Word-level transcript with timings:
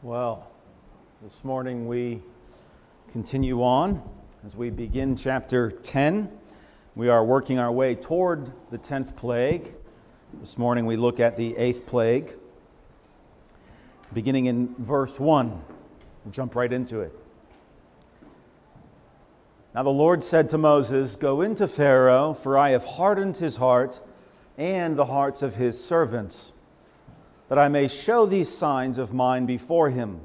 Well, 0.00 0.48
this 1.20 1.42
morning 1.42 1.88
we 1.88 2.22
continue 3.10 3.64
on 3.64 4.00
as 4.46 4.54
we 4.54 4.70
begin 4.70 5.16
chapter 5.16 5.72
10. 5.72 6.30
We 6.94 7.08
are 7.08 7.24
working 7.24 7.58
our 7.58 7.72
way 7.72 7.96
toward 7.96 8.52
the 8.70 8.78
10th 8.78 9.16
plague. 9.16 9.74
This 10.34 10.56
morning 10.56 10.86
we 10.86 10.94
look 10.94 11.18
at 11.18 11.36
the 11.36 11.52
8th 11.54 11.84
plague, 11.84 12.36
beginning 14.14 14.46
in 14.46 14.72
verse 14.76 15.18
1. 15.18 15.48
We'll 15.48 16.30
jump 16.30 16.54
right 16.54 16.72
into 16.72 17.00
it. 17.00 17.12
Now 19.74 19.82
the 19.82 19.90
Lord 19.90 20.22
said 20.22 20.48
to 20.50 20.58
Moses, 20.58 21.16
Go 21.16 21.40
into 21.40 21.66
Pharaoh, 21.66 22.34
for 22.34 22.56
I 22.56 22.70
have 22.70 22.84
hardened 22.84 23.38
his 23.38 23.56
heart 23.56 24.00
and 24.56 24.96
the 24.96 25.06
hearts 25.06 25.42
of 25.42 25.56
his 25.56 25.82
servants 25.82 26.52
that 27.48 27.58
I 27.58 27.68
may 27.68 27.88
show 27.88 28.26
these 28.26 28.48
signs 28.48 28.98
of 28.98 29.12
mine 29.12 29.46
before 29.46 29.90
him, 29.90 30.20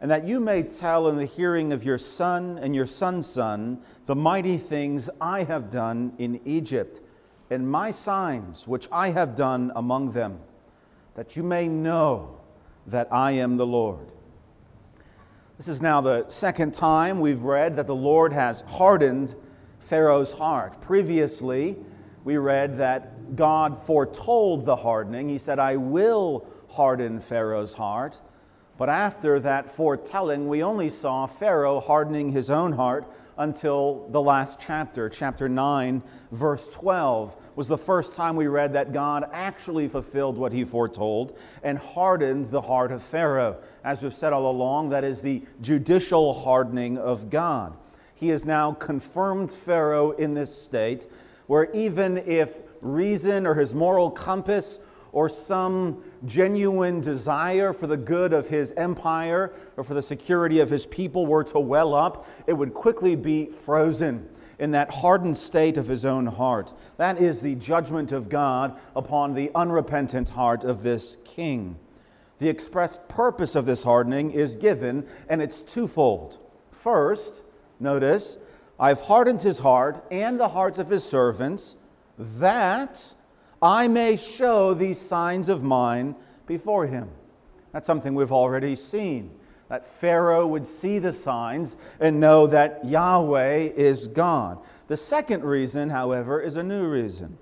and 0.00 0.10
that 0.10 0.24
you 0.24 0.40
may 0.40 0.62
tell 0.62 1.08
in 1.08 1.16
the 1.16 1.24
hearing 1.24 1.72
of 1.72 1.84
your 1.84 1.98
son 1.98 2.58
and 2.60 2.74
your 2.74 2.86
son's 2.86 3.26
son 3.26 3.80
the 4.06 4.16
mighty 4.16 4.58
things 4.58 5.08
I 5.20 5.44
have 5.44 5.70
done 5.70 6.12
in 6.18 6.40
Egypt, 6.44 7.00
and 7.50 7.70
my 7.70 7.90
signs 7.90 8.66
which 8.66 8.88
I 8.90 9.10
have 9.10 9.36
done 9.36 9.72
among 9.76 10.12
them, 10.12 10.40
that 11.14 11.36
you 11.36 11.42
may 11.42 11.68
know 11.68 12.40
that 12.86 13.08
I 13.12 13.32
am 13.32 13.56
the 13.56 13.66
Lord. 13.66 14.12
This 15.56 15.68
is 15.68 15.80
now 15.80 16.00
the 16.00 16.28
second 16.28 16.74
time 16.74 17.20
we've 17.20 17.42
read 17.42 17.76
that 17.76 17.86
the 17.86 17.94
Lord 17.94 18.32
has 18.32 18.60
hardened 18.62 19.34
Pharaoh's 19.78 20.32
heart. 20.32 20.80
Previously, 20.82 21.76
we 22.24 22.36
read 22.36 22.76
that 22.78 23.36
God 23.36 23.82
foretold 23.82 24.66
the 24.66 24.76
hardening. 24.76 25.28
He 25.28 25.38
said, 25.38 25.58
I 25.58 25.76
will 25.76 26.46
harden 26.76 27.20
Pharaoh's 27.20 27.74
heart. 27.74 28.20
But 28.78 28.90
after 28.90 29.40
that 29.40 29.70
foretelling, 29.70 30.48
we 30.48 30.62
only 30.62 30.90
saw 30.90 31.26
Pharaoh 31.26 31.80
hardening 31.80 32.30
his 32.30 32.50
own 32.50 32.72
heart 32.72 33.10
until 33.38 34.06
the 34.10 34.20
last 34.20 34.60
chapter. 34.60 35.08
Chapter 35.08 35.48
9, 35.48 36.02
verse 36.30 36.68
12 36.68 37.36
was 37.54 37.68
the 37.68 37.78
first 37.78 38.14
time 38.14 38.36
we 38.36 38.46
read 38.46 38.74
that 38.74 38.92
God 38.92 39.28
actually 39.32 39.88
fulfilled 39.88 40.36
what 40.36 40.52
he 40.52 40.64
foretold 40.64 41.38
and 41.62 41.78
hardened 41.78 42.46
the 42.46 42.60
heart 42.60 42.92
of 42.92 43.02
Pharaoh. 43.02 43.56
As 43.82 44.02
we've 44.02 44.14
said 44.14 44.32
all 44.32 44.50
along, 44.50 44.90
that 44.90 45.04
is 45.04 45.22
the 45.22 45.42
judicial 45.62 46.34
hardening 46.34 46.98
of 46.98 47.30
God. 47.30 47.76
He 48.14 48.28
has 48.28 48.44
now 48.44 48.72
confirmed 48.72 49.50
Pharaoh 49.50 50.12
in 50.12 50.34
this 50.34 50.54
state 50.54 51.06
where 51.46 51.70
even 51.72 52.18
if 52.18 52.58
reason 52.80 53.46
or 53.46 53.54
his 53.54 53.74
moral 53.74 54.10
compass 54.10 54.80
or 55.12 55.28
some 55.28 56.02
genuine 56.26 57.00
desire 57.00 57.72
for 57.72 57.86
the 57.86 57.96
good 57.96 58.32
of 58.32 58.48
his 58.48 58.72
empire 58.72 59.52
or 59.76 59.84
for 59.84 59.94
the 59.94 60.02
security 60.02 60.60
of 60.60 60.68
his 60.68 60.86
people 60.86 61.26
were 61.26 61.44
to 61.44 61.58
well 61.58 61.94
up, 61.94 62.26
it 62.46 62.52
would 62.52 62.74
quickly 62.74 63.16
be 63.16 63.46
frozen 63.46 64.28
in 64.58 64.70
that 64.72 64.90
hardened 64.90 65.36
state 65.36 65.76
of 65.76 65.86
his 65.86 66.04
own 66.04 66.26
heart. 66.26 66.72
That 66.96 67.20
is 67.20 67.42
the 67.42 67.54
judgment 67.54 68.12
of 68.12 68.28
God 68.28 68.78
upon 68.94 69.34
the 69.34 69.50
unrepentant 69.54 70.30
heart 70.30 70.64
of 70.64 70.82
this 70.82 71.18
king. 71.24 71.78
The 72.38 72.48
express 72.48 72.98
purpose 73.08 73.54
of 73.54 73.66
this 73.66 73.82
hardening 73.82 74.30
is 74.30 74.56
given, 74.56 75.06
and 75.28 75.40
it's 75.40 75.62
twofold. 75.62 76.38
First, 76.70 77.42
notice, 77.80 78.38
I've 78.78 79.00
hardened 79.00 79.42
his 79.42 79.60
heart 79.60 80.04
and 80.10 80.38
the 80.38 80.48
hearts 80.48 80.78
of 80.78 80.88
his 80.88 81.04
servants, 81.04 81.76
that 82.18 83.14
I 83.62 83.88
may 83.88 84.16
show 84.16 84.74
these 84.74 85.00
signs 85.00 85.48
of 85.48 85.62
mine 85.62 86.14
before 86.46 86.86
him. 86.86 87.10
That's 87.72 87.86
something 87.86 88.14
we've 88.14 88.32
already 88.32 88.74
seen. 88.74 89.30
That 89.68 89.84
Pharaoh 89.84 90.46
would 90.46 90.66
see 90.66 90.98
the 90.98 91.12
signs 91.12 91.76
and 91.98 92.20
know 92.20 92.46
that 92.46 92.84
Yahweh 92.84 93.72
is 93.74 94.06
God. 94.06 94.58
The 94.86 94.96
second 94.96 95.42
reason, 95.44 95.90
however, 95.90 96.40
is 96.40 96.56
a 96.56 96.62
new 96.62 96.86
reason. 96.86 97.38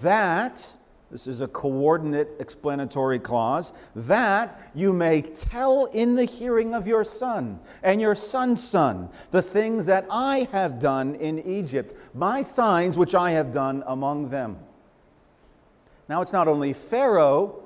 That, 0.00 0.74
this 1.10 1.26
is 1.26 1.42
a 1.42 1.48
coordinate 1.48 2.30
explanatory 2.40 3.18
clause, 3.18 3.72
that 3.94 4.70
you 4.74 4.92
may 4.92 5.20
tell 5.20 5.86
in 5.86 6.14
the 6.14 6.24
hearing 6.24 6.74
of 6.74 6.86
your 6.86 7.04
son 7.04 7.60
and 7.82 8.00
your 8.00 8.14
son's 8.14 8.66
son 8.66 9.10
the 9.30 9.42
things 9.42 9.86
that 9.86 10.06
I 10.10 10.48
have 10.52 10.80
done 10.80 11.16
in 11.16 11.38
Egypt, 11.40 11.92
my 12.14 12.42
signs 12.42 12.96
which 12.96 13.14
I 13.14 13.32
have 13.32 13.52
done 13.52 13.84
among 13.86 14.30
them. 14.30 14.58
Now, 16.08 16.22
it's 16.22 16.32
not 16.32 16.48
only 16.48 16.72
Pharaoh 16.72 17.62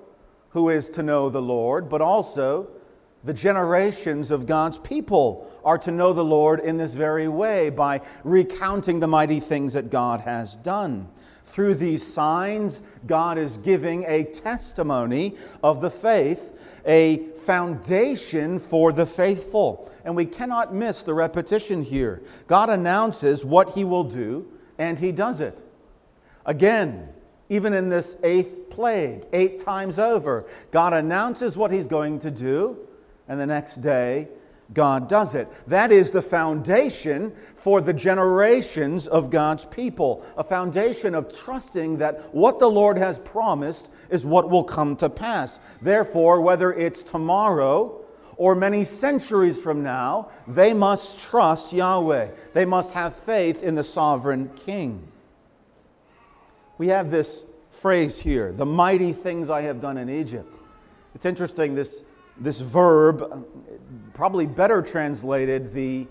who 0.51 0.69
is 0.69 0.89
to 0.91 1.03
know 1.03 1.29
the 1.31 1.43
Lord, 1.43 1.89
but 1.89 2.01
also 2.01 2.69
the 3.23 3.35
generations 3.35 4.31
of 4.31 4.47
God's 4.47 4.79
people 4.79 5.51
are 5.63 5.79
to 5.79 5.91
know 5.91 6.13
the 6.13 6.25
Lord 6.25 6.61
in 6.61 6.79
this 6.79 6.95
very 6.95 7.29
way 7.29 7.69
by 7.69 8.01
recounting 8.25 9.01
the 9.01 9.07
mighty 9.07 9.41
things 9.41 9.75
that 9.75 9.91
God 9.91 10.23
has 10.23 10.57
done. 10.57 11.09
Through 11.45 11.75
these 11.75 12.07
signs, 12.07 12.81
God 13.07 13.37
is 13.37 13.59
giving 13.59 14.05
a 14.07 14.25
testimony 14.25 15.37
of 15.63 15.81
the 15.81 15.91
faith, 15.91 16.57
a 16.87 17.27
foundation 17.39 18.59
for 18.59 18.93
the 18.93 19.05
faithful. 19.05 19.93
And 20.05 20.17
we 20.17 20.27
cannot 20.27 20.73
miss 20.73 21.03
the 21.03 21.13
repetition 21.13 21.83
here. 21.83 22.23
God 22.47 22.71
announces 22.71 23.45
what 23.45 23.71
he 23.71 23.85
will 23.85 24.05
do, 24.05 24.51
and 24.79 24.99
he 24.99 25.13
does 25.13 25.41
it. 25.41 25.63
Again, 26.47 27.09
even 27.51 27.75
in 27.75 27.89
this 27.89 28.17
eighth 28.23 28.71
plague, 28.71 29.27
eight 29.35 29.59
times 29.59 29.99
over. 29.99 30.47
God 30.71 30.95
announces 30.95 31.57
what 31.57 31.73
he's 31.73 31.89
going 31.89 32.21
to 32.21 32.31
do, 32.31 32.79
and 33.29 33.39
the 33.39 33.47
next 33.47 33.83
day, 33.83 34.29
God 34.73 35.09
does 35.09 35.35
it. 35.35 35.49
That 35.67 35.91
is 35.91 36.13
the 36.13 36.23
foundation 36.23 37.33
for 37.57 37.81
the 37.81 37.93
generations 37.93 39.09
of 39.09 39.29
God's 39.29 39.65
people, 39.65 40.25
a 40.37 40.45
foundation 40.45 41.13
of 41.15 41.37
trusting 41.37 41.99
that 41.99 42.33
what 42.33 42.61
the 42.61 42.71
Lord 42.71 42.97
has 42.97 43.19
promised 43.19 43.91
is 44.11 44.25
what 44.25 44.49
will 44.49 44.63
come 44.63 44.95
to 44.97 45.11
pass. 45.11 45.59
Therefore, 45.83 46.41
whether 46.41 46.73
it's 46.73 47.03
tomorrow 47.03 48.05
or 48.37 48.55
many 48.55 48.85
centuries 48.85 49.61
from 49.61 49.83
now, 49.83 50.31
they 50.47 50.73
must 50.73 51.19
trust 51.19 51.73
Yahweh. 51.73 52.29
They 52.55 52.65
must 52.65 52.95
have 52.95 53.17
faith 53.17 53.65
in 53.65 53.75
the 53.75 53.85
sovereign 53.85 54.51
King 54.55 55.11
we 56.81 56.89
have 56.89 57.11
this 57.11 57.45
phrase 57.69 58.19
here 58.19 58.53
the 58.53 58.65
mighty 58.65 59.13
things 59.13 59.51
I 59.51 59.61
have 59.63 59.83
done 59.83 59.99
in 59.99 60.09
Egypt. 60.09 60.59
It's 61.15 61.27
interesting, 61.27 61.75
this, 61.75 62.05
this 62.39 62.61
verb, 62.61 63.47
probably 64.15 64.47
better 64.47 64.81
translated 64.81 65.75
the, 65.75 66.07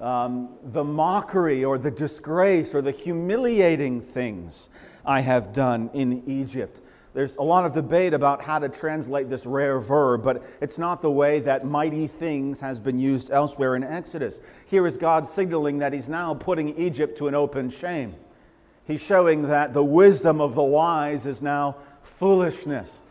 um, 0.00 0.48
the 0.64 0.82
mockery 0.82 1.64
or 1.64 1.78
the 1.78 1.92
disgrace 1.92 2.74
or 2.74 2.82
the 2.82 2.90
humiliating 2.90 4.00
things 4.00 4.70
I 5.06 5.20
have 5.20 5.52
done 5.52 5.88
in 5.94 6.24
Egypt. 6.26 6.80
There's 7.14 7.36
a 7.36 7.42
lot 7.42 7.64
of 7.64 7.72
debate 7.72 8.12
about 8.12 8.42
how 8.42 8.58
to 8.58 8.68
translate 8.68 9.30
this 9.30 9.46
rare 9.46 9.78
verb, 9.78 10.24
but 10.24 10.42
it's 10.60 10.78
not 10.78 11.00
the 11.00 11.12
way 11.12 11.38
that 11.40 11.64
mighty 11.64 12.08
things 12.08 12.58
has 12.58 12.80
been 12.80 12.98
used 12.98 13.30
elsewhere 13.30 13.76
in 13.76 13.84
Exodus. 13.84 14.40
Here 14.66 14.84
is 14.84 14.98
God 14.98 15.28
signaling 15.28 15.78
that 15.78 15.92
He's 15.92 16.08
now 16.08 16.34
putting 16.34 16.76
Egypt 16.76 17.16
to 17.18 17.28
an 17.28 17.36
open 17.36 17.70
shame. 17.70 18.16
He's 18.88 19.02
showing 19.02 19.42
that 19.48 19.74
the 19.74 19.84
wisdom 19.84 20.40
of 20.40 20.54
the 20.54 20.62
wise 20.62 21.26
is 21.26 21.42
now 21.42 21.76
foolishness. 22.02 23.02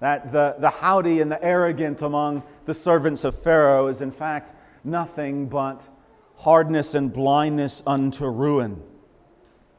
That 0.00 0.30
the, 0.32 0.56
the 0.58 0.68
haughty 0.68 1.22
and 1.22 1.32
the 1.32 1.42
arrogant 1.42 2.02
among 2.02 2.42
the 2.66 2.74
servants 2.74 3.24
of 3.24 3.34
Pharaoh 3.34 3.86
is, 3.86 4.02
in 4.02 4.10
fact, 4.10 4.52
nothing 4.84 5.46
but 5.46 5.88
hardness 6.36 6.94
and 6.94 7.10
blindness 7.10 7.82
unto 7.86 8.26
ruin. 8.26 8.82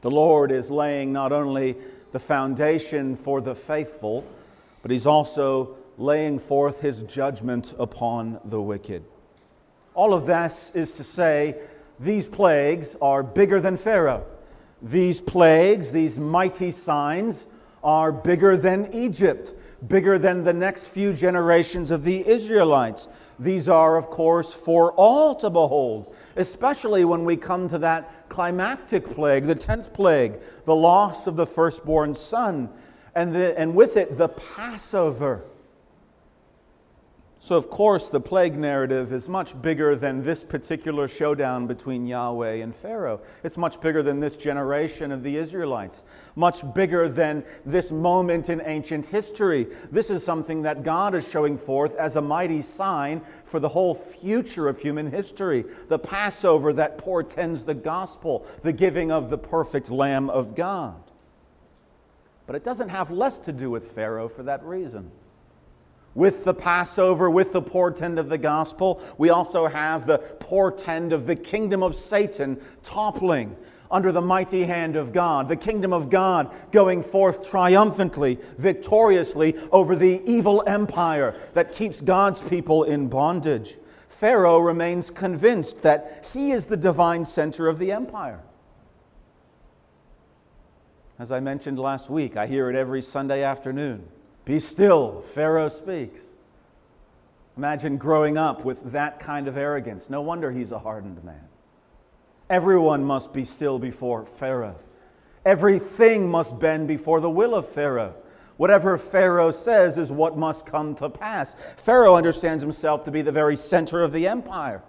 The 0.00 0.10
Lord 0.10 0.50
is 0.50 0.68
laying 0.68 1.12
not 1.12 1.30
only 1.30 1.76
the 2.10 2.18
foundation 2.18 3.14
for 3.14 3.40
the 3.40 3.54
faithful, 3.54 4.26
but 4.82 4.90
He's 4.90 5.06
also 5.06 5.76
laying 5.96 6.40
forth 6.40 6.80
His 6.80 7.04
judgment 7.04 7.72
upon 7.78 8.40
the 8.44 8.60
wicked. 8.60 9.04
All 9.94 10.12
of 10.12 10.26
this 10.26 10.72
is 10.74 10.90
to 10.92 11.04
say, 11.04 11.54
these 12.00 12.26
plagues 12.26 12.96
are 13.00 13.22
bigger 13.22 13.60
than 13.60 13.76
Pharaoh. 13.76 14.26
These 14.82 15.20
plagues, 15.20 15.92
these 15.92 16.18
mighty 16.18 16.70
signs, 16.70 17.46
are 17.82 18.10
bigger 18.10 18.56
than 18.56 18.92
Egypt, 18.92 19.54
bigger 19.86 20.18
than 20.18 20.42
the 20.42 20.52
next 20.52 20.88
few 20.88 21.12
generations 21.12 21.90
of 21.90 22.02
the 22.02 22.26
Israelites. 22.26 23.08
These 23.38 23.68
are, 23.68 23.96
of 23.96 24.10
course, 24.10 24.52
for 24.52 24.92
all 24.92 25.34
to 25.36 25.50
behold, 25.50 26.14
especially 26.36 27.04
when 27.04 27.24
we 27.24 27.36
come 27.36 27.68
to 27.68 27.78
that 27.78 28.28
climactic 28.28 29.08
plague, 29.14 29.44
the 29.44 29.54
10th 29.54 29.92
plague, 29.92 30.40
the 30.64 30.74
loss 30.74 31.26
of 31.26 31.36
the 31.36 31.46
firstborn 31.46 32.14
son, 32.14 32.68
and, 33.14 33.34
the, 33.34 33.58
and 33.58 33.74
with 33.74 33.96
it, 33.96 34.18
the 34.18 34.28
Passover. 34.28 35.44
So, 37.46 37.56
of 37.56 37.70
course, 37.70 38.08
the 38.08 38.18
plague 38.18 38.56
narrative 38.56 39.12
is 39.12 39.28
much 39.28 39.62
bigger 39.62 39.94
than 39.94 40.20
this 40.20 40.42
particular 40.42 41.06
showdown 41.06 41.68
between 41.68 42.04
Yahweh 42.04 42.54
and 42.54 42.74
Pharaoh. 42.74 43.20
It's 43.44 43.56
much 43.56 43.80
bigger 43.80 44.02
than 44.02 44.18
this 44.18 44.36
generation 44.36 45.12
of 45.12 45.22
the 45.22 45.36
Israelites, 45.36 46.02
much 46.34 46.64
bigger 46.74 47.08
than 47.08 47.44
this 47.64 47.92
moment 47.92 48.50
in 48.50 48.60
ancient 48.62 49.06
history. 49.06 49.68
This 49.92 50.10
is 50.10 50.24
something 50.24 50.62
that 50.62 50.82
God 50.82 51.14
is 51.14 51.30
showing 51.30 51.56
forth 51.56 51.94
as 51.94 52.16
a 52.16 52.20
mighty 52.20 52.62
sign 52.62 53.22
for 53.44 53.60
the 53.60 53.68
whole 53.68 53.94
future 53.94 54.66
of 54.66 54.80
human 54.80 55.08
history 55.08 55.66
the 55.86 56.00
Passover 56.00 56.72
that 56.72 56.98
portends 56.98 57.64
the 57.64 57.74
gospel, 57.74 58.44
the 58.62 58.72
giving 58.72 59.12
of 59.12 59.30
the 59.30 59.38
perfect 59.38 59.88
Lamb 59.88 60.30
of 60.30 60.56
God. 60.56 61.00
But 62.48 62.56
it 62.56 62.64
doesn't 62.64 62.88
have 62.88 63.12
less 63.12 63.38
to 63.38 63.52
do 63.52 63.70
with 63.70 63.92
Pharaoh 63.92 64.28
for 64.28 64.42
that 64.42 64.64
reason 64.64 65.12
with 66.16 66.44
the 66.44 66.54
Passover, 66.54 67.30
with 67.30 67.52
the 67.52 67.62
portend 67.62 68.18
of 68.18 68.28
the 68.28 68.38
gospel, 68.38 69.00
we 69.18 69.28
also 69.28 69.66
have 69.66 70.06
the 70.06 70.18
portend 70.18 71.12
of 71.12 71.26
the 71.26 71.36
kingdom 71.36 71.82
of 71.82 71.94
Satan 71.94 72.58
toppling 72.82 73.54
under 73.90 74.10
the 74.10 74.20
mighty 74.20 74.64
hand 74.64 74.96
of 74.96 75.12
God, 75.12 75.46
the 75.46 75.56
kingdom 75.56 75.92
of 75.92 76.10
God 76.10 76.52
going 76.72 77.02
forth 77.02 77.48
triumphantly, 77.48 78.38
victoriously 78.56 79.56
over 79.70 79.94
the 79.94 80.22
evil 80.24 80.64
empire 80.66 81.38
that 81.52 81.70
keeps 81.70 82.00
God's 82.00 82.40
people 82.42 82.82
in 82.84 83.08
bondage. 83.08 83.76
Pharaoh 84.08 84.58
remains 84.58 85.10
convinced 85.10 85.82
that 85.82 86.28
he 86.32 86.50
is 86.50 86.66
the 86.66 86.76
divine 86.78 87.26
center 87.26 87.68
of 87.68 87.78
the 87.78 87.92
empire. 87.92 88.40
As 91.18 91.30
I 91.30 91.40
mentioned 91.40 91.78
last 91.78 92.08
week, 92.08 92.38
I 92.38 92.46
hear 92.46 92.70
it 92.70 92.76
every 92.76 93.02
Sunday 93.02 93.42
afternoon. 93.42 94.08
Be 94.46 94.60
still, 94.60 95.20
Pharaoh 95.20 95.68
speaks. 95.68 96.20
Imagine 97.56 97.96
growing 97.96 98.38
up 98.38 98.64
with 98.64 98.92
that 98.92 99.18
kind 99.18 99.48
of 99.48 99.56
arrogance. 99.56 100.08
No 100.08 100.22
wonder 100.22 100.52
he's 100.52 100.72
a 100.72 100.78
hardened 100.78 101.22
man. 101.24 101.48
Everyone 102.48 103.04
must 103.04 103.32
be 103.32 103.44
still 103.44 103.78
before 103.78 104.24
Pharaoh. 104.24 104.78
Everything 105.44 106.30
must 106.30 106.58
bend 106.60 106.86
before 106.86 107.20
the 107.20 107.30
will 107.30 107.54
of 107.56 107.68
Pharaoh. 107.68 108.14
Whatever 108.56 108.96
Pharaoh 108.98 109.50
says 109.50 109.98
is 109.98 110.12
what 110.12 110.38
must 110.38 110.64
come 110.64 110.94
to 110.96 111.10
pass. 111.10 111.56
Pharaoh 111.76 112.14
understands 112.14 112.62
himself 112.62 113.04
to 113.04 113.10
be 113.10 113.22
the 113.22 113.32
very 113.32 113.56
center 113.56 114.02
of 114.02 114.12
the 114.12 114.28
empire, 114.28 114.82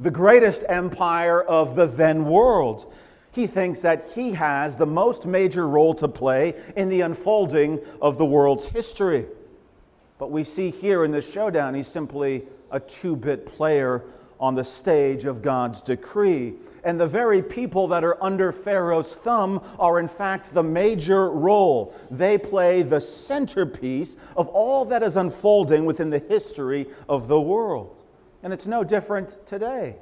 the 0.00 0.10
greatest 0.10 0.64
empire 0.68 1.42
of 1.42 1.76
the 1.76 1.86
then 1.86 2.24
world. 2.24 2.92
He 3.32 3.46
thinks 3.46 3.80
that 3.80 4.10
he 4.14 4.32
has 4.32 4.76
the 4.76 4.86
most 4.86 5.26
major 5.26 5.68
role 5.68 5.94
to 5.94 6.08
play 6.08 6.54
in 6.76 6.88
the 6.88 7.02
unfolding 7.02 7.80
of 8.02 8.18
the 8.18 8.26
world's 8.26 8.66
history. 8.66 9.26
But 10.18 10.30
we 10.30 10.44
see 10.44 10.70
here 10.70 11.04
in 11.04 11.12
this 11.12 11.30
showdown, 11.30 11.74
he's 11.74 11.88
simply 11.88 12.42
a 12.70 12.80
two 12.80 13.16
bit 13.16 13.46
player 13.46 14.04
on 14.40 14.54
the 14.54 14.64
stage 14.64 15.26
of 15.26 15.42
God's 15.42 15.80
decree. 15.80 16.54
And 16.82 16.98
the 16.98 17.06
very 17.06 17.42
people 17.42 17.86
that 17.88 18.02
are 18.02 18.22
under 18.22 18.52
Pharaoh's 18.52 19.14
thumb 19.14 19.62
are, 19.78 20.00
in 20.00 20.08
fact, 20.08 20.54
the 20.54 20.62
major 20.62 21.30
role. 21.30 21.94
They 22.10 22.38
play 22.38 22.82
the 22.82 23.00
centerpiece 23.00 24.16
of 24.36 24.48
all 24.48 24.86
that 24.86 25.02
is 25.02 25.16
unfolding 25.16 25.84
within 25.84 26.08
the 26.08 26.20
history 26.20 26.86
of 27.08 27.28
the 27.28 27.40
world. 27.40 28.02
And 28.42 28.52
it's 28.52 28.66
no 28.66 28.82
different 28.82 29.36
today. 29.46 29.96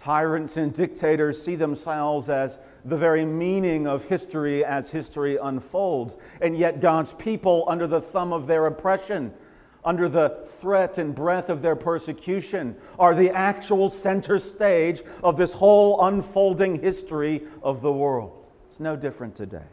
Tyrants 0.00 0.56
and 0.56 0.72
dictators 0.72 1.40
see 1.42 1.56
themselves 1.56 2.30
as 2.30 2.58
the 2.86 2.96
very 2.96 3.26
meaning 3.26 3.86
of 3.86 4.02
history 4.04 4.64
as 4.64 4.88
history 4.88 5.36
unfolds. 5.36 6.16
And 6.40 6.56
yet, 6.56 6.80
God's 6.80 7.12
people, 7.12 7.66
under 7.68 7.86
the 7.86 8.00
thumb 8.00 8.32
of 8.32 8.46
their 8.46 8.64
oppression, 8.64 9.34
under 9.84 10.08
the 10.08 10.48
threat 10.58 10.96
and 10.96 11.14
breath 11.14 11.50
of 11.50 11.60
their 11.60 11.76
persecution, 11.76 12.76
are 12.98 13.14
the 13.14 13.28
actual 13.28 13.90
center 13.90 14.38
stage 14.38 15.02
of 15.22 15.36
this 15.36 15.52
whole 15.52 16.02
unfolding 16.06 16.80
history 16.80 17.42
of 17.62 17.82
the 17.82 17.92
world. 17.92 18.48
It's 18.68 18.80
no 18.80 18.96
different 18.96 19.34
today. 19.34 19.68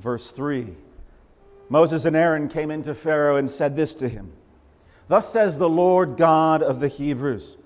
Verse 0.00 0.30
3 0.32 0.74
Moses 1.70 2.04
and 2.04 2.14
Aaron 2.14 2.48
came 2.48 2.70
into 2.70 2.94
Pharaoh 2.94 3.36
and 3.36 3.50
said 3.50 3.74
this 3.74 3.94
to 3.94 4.06
him. 4.06 4.34
Thus 5.08 5.32
says 5.32 5.58
the 5.58 5.68
Lord 5.68 6.16
God 6.16 6.62
of 6.62 6.80
the 6.80 6.88
Hebrews 6.88 7.58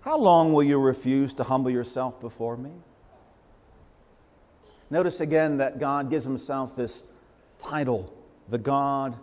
How 0.00 0.18
long 0.18 0.52
will 0.52 0.64
you 0.64 0.78
refuse 0.78 1.34
to 1.34 1.44
humble 1.44 1.70
yourself 1.70 2.20
before 2.20 2.56
me? 2.56 2.72
Notice 4.90 5.20
again 5.20 5.58
that 5.58 5.78
God 5.78 6.10
gives 6.10 6.24
himself 6.24 6.74
this 6.74 7.04
title, 7.58 8.12
the 8.48 8.58
God 8.58 9.18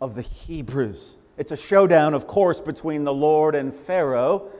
of 0.00 0.14
the 0.14 0.22
Hebrews. 0.22 1.16
It's 1.36 1.52
a 1.52 1.56
showdown, 1.56 2.14
of 2.14 2.26
course, 2.26 2.60
between 2.60 3.04
the 3.04 3.14
Lord 3.14 3.54
and 3.54 3.72
Pharaoh, 3.74 4.50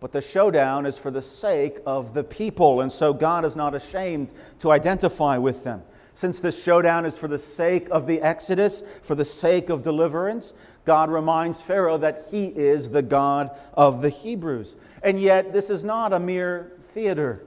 but 0.00 0.12
the 0.12 0.20
showdown 0.20 0.86
is 0.86 0.98
for 0.98 1.10
the 1.10 1.22
sake 1.22 1.78
of 1.86 2.12
the 2.14 2.24
people, 2.24 2.80
and 2.80 2.90
so 2.90 3.12
God 3.12 3.44
is 3.44 3.56
not 3.56 3.74
ashamed 3.74 4.32
to 4.60 4.70
identify 4.70 5.38
with 5.38 5.64
them. 5.64 5.82
Since 6.12 6.38
this 6.38 6.62
showdown 6.62 7.04
is 7.04 7.18
for 7.18 7.26
the 7.26 7.38
sake 7.38 7.88
of 7.90 8.06
the 8.06 8.20
Exodus, 8.20 8.82
for 9.02 9.16
the 9.16 9.24
sake 9.24 9.68
of 9.68 9.82
deliverance, 9.82 10.54
God 10.84 11.10
reminds 11.10 11.62
Pharaoh 11.62 11.98
that 11.98 12.26
he 12.30 12.46
is 12.46 12.90
the 12.90 13.02
God 13.02 13.50
of 13.72 14.02
the 14.02 14.10
Hebrews. 14.10 14.76
And 15.02 15.18
yet, 15.18 15.52
this 15.52 15.70
is 15.70 15.84
not 15.84 16.12
a 16.12 16.20
mere 16.20 16.72
theater. 16.82 17.44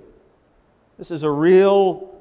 This 0.98 1.12
is 1.12 1.24
a 1.24 1.32
real, 1.32 2.16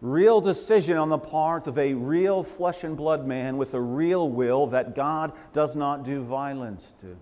real 0.00 0.40
decision 0.40 0.98
on 0.98 1.08
the 1.08 1.18
part 1.18 1.66
of 1.66 1.78
a 1.78 1.94
real 1.94 2.42
flesh 2.42 2.84
and 2.84 2.96
blood 2.96 3.26
man 3.26 3.56
with 3.56 3.72
a 3.74 3.80
real 3.80 4.28
will 4.28 4.66
that 4.68 4.94
God 4.94 5.32
does 5.52 5.74
not 5.74 6.04
do 6.04 6.22
violence 6.22 6.92
to. 7.00 7.16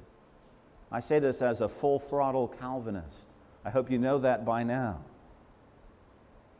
I 0.90 1.00
say 1.00 1.20
this 1.20 1.40
as 1.40 1.60
a 1.60 1.68
full 1.68 2.00
throttle 2.00 2.48
Calvinist. 2.48 3.32
I 3.64 3.70
hope 3.70 3.90
you 3.90 3.98
know 3.98 4.18
that 4.18 4.44
by 4.44 4.64
now. 4.64 5.04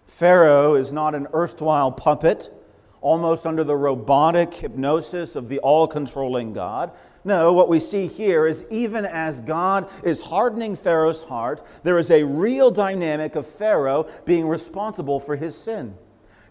Pharaoh 0.07 0.75
is 0.75 0.93
not 0.93 1.15
an 1.15 1.27
erstwhile 1.33 1.91
puppet, 1.91 2.53
almost 3.01 3.47
under 3.47 3.65
the 3.65 3.77
robotic 3.77 4.53
hypnosis 4.53 5.37
of 5.37 5.49
the 5.49 5.59
all 5.61 5.87
controlling 5.87 6.53
God. 6.53 6.93
No, 7.25 7.53
what 7.53 7.69
we 7.69 7.81
see 7.81 8.07
here 8.07 8.47
is 8.47 8.65
even 8.71 9.05
as 9.05 9.41
God 9.41 9.91
is 10.03 10.23
hardening 10.23 10.77
Pharaoh's 10.77 11.23
heart, 11.23 11.63
there 11.83 11.99
is 11.99 12.11
a 12.11 12.25
real 12.25 12.71
dynamic 12.71 13.35
of 13.35 13.47
Pharaoh 13.47 14.09
being 14.25 14.49
responsible 14.49 15.21
for 15.21 15.37
his 15.37 15.57
sin. 15.57 15.95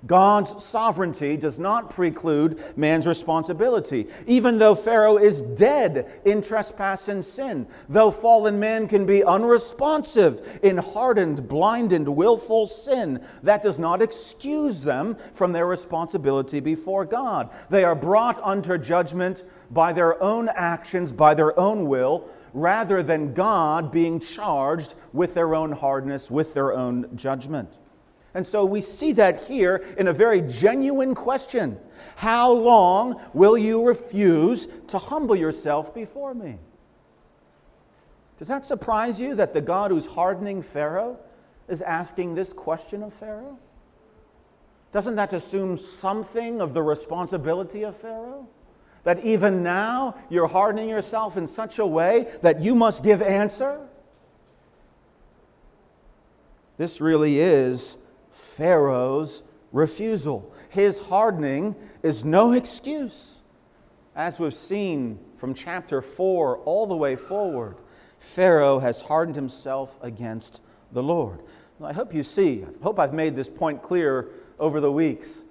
God's 0.07 0.63
sovereignty 0.63 1.35
does 1.35 1.59
not 1.59 1.89
preclude 1.89 2.77
man's 2.77 3.05
responsibility. 3.05 4.07
Even 4.27 4.57
though 4.57 4.75
Pharaoh 4.75 5.17
is 5.17 5.41
dead 5.41 6.21
in 6.23 6.41
trespass 6.41 7.09
and 7.09 7.23
sin, 7.23 7.67
though 7.89 8.09
fallen 8.09 8.59
man 8.59 8.87
can 8.87 9.05
be 9.05 9.23
unresponsive 9.23 10.59
in 10.63 10.77
hardened, 10.77 11.47
blinded, 11.47 12.07
willful 12.07 12.65
sin, 12.65 13.23
that 13.43 13.61
does 13.61 13.77
not 13.77 14.01
excuse 14.01 14.83
them 14.83 15.17
from 15.33 15.51
their 15.51 15.65
responsibility 15.65 16.61
before 16.61 17.03
God. 17.03 17.49
They 17.69 17.83
are 17.83 17.95
brought 17.95 18.39
under 18.41 18.77
judgment 18.77 19.43
by 19.69 19.91
their 19.91 20.21
own 20.23 20.49
actions, 20.49 21.11
by 21.11 21.33
their 21.33 21.59
own 21.59 21.87
will, 21.87 22.29
rather 22.53 23.03
than 23.03 23.33
God 23.33 23.91
being 23.91 24.19
charged 24.19 24.95
with 25.13 25.33
their 25.33 25.53
own 25.53 25.73
hardness, 25.73 26.31
with 26.31 26.53
their 26.53 26.73
own 26.73 27.15
judgment. 27.15 27.79
And 28.33 28.45
so 28.45 28.63
we 28.63 28.81
see 28.81 29.11
that 29.13 29.43
here 29.43 29.77
in 29.97 30.07
a 30.07 30.13
very 30.13 30.41
genuine 30.41 31.15
question 31.15 31.79
How 32.15 32.51
long 32.51 33.19
will 33.33 33.57
you 33.57 33.87
refuse 33.87 34.67
to 34.87 34.97
humble 34.97 35.35
yourself 35.35 35.93
before 35.93 36.33
me? 36.33 36.59
Does 38.37 38.47
that 38.47 38.65
surprise 38.65 39.19
you 39.19 39.35
that 39.35 39.53
the 39.53 39.61
God 39.61 39.91
who's 39.91 40.05
hardening 40.05 40.61
Pharaoh 40.61 41.19
is 41.67 41.81
asking 41.81 42.35
this 42.35 42.53
question 42.53 43.03
of 43.03 43.13
Pharaoh? 43.13 43.57
Doesn't 44.91 45.15
that 45.15 45.33
assume 45.33 45.77
something 45.77 46.61
of 46.61 46.73
the 46.73 46.81
responsibility 46.81 47.83
of 47.83 47.95
Pharaoh? 47.95 48.47
That 49.03 49.23
even 49.23 49.61
now 49.63 50.15
you're 50.29 50.47
hardening 50.47 50.89
yourself 50.89 51.37
in 51.37 51.47
such 51.47 51.79
a 51.79 51.85
way 51.85 52.27
that 52.41 52.61
you 52.61 52.75
must 52.75 53.03
give 53.03 53.21
answer? 53.21 53.87
This 56.77 57.01
really 57.01 57.39
is 57.39 57.97
Pharaoh's 58.39 59.43
refusal. 59.71 60.51
His 60.69 60.99
hardening 60.99 61.75
is 62.03 62.25
no 62.25 62.53
excuse. 62.53 63.43
As 64.15 64.39
we've 64.39 64.53
seen 64.53 65.19
from 65.37 65.53
chapter 65.53 66.01
4 66.01 66.57
all 66.59 66.87
the 66.87 66.95
way 66.95 67.15
forward, 67.15 67.77
Pharaoh 68.17 68.79
has 68.79 69.01
hardened 69.01 69.35
himself 69.35 69.97
against 70.01 70.61
the 70.91 71.03
Lord. 71.03 71.41
I 71.81 71.93
hope 71.93 72.13
you 72.13 72.23
see, 72.23 72.63
I 72.63 72.83
hope 72.83 72.99
I've 72.99 73.13
made 73.13 73.35
this 73.35 73.49
point 73.49 73.81
clear 73.81 74.29
over 74.59 74.81
the 74.81 74.91
weeks. 74.91 75.45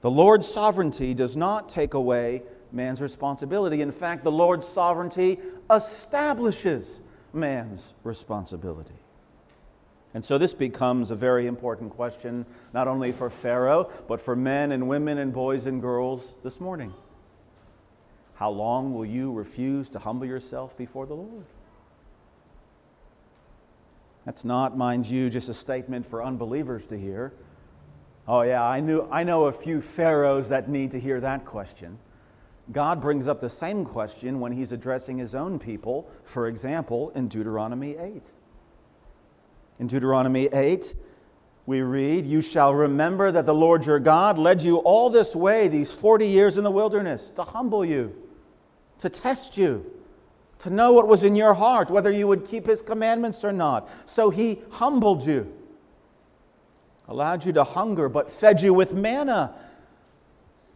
The 0.00 0.10
Lord's 0.10 0.48
sovereignty 0.48 1.12
does 1.12 1.36
not 1.36 1.68
take 1.68 1.92
away 1.92 2.42
man's 2.72 3.02
responsibility. 3.02 3.82
In 3.82 3.92
fact, 3.92 4.24
the 4.24 4.30
Lord's 4.30 4.66
sovereignty 4.66 5.38
establishes 5.70 7.00
man's 7.34 7.94
responsibility. 8.04 8.99
And 10.12 10.24
so 10.24 10.38
this 10.38 10.54
becomes 10.54 11.10
a 11.10 11.16
very 11.16 11.46
important 11.46 11.90
question, 11.90 12.44
not 12.72 12.88
only 12.88 13.12
for 13.12 13.30
Pharaoh, 13.30 13.90
but 14.08 14.20
for 14.20 14.34
men 14.34 14.72
and 14.72 14.88
women 14.88 15.18
and 15.18 15.32
boys 15.32 15.66
and 15.66 15.80
girls 15.80 16.34
this 16.42 16.60
morning. 16.60 16.92
How 18.34 18.50
long 18.50 18.92
will 18.94 19.06
you 19.06 19.32
refuse 19.32 19.88
to 19.90 19.98
humble 19.98 20.26
yourself 20.26 20.76
before 20.76 21.06
the 21.06 21.14
Lord? 21.14 21.44
That's 24.24 24.44
not, 24.44 24.76
mind 24.76 25.06
you, 25.06 25.30
just 25.30 25.48
a 25.48 25.54
statement 25.54 26.06
for 26.06 26.24
unbelievers 26.24 26.86
to 26.88 26.98
hear. 26.98 27.32
Oh, 28.26 28.42
yeah, 28.42 28.64
I, 28.64 28.80
knew, 28.80 29.08
I 29.10 29.24
know 29.24 29.44
a 29.44 29.52
few 29.52 29.80
pharaohs 29.80 30.48
that 30.48 30.68
need 30.68 30.90
to 30.92 31.00
hear 31.00 31.20
that 31.20 31.44
question. 31.44 31.98
God 32.72 33.00
brings 33.00 33.28
up 33.28 33.40
the 33.40 33.50
same 33.50 33.84
question 33.84 34.40
when 34.40 34.52
he's 34.52 34.72
addressing 34.72 35.18
his 35.18 35.34
own 35.34 35.58
people, 35.58 36.08
for 36.22 36.46
example, 36.46 37.10
in 37.14 37.28
Deuteronomy 37.28 37.96
8. 37.96 38.30
In 39.80 39.86
Deuteronomy 39.86 40.44
8, 40.52 40.94
we 41.64 41.80
read, 41.80 42.26
You 42.26 42.42
shall 42.42 42.74
remember 42.74 43.32
that 43.32 43.46
the 43.46 43.54
Lord 43.54 43.86
your 43.86 43.98
God 43.98 44.38
led 44.38 44.62
you 44.62 44.76
all 44.76 45.08
this 45.08 45.34
way, 45.34 45.68
these 45.68 45.90
40 45.90 46.26
years 46.26 46.58
in 46.58 46.64
the 46.64 46.70
wilderness, 46.70 47.30
to 47.36 47.42
humble 47.42 47.82
you, 47.82 48.14
to 48.98 49.08
test 49.08 49.56
you, 49.56 49.90
to 50.58 50.68
know 50.68 50.92
what 50.92 51.08
was 51.08 51.24
in 51.24 51.34
your 51.34 51.54
heart, 51.54 51.90
whether 51.90 52.10
you 52.10 52.28
would 52.28 52.44
keep 52.44 52.66
his 52.66 52.82
commandments 52.82 53.42
or 53.42 53.52
not. 53.52 53.88
So 54.04 54.28
he 54.28 54.60
humbled 54.70 55.24
you, 55.24 55.50
allowed 57.08 57.46
you 57.46 57.52
to 57.54 57.64
hunger, 57.64 58.10
but 58.10 58.30
fed 58.30 58.60
you 58.60 58.74
with 58.74 58.92
manna, 58.92 59.54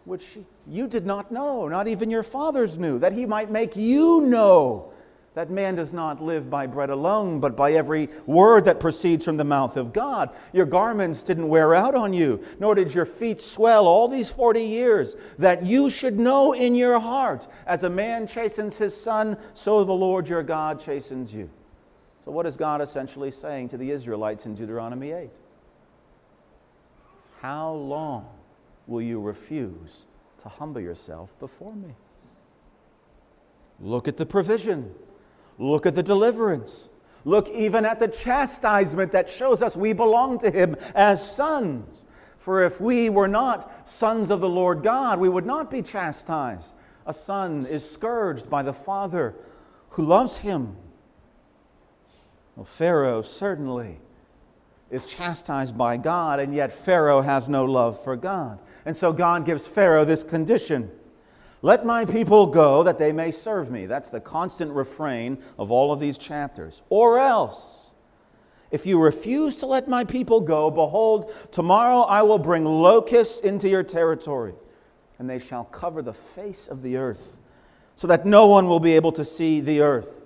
which 0.06 0.38
you 0.66 0.88
did 0.88 1.04
not 1.04 1.30
know, 1.30 1.68
not 1.68 1.88
even 1.88 2.10
your 2.10 2.22
fathers 2.22 2.78
knew, 2.78 2.98
that 3.00 3.12
he 3.12 3.26
might 3.26 3.50
make 3.50 3.76
you 3.76 4.22
know 4.22 4.93
that 5.34 5.50
man 5.50 5.74
does 5.74 5.92
not 5.92 6.22
live 6.22 6.48
by 6.48 6.66
bread 6.66 6.90
alone, 6.90 7.40
but 7.40 7.56
by 7.56 7.72
every 7.72 8.08
word 8.24 8.64
that 8.64 8.78
proceeds 8.78 9.24
from 9.24 9.36
the 9.36 9.44
mouth 9.44 9.76
of 9.76 9.92
God. 9.92 10.30
Your 10.52 10.64
garments 10.64 11.24
didn't 11.24 11.48
wear 11.48 11.74
out 11.74 11.96
on 11.96 12.12
you, 12.12 12.42
nor 12.60 12.76
did 12.76 12.94
your 12.94 13.04
feet 13.04 13.40
swell 13.40 13.88
all 13.88 14.06
these 14.06 14.30
40 14.30 14.62
years, 14.62 15.16
that 15.38 15.64
you 15.64 15.90
should 15.90 16.18
know 16.18 16.52
in 16.52 16.76
your 16.76 17.00
heart, 17.00 17.48
as 17.66 17.82
a 17.82 17.90
man 17.90 18.28
chastens 18.28 18.78
his 18.78 18.96
son, 18.96 19.36
so 19.54 19.82
the 19.82 19.92
Lord 19.92 20.28
your 20.28 20.44
God 20.44 20.78
chastens 20.78 21.34
you. 21.34 21.50
So, 22.24 22.30
what 22.30 22.46
is 22.46 22.56
God 22.56 22.80
essentially 22.80 23.30
saying 23.30 23.68
to 23.68 23.76
the 23.76 23.90
Israelites 23.90 24.46
in 24.46 24.54
Deuteronomy 24.54 25.10
8? 25.10 25.30
How 27.40 27.72
long 27.72 28.28
will 28.86 29.02
you 29.02 29.20
refuse 29.20 30.06
to 30.38 30.48
humble 30.48 30.80
yourself 30.80 31.38
before 31.38 31.74
me? 31.74 31.96
Look 33.80 34.08
at 34.08 34.16
the 34.16 34.24
provision. 34.24 34.94
Look 35.58 35.86
at 35.86 35.94
the 35.94 36.02
deliverance. 36.02 36.88
Look 37.24 37.48
even 37.50 37.84
at 37.84 37.98
the 37.98 38.08
chastisement 38.08 39.12
that 39.12 39.30
shows 39.30 39.62
us 39.62 39.76
we 39.76 39.92
belong 39.92 40.38
to 40.38 40.50
Him 40.50 40.76
as 40.94 41.28
sons. 41.28 42.04
For 42.38 42.62
if 42.64 42.78
we 42.78 43.08
were 43.08 43.28
not 43.28 43.88
sons 43.88 44.30
of 44.30 44.42
the 44.42 44.48
Lord 44.48 44.82
God, 44.82 45.18
we 45.18 45.30
would 45.30 45.46
not 45.46 45.70
be 45.70 45.80
chastised. 45.80 46.76
A 47.06 47.14
son 47.14 47.64
is 47.64 47.88
scourged 47.88 48.50
by 48.50 48.62
the 48.62 48.74
father 48.74 49.34
who 49.88 50.04
loves 50.04 50.38
him. 50.38 50.76
Well, 52.56 52.64
Pharaoh 52.64 53.22
certainly 53.22 53.98
is 54.90 55.06
chastised 55.06 55.78
by 55.78 55.96
God, 55.96 56.38
and 56.38 56.54
yet 56.54 56.72
Pharaoh 56.72 57.22
has 57.22 57.48
no 57.48 57.64
love 57.64 57.98
for 58.02 58.16
God. 58.16 58.58
And 58.84 58.96
so 58.96 59.12
God 59.12 59.46
gives 59.46 59.66
Pharaoh 59.66 60.04
this 60.04 60.22
condition 60.22 60.90
let 61.64 61.86
my 61.86 62.04
people 62.04 62.46
go 62.46 62.82
that 62.82 62.98
they 62.98 63.10
may 63.10 63.30
serve 63.30 63.70
me. 63.70 63.86
That's 63.86 64.10
the 64.10 64.20
constant 64.20 64.70
refrain 64.72 65.38
of 65.58 65.70
all 65.70 65.92
of 65.92 65.98
these 65.98 66.18
chapters. 66.18 66.82
Or 66.90 67.18
else, 67.18 67.92
if 68.70 68.84
you 68.84 69.00
refuse 69.00 69.56
to 69.56 69.66
let 69.66 69.88
my 69.88 70.04
people 70.04 70.42
go, 70.42 70.70
behold, 70.70 71.32
tomorrow 71.52 72.02
I 72.02 72.20
will 72.20 72.38
bring 72.38 72.66
locusts 72.66 73.40
into 73.40 73.66
your 73.66 73.82
territory, 73.82 74.52
and 75.18 75.30
they 75.30 75.38
shall 75.38 75.64
cover 75.64 76.02
the 76.02 76.12
face 76.12 76.68
of 76.68 76.82
the 76.82 76.98
earth, 76.98 77.38
so 77.96 78.06
that 78.08 78.26
no 78.26 78.46
one 78.46 78.68
will 78.68 78.78
be 78.78 78.92
able 78.92 79.12
to 79.12 79.24
see 79.24 79.60
the 79.60 79.80
earth. 79.80 80.22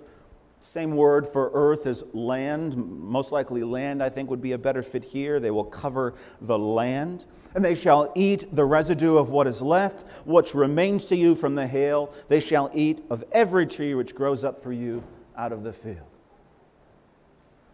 Same 0.61 0.95
word 0.95 1.25
for 1.25 1.51
earth 1.53 1.85
as 1.85 2.03
land. 2.11 2.75
Most 2.75 3.31
likely, 3.31 3.63
land, 3.63 4.03
I 4.03 4.09
think, 4.09 4.29
would 4.29 4.41
be 4.41 4.51
a 4.51 4.57
better 4.57 4.83
fit 4.83 5.05
here. 5.05 5.39
They 5.39 5.51
will 5.51 5.63
cover 5.63 6.15
the 6.41 6.59
land. 6.59 7.25
And 7.55 7.63
they 7.63 7.75
shall 7.75 8.11
eat 8.13 8.45
the 8.51 8.65
residue 8.65 9.17
of 9.17 9.29
what 9.29 9.47
is 9.47 9.61
left, 9.61 10.03
which 10.25 10.53
remains 10.53 11.05
to 11.05 11.15
you 11.15 11.33
from 11.33 11.55
the 11.55 11.65
hail. 11.65 12.13
They 12.27 12.41
shall 12.41 12.69
eat 12.73 13.03
of 13.09 13.23
every 13.31 13.65
tree 13.65 13.95
which 13.95 14.13
grows 14.13 14.43
up 14.43 14.61
for 14.61 14.73
you 14.73 15.01
out 15.37 15.53
of 15.53 15.63
the 15.63 15.71
field. 15.71 15.97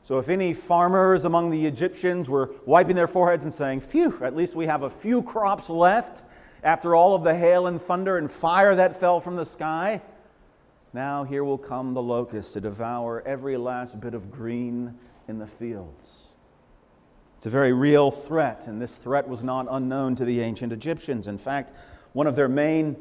So, 0.04 0.20
if 0.20 0.30
any 0.30 0.54
farmers 0.54 1.26
among 1.26 1.50
the 1.50 1.66
Egyptians 1.66 2.30
were 2.30 2.52
wiping 2.68 2.96
their 2.96 3.08
foreheads 3.08 3.46
and 3.46 3.54
saying, 3.54 3.82
Phew, 3.82 4.20
at 4.22 4.36
least 4.36 4.56
we 4.56 4.68
have 4.68 4.84
a 4.84 4.90
few 4.92 5.24
crops 5.24 5.68
left 5.68 6.24
after 6.64 6.94
all 6.94 7.16
of 7.16 7.24
the 7.24 7.34
hail 7.34 7.66
and 7.66 7.82
thunder 7.82 8.20
and 8.20 8.30
fire 8.30 8.76
that 8.76 9.00
fell 9.00 9.20
from 9.20 9.36
the 9.36 9.46
sky 9.46 10.02
now 10.96 11.26
here 11.26 11.44
will 11.44 11.58
come 11.58 11.94
the 11.94 12.02
locusts 12.02 12.54
to 12.54 12.62
devour 12.62 13.22
every 13.28 13.58
last 13.58 14.00
bit 14.00 14.14
of 14.14 14.32
green 14.32 14.96
in 15.28 15.38
the 15.38 15.46
fields. 15.46 16.32
It's 17.38 17.46
a 17.46 17.50
very 17.50 17.74
real 17.74 18.10
threat, 18.10 18.68
and 18.68 18.82
this 18.82 18.96
threat 18.96 19.28
was 19.28 19.44
not 19.44 19.68
unknown 19.70 20.16
to 20.16 20.26
the 20.26 20.40
ancient 20.40 20.72
Egyptians. 20.72 21.28
In 21.28 21.38
fact, 21.38 21.74
one 22.14 22.28
of 22.28 22.38
their 22.38 22.48
main 22.48 22.96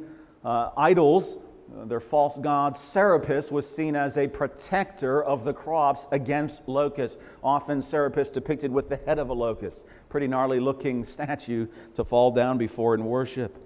uh, 0.45 0.71
idols, 0.77 1.39
uh, 1.81 1.85
their 1.85 2.01
false 2.01 2.37
god 2.37 2.77
Serapis, 2.77 3.53
was 3.53 3.67
seen 3.67 3.95
as 3.95 4.19
a 4.19 4.27
protector 4.27 5.23
of 5.23 5.45
the 5.45 5.55
crops 5.55 6.09
against 6.11 6.69
locusts. 6.69 7.17
Often, 7.45 7.81
Serapis 7.83 8.29
depicted 8.29 8.73
with 8.73 8.89
the 8.89 8.97
head 8.97 9.21
of 9.21 9.31
a 9.31 9.35
locust. 9.35 9.87
Pretty 10.09 10.27
gnarly 10.27 10.59
looking 10.59 11.05
statue 11.05 11.69
to 11.95 12.03
fall 12.03 12.33
down 12.33 12.59
before 12.59 12.97
in 12.97 13.05
worship. 13.05 13.57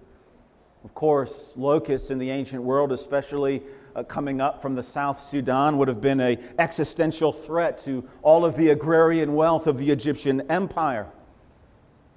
Of 0.84 0.94
course, 0.94 1.54
locusts 1.56 2.10
in 2.10 2.18
the 2.18 2.30
ancient 2.30 2.62
world, 2.62 2.92
especially 2.92 3.62
uh, 3.98 4.04
coming 4.04 4.40
up 4.40 4.62
from 4.62 4.76
the 4.76 4.82
South 4.82 5.18
Sudan, 5.18 5.76
would 5.76 5.88
have 5.88 6.00
been 6.00 6.20
an 6.20 6.38
existential 6.58 7.32
threat 7.32 7.78
to 7.78 8.08
all 8.22 8.44
of 8.44 8.54
the 8.56 8.68
agrarian 8.68 9.34
wealth 9.34 9.66
of 9.66 9.76
the 9.76 9.90
Egyptian 9.90 10.40
empire. 10.50 11.08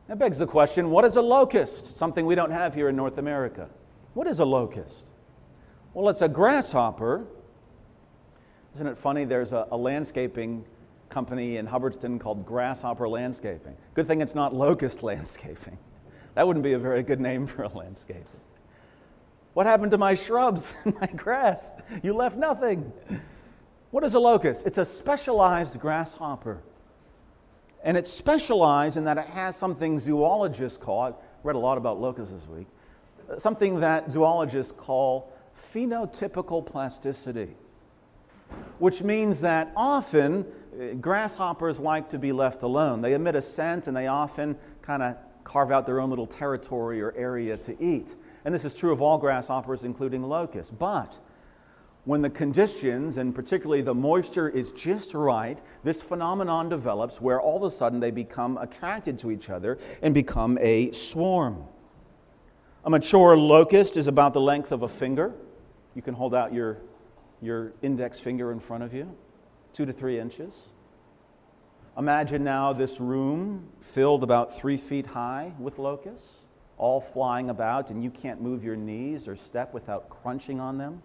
That 0.08 0.20
begs 0.20 0.38
the 0.38 0.46
question 0.46 0.92
what 0.92 1.06
is 1.06 1.16
a 1.16 1.22
locust? 1.22 1.98
Something 1.98 2.26
we 2.26 2.36
don't 2.36 2.52
have 2.52 2.76
here 2.76 2.90
in 2.90 2.96
North 2.96 3.18
America. 3.18 3.68
What 4.14 4.28
is 4.28 4.40
a 4.40 4.46
locust? 4.46 5.08
Well, 5.94 6.10
it's 6.10 6.22
a 6.22 6.30
grasshopper. 6.30 7.26
Isn't 8.76 8.88
it 8.88 8.98
funny? 8.98 9.26
There's 9.26 9.54
a, 9.54 9.68
a 9.72 9.78
landscaping 9.78 10.64
company 11.10 11.58
in 11.58 11.68
Hubbardston 11.68 12.20
called 12.20 12.46
Grasshopper 12.46 13.10
Landscaping. 13.10 13.76
Good 13.96 14.08
thing 14.08 14.22
it's 14.22 14.36
not 14.36 14.54
Locust 14.54 15.02
Landscaping. 15.04 15.78
That 16.36 16.46
wouldn't 16.46 16.64
be 16.64 16.74
a 16.74 16.80
very 16.80 17.04
good 17.04 17.20
name 17.20 17.48
for 17.48 17.64
a 17.64 17.70
landscape. 17.70 18.28
What 19.54 19.66
happened 19.66 19.92
to 19.92 19.98
my 19.98 20.14
shrubs 20.14 20.74
and 20.86 21.00
my 21.00 21.08
grass? 21.08 21.72
You 22.04 22.14
left 22.14 22.38
nothing. 22.38 22.92
What 23.92 24.04
is 24.04 24.14
a 24.14 24.20
locust? 24.20 24.66
It's 24.66 24.78
a 24.78 24.86
specialized 24.86 25.80
grasshopper. 25.80 26.62
And 27.84 27.98
it's 27.98 28.12
specialized 28.12 28.96
in 28.96 29.06
that 29.06 29.18
it 29.18 29.28
has 29.28 29.56
something 29.56 29.98
zoologists 29.98 30.78
call, 30.78 31.02
I 31.02 31.14
read 31.44 31.56
a 31.56 31.60
lot 31.60 31.78
about 31.78 32.00
locusts 32.00 32.34
this 32.34 32.48
week, 32.48 32.68
something 33.38 33.80
that 33.80 34.12
zoologists 34.12 34.72
call 34.78 35.34
phenotypical 35.58 36.66
plasticity, 36.66 37.56
which 38.80 39.02
means 39.02 39.42
that 39.42 39.72
often 39.76 40.46
uh, 40.80 40.94
grasshoppers 40.96 41.80
like 41.80 42.08
to 42.10 42.20
be 42.20 42.32
left 42.32 42.64
alone. 42.64 43.02
They 43.02 43.14
emit 43.14 43.36
a 43.36 43.42
scent 43.42 43.88
and 43.88 43.98
they 43.98 44.08
often 44.08 44.56
kind 44.82 45.02
of 45.02 45.18
carve 45.44 45.72
out 45.72 45.86
their 45.86 46.00
own 46.00 46.10
little 46.10 46.28
territory 46.28 47.02
or 47.02 47.14
area 47.18 47.58
to 47.58 47.84
eat. 47.84 48.16
And 48.44 48.54
this 48.54 48.66
is 48.66 48.74
true 48.74 48.92
of 48.92 49.02
all 49.02 49.18
grasshoppers, 49.18 49.84
including 49.84 50.24
locusts. 50.24 50.72
But 50.72 51.20
when 52.06 52.22
the 52.22 52.30
conditions, 52.30 53.18
and 53.18 53.34
particularly 53.36 53.84
the 53.84 53.94
moisture, 53.94 54.50
is 54.50 54.72
just 54.72 55.14
right, 55.14 55.62
this 55.84 56.02
phenomenon 56.02 56.68
develops 56.68 57.22
where 57.22 57.40
all 57.40 57.58
of 57.58 57.64
a 57.64 57.70
sudden 57.70 58.00
they 58.00 58.10
become 58.10 58.58
attracted 58.58 59.20
to 59.20 59.32
each 59.32 59.50
other 59.50 59.78
and 60.02 60.14
become 60.14 60.58
a 60.60 60.92
swarm. 60.92 61.64
A 62.84 62.90
mature 62.90 63.38
locust 63.38 63.98
is 63.98 64.08
about 64.08 64.34
the 64.34 64.42
length 64.42 64.72
of 64.72 64.82
a 64.82 64.88
finger. 64.88 65.34
You 65.94 66.02
can 66.02 66.16
hold 66.16 66.34
out 66.34 66.52
your, 66.52 66.80
your 67.40 67.74
index 67.84 68.20
finger 68.20 68.52
in 68.52 68.60
front 68.60 68.84
of 68.84 68.94
you, 68.94 69.16
two 69.72 69.86
to 69.86 69.94
three 69.94 70.20
inches. 70.20 70.70
Imagine 71.96 72.44
now 72.44 72.74
this 72.74 73.00
room 73.00 73.68
filled 73.82 74.24
about 74.24 74.56
three 74.56 74.78
feet 74.78 75.06
high 75.06 75.54
with 75.60 75.78
locusts 75.78 76.41
all 76.82 77.00
flying 77.00 77.52
about, 77.52 77.92
and 77.92 78.04
you 78.04 78.10
can't 78.10 78.42
move 78.42 78.64
your 78.64 78.76
knees 78.76 79.28
or 79.28 79.36
step 79.36 79.72
without 79.72 80.10
crunching 80.10 80.60
on 80.60 80.80
them. 80.80 81.02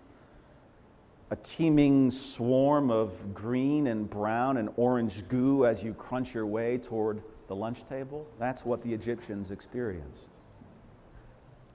A 1.30 1.37
teeming 1.37 2.11
swarm 2.11 2.90
of 2.90 3.35
green 3.35 3.88
and 3.88 4.09
brown 4.09 4.56
and 4.56 4.71
orange 4.76 5.28
goo 5.28 5.66
as 5.66 5.85
you 5.85 5.92
crunch 5.92 6.35
your 6.35 6.47
way 6.47 6.78
toward 6.78 7.23
the 7.49 7.54
lunch 7.54 7.87
table. 7.88 8.26
That's 8.38 8.64
what 8.64 8.83
the 8.83 8.92
Egyptians 8.92 9.50
experienced. 9.50 10.38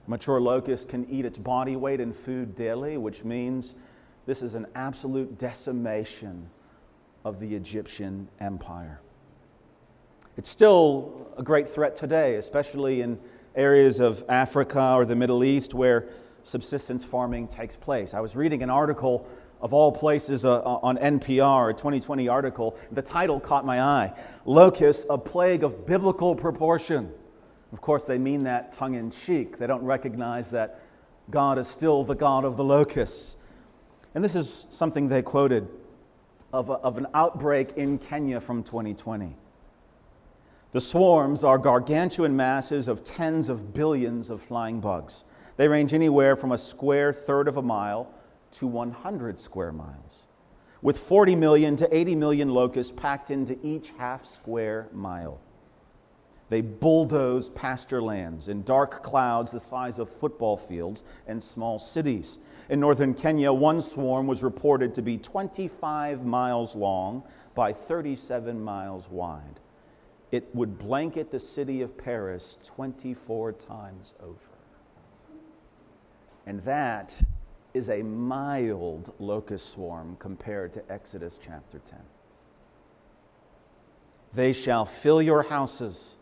Mature 0.08 0.40
locust 0.40 0.88
can 0.88 1.08
eat 1.08 1.24
its 1.24 1.38
body 1.38 1.76
weight 1.76 2.00
in 2.00 2.12
food 2.12 2.56
daily, 2.56 2.96
which 2.96 3.22
means 3.22 3.76
this 4.26 4.42
is 4.42 4.56
an 4.56 4.66
absolute 4.74 5.38
decimation 5.38 6.50
of 7.24 7.38
the 7.38 7.54
Egyptian 7.54 8.26
empire. 8.40 9.00
It's 10.36 10.48
still 10.48 11.30
a 11.36 11.42
great 11.42 11.68
threat 11.68 11.94
today, 11.94 12.34
especially 12.34 13.02
in 13.02 13.18
areas 13.54 14.00
of 14.00 14.24
Africa 14.28 14.94
or 14.94 15.04
the 15.04 15.16
Middle 15.16 15.44
East 15.44 15.74
where 15.74 16.08
subsistence 16.42 17.04
farming 17.04 17.48
takes 17.48 17.76
place. 17.76 18.14
I 18.14 18.20
was 18.20 18.36
reading 18.36 18.62
an 18.62 18.70
article 18.70 19.26
of 19.60 19.72
all 19.72 19.92
places 19.92 20.44
uh, 20.44 20.58
uh 20.58 20.80
on 20.82 20.96
NPR, 20.96 21.70
a 21.70 21.72
2020 21.72 22.28
article. 22.28 22.76
The 22.90 23.02
title 23.02 23.38
caught 23.38 23.64
my 23.64 23.80
eye 23.80 24.12
Locusts, 24.44 25.06
a 25.08 25.18
plague 25.18 25.62
of 25.64 25.86
biblical 25.86 26.34
proportion. 26.34 27.12
Of 27.72 27.80
course, 27.80 28.04
they 28.04 28.18
mean 28.18 28.44
that 28.44 28.72
tongue 28.72 28.94
in 28.94 29.10
cheek. 29.10 29.56
They 29.56 29.66
don't 29.66 29.84
recognize 29.84 30.50
that 30.50 30.80
God 31.30 31.58
is 31.58 31.68
still 31.68 32.04
the 32.04 32.14
God 32.14 32.44
of 32.44 32.56
the 32.56 32.64
locusts. 32.64 33.36
And 34.14 34.22
this 34.22 34.34
is 34.34 34.66
something 34.68 35.08
they 35.08 35.22
quoted 35.22 35.68
of, 36.52 36.68
a, 36.68 36.74
of 36.74 36.98
an 36.98 37.06
outbreak 37.14 37.72
in 37.76 37.98
Kenya 37.98 38.40
from 38.40 38.62
2020. 38.62 39.36
The 40.72 40.80
swarms 40.80 41.44
are 41.44 41.58
gargantuan 41.58 42.34
masses 42.34 42.88
of 42.88 43.04
tens 43.04 43.50
of 43.50 43.74
billions 43.74 44.30
of 44.30 44.40
flying 44.40 44.80
bugs. 44.80 45.24
They 45.58 45.68
range 45.68 45.92
anywhere 45.92 46.34
from 46.34 46.50
a 46.50 46.56
square 46.56 47.12
third 47.12 47.46
of 47.46 47.58
a 47.58 47.62
mile 47.62 48.10
to 48.52 48.66
100 48.66 49.38
square 49.38 49.70
miles, 49.70 50.26
with 50.80 50.96
40 50.96 51.36
million 51.36 51.76
to 51.76 51.94
80 51.94 52.16
million 52.16 52.48
locusts 52.48 52.90
packed 52.90 53.30
into 53.30 53.58
each 53.62 53.90
half 53.98 54.24
square 54.24 54.88
mile. 54.92 55.40
They 56.48 56.62
bulldoze 56.62 57.50
pasture 57.50 58.00
lands 58.00 58.48
in 58.48 58.62
dark 58.62 59.02
clouds 59.02 59.52
the 59.52 59.60
size 59.60 59.98
of 59.98 60.10
football 60.10 60.56
fields 60.56 61.02
and 61.26 61.42
small 61.42 61.78
cities. 61.78 62.38
In 62.70 62.80
northern 62.80 63.12
Kenya, 63.12 63.52
one 63.52 63.82
swarm 63.82 64.26
was 64.26 64.42
reported 64.42 64.94
to 64.94 65.02
be 65.02 65.18
25 65.18 66.24
miles 66.24 66.74
long 66.74 67.24
by 67.54 67.74
37 67.74 68.62
miles 68.62 69.10
wide. 69.10 69.60
It 70.32 70.48
would 70.54 70.78
blanket 70.78 71.30
the 71.30 71.38
city 71.38 71.82
of 71.82 71.96
Paris 71.96 72.58
24 72.64 73.52
times 73.52 74.14
over. 74.20 74.48
And 76.46 76.60
that 76.64 77.22
is 77.74 77.88
a 77.88 78.02
mild 78.02 79.14
locust 79.20 79.70
swarm 79.70 80.16
compared 80.18 80.72
to 80.72 80.92
Exodus 80.92 81.38
chapter 81.40 81.78
10. 81.78 81.98
They 84.32 84.52
shall 84.52 84.84
fill 84.84 85.22
your 85.22 85.44
houses 85.44 86.16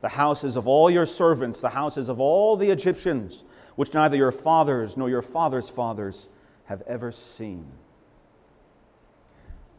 the 0.00 0.08
houses 0.08 0.56
of 0.56 0.66
all 0.66 0.90
your 0.90 1.06
servants, 1.06 1.60
the 1.60 1.70
houses 1.70 2.08
of 2.08 2.20
all 2.20 2.56
the 2.56 2.70
Egyptians, 2.70 3.44
which 3.76 3.92
neither 3.92 4.16
your 4.16 4.32
fathers 4.32 4.96
nor 4.96 5.10
your 5.10 5.22
fathers' 5.22 5.68
fathers 5.68 6.28
have 6.64 6.82
ever 6.86 7.12
seen. 7.12 7.66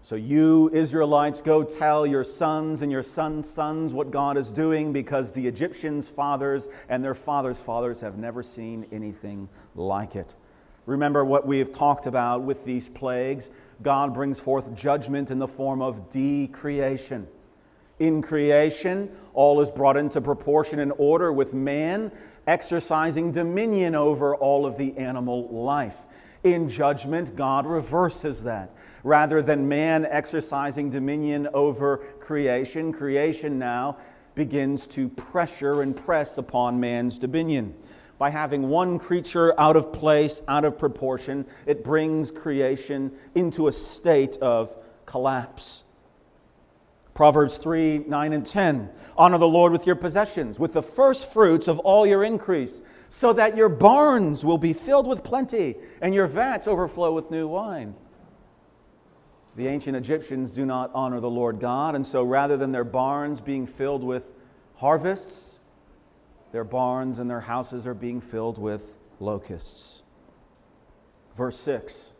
So, 0.03 0.15
you 0.15 0.71
Israelites, 0.73 1.41
go 1.41 1.63
tell 1.63 2.07
your 2.07 2.23
sons 2.23 2.81
and 2.81 2.91
your 2.91 3.03
sons' 3.03 3.47
sons 3.47 3.93
what 3.93 4.09
God 4.09 4.35
is 4.35 4.51
doing 4.51 4.91
because 4.91 5.31
the 5.31 5.45
Egyptians' 5.45 6.07
fathers 6.07 6.67
and 6.89 7.03
their 7.03 7.13
fathers' 7.13 7.61
fathers 7.61 8.01
have 8.01 8.17
never 8.17 8.41
seen 8.41 8.87
anything 8.91 9.47
like 9.75 10.15
it. 10.15 10.33
Remember 10.87 11.23
what 11.23 11.45
we 11.45 11.59
have 11.59 11.71
talked 11.71 12.07
about 12.07 12.41
with 12.41 12.65
these 12.65 12.89
plagues. 12.89 13.51
God 13.83 14.13
brings 14.13 14.39
forth 14.39 14.73
judgment 14.73 15.29
in 15.29 15.37
the 15.37 15.47
form 15.47 15.83
of 15.83 16.09
decreation. 16.09 17.27
In 17.99 18.23
creation, 18.23 19.11
all 19.35 19.61
is 19.61 19.69
brought 19.69 19.97
into 19.97 20.19
proportion 20.19 20.79
and 20.79 20.91
order 20.97 21.31
with 21.31 21.53
man 21.53 22.11
exercising 22.47 23.31
dominion 23.31 23.93
over 23.93 24.35
all 24.35 24.65
of 24.65 24.77
the 24.77 24.97
animal 24.97 25.47
life. 25.49 25.97
In 26.43 26.67
judgment, 26.67 27.35
God 27.35 27.67
reverses 27.67 28.43
that. 28.43 28.71
Rather 29.03 29.41
than 29.41 29.67
man 29.67 30.05
exercising 30.05 30.89
dominion 30.89 31.47
over 31.53 31.97
creation, 32.19 32.93
creation 32.93 33.57
now 33.57 33.97
begins 34.35 34.87
to 34.87 35.09
pressure 35.09 35.81
and 35.81 35.95
press 35.95 36.37
upon 36.37 36.79
man's 36.79 37.17
dominion. 37.17 37.73
By 38.17 38.29
having 38.29 38.69
one 38.69 38.99
creature 38.99 39.59
out 39.59 39.75
of 39.75 39.91
place, 39.91 40.41
out 40.47 40.63
of 40.63 40.77
proportion, 40.77 41.45
it 41.65 41.83
brings 41.83 42.31
creation 42.31 43.11
into 43.33 43.67
a 43.67 43.71
state 43.71 44.37
of 44.37 44.75
collapse. 45.07 45.85
Proverbs 47.13 47.57
3 47.57 48.05
9 48.07 48.33
and 48.33 48.45
10. 48.45 48.89
Honor 49.17 49.37
the 49.37 49.47
Lord 49.47 49.71
with 49.71 49.85
your 49.85 49.95
possessions, 49.95 50.59
with 50.59 50.73
the 50.73 50.81
first 50.81 51.31
fruits 51.31 51.67
of 51.67 51.79
all 51.79 52.05
your 52.05 52.23
increase, 52.23 52.81
so 53.09 53.33
that 53.33 53.57
your 53.57 53.69
barns 53.69 54.45
will 54.45 54.57
be 54.57 54.71
filled 54.71 55.07
with 55.07 55.23
plenty 55.23 55.75
and 56.01 56.13
your 56.13 56.27
vats 56.27 56.67
overflow 56.67 57.11
with 57.13 57.31
new 57.31 57.47
wine. 57.47 57.95
The 59.55 59.67
ancient 59.67 59.97
Egyptians 59.97 60.51
do 60.51 60.65
not 60.65 60.91
honor 60.93 61.19
the 61.19 61.29
Lord 61.29 61.59
God, 61.59 61.95
and 61.95 62.07
so 62.07 62.23
rather 62.23 62.55
than 62.55 62.71
their 62.71 62.85
barns 62.85 63.41
being 63.41 63.65
filled 63.65 64.03
with 64.03 64.33
harvests, 64.75 65.59
their 66.51 66.63
barns 66.63 67.19
and 67.19 67.29
their 67.29 67.41
houses 67.41 67.85
are 67.85 67.93
being 67.93 68.21
filled 68.21 68.57
with 68.57 68.97
locusts. 69.19 70.03
Verse 71.35 71.59
6 71.59 72.13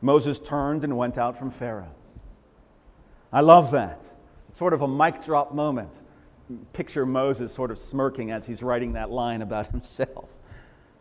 Moses 0.00 0.38
turned 0.38 0.84
and 0.84 0.96
went 0.96 1.16
out 1.16 1.38
from 1.38 1.50
Pharaoh. 1.50 1.94
I 3.32 3.40
love 3.40 3.70
that. 3.70 4.04
It's 4.48 4.58
sort 4.58 4.74
of 4.74 4.82
a 4.82 4.88
mic 4.88 5.22
drop 5.22 5.52
moment. 5.54 5.98
Picture 6.72 7.06
Moses 7.06 7.52
sort 7.52 7.70
of 7.70 7.78
smirking 7.78 8.30
as 8.30 8.46
he's 8.46 8.62
writing 8.62 8.92
that 8.92 9.10
line 9.10 9.42
about 9.42 9.66
himself. 9.72 10.30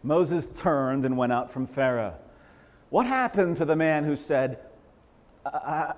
Moses 0.02 0.48
turned 0.48 1.06
and 1.06 1.18
went 1.18 1.32
out 1.32 1.52
from 1.52 1.68
Pharaoh. 1.68 2.16
What 2.90 3.06
happened 3.06 3.58
to 3.58 3.66
the 3.66 3.76
man 3.76 4.04
who 4.04 4.16
said, 4.16 4.60
I, 5.46 5.94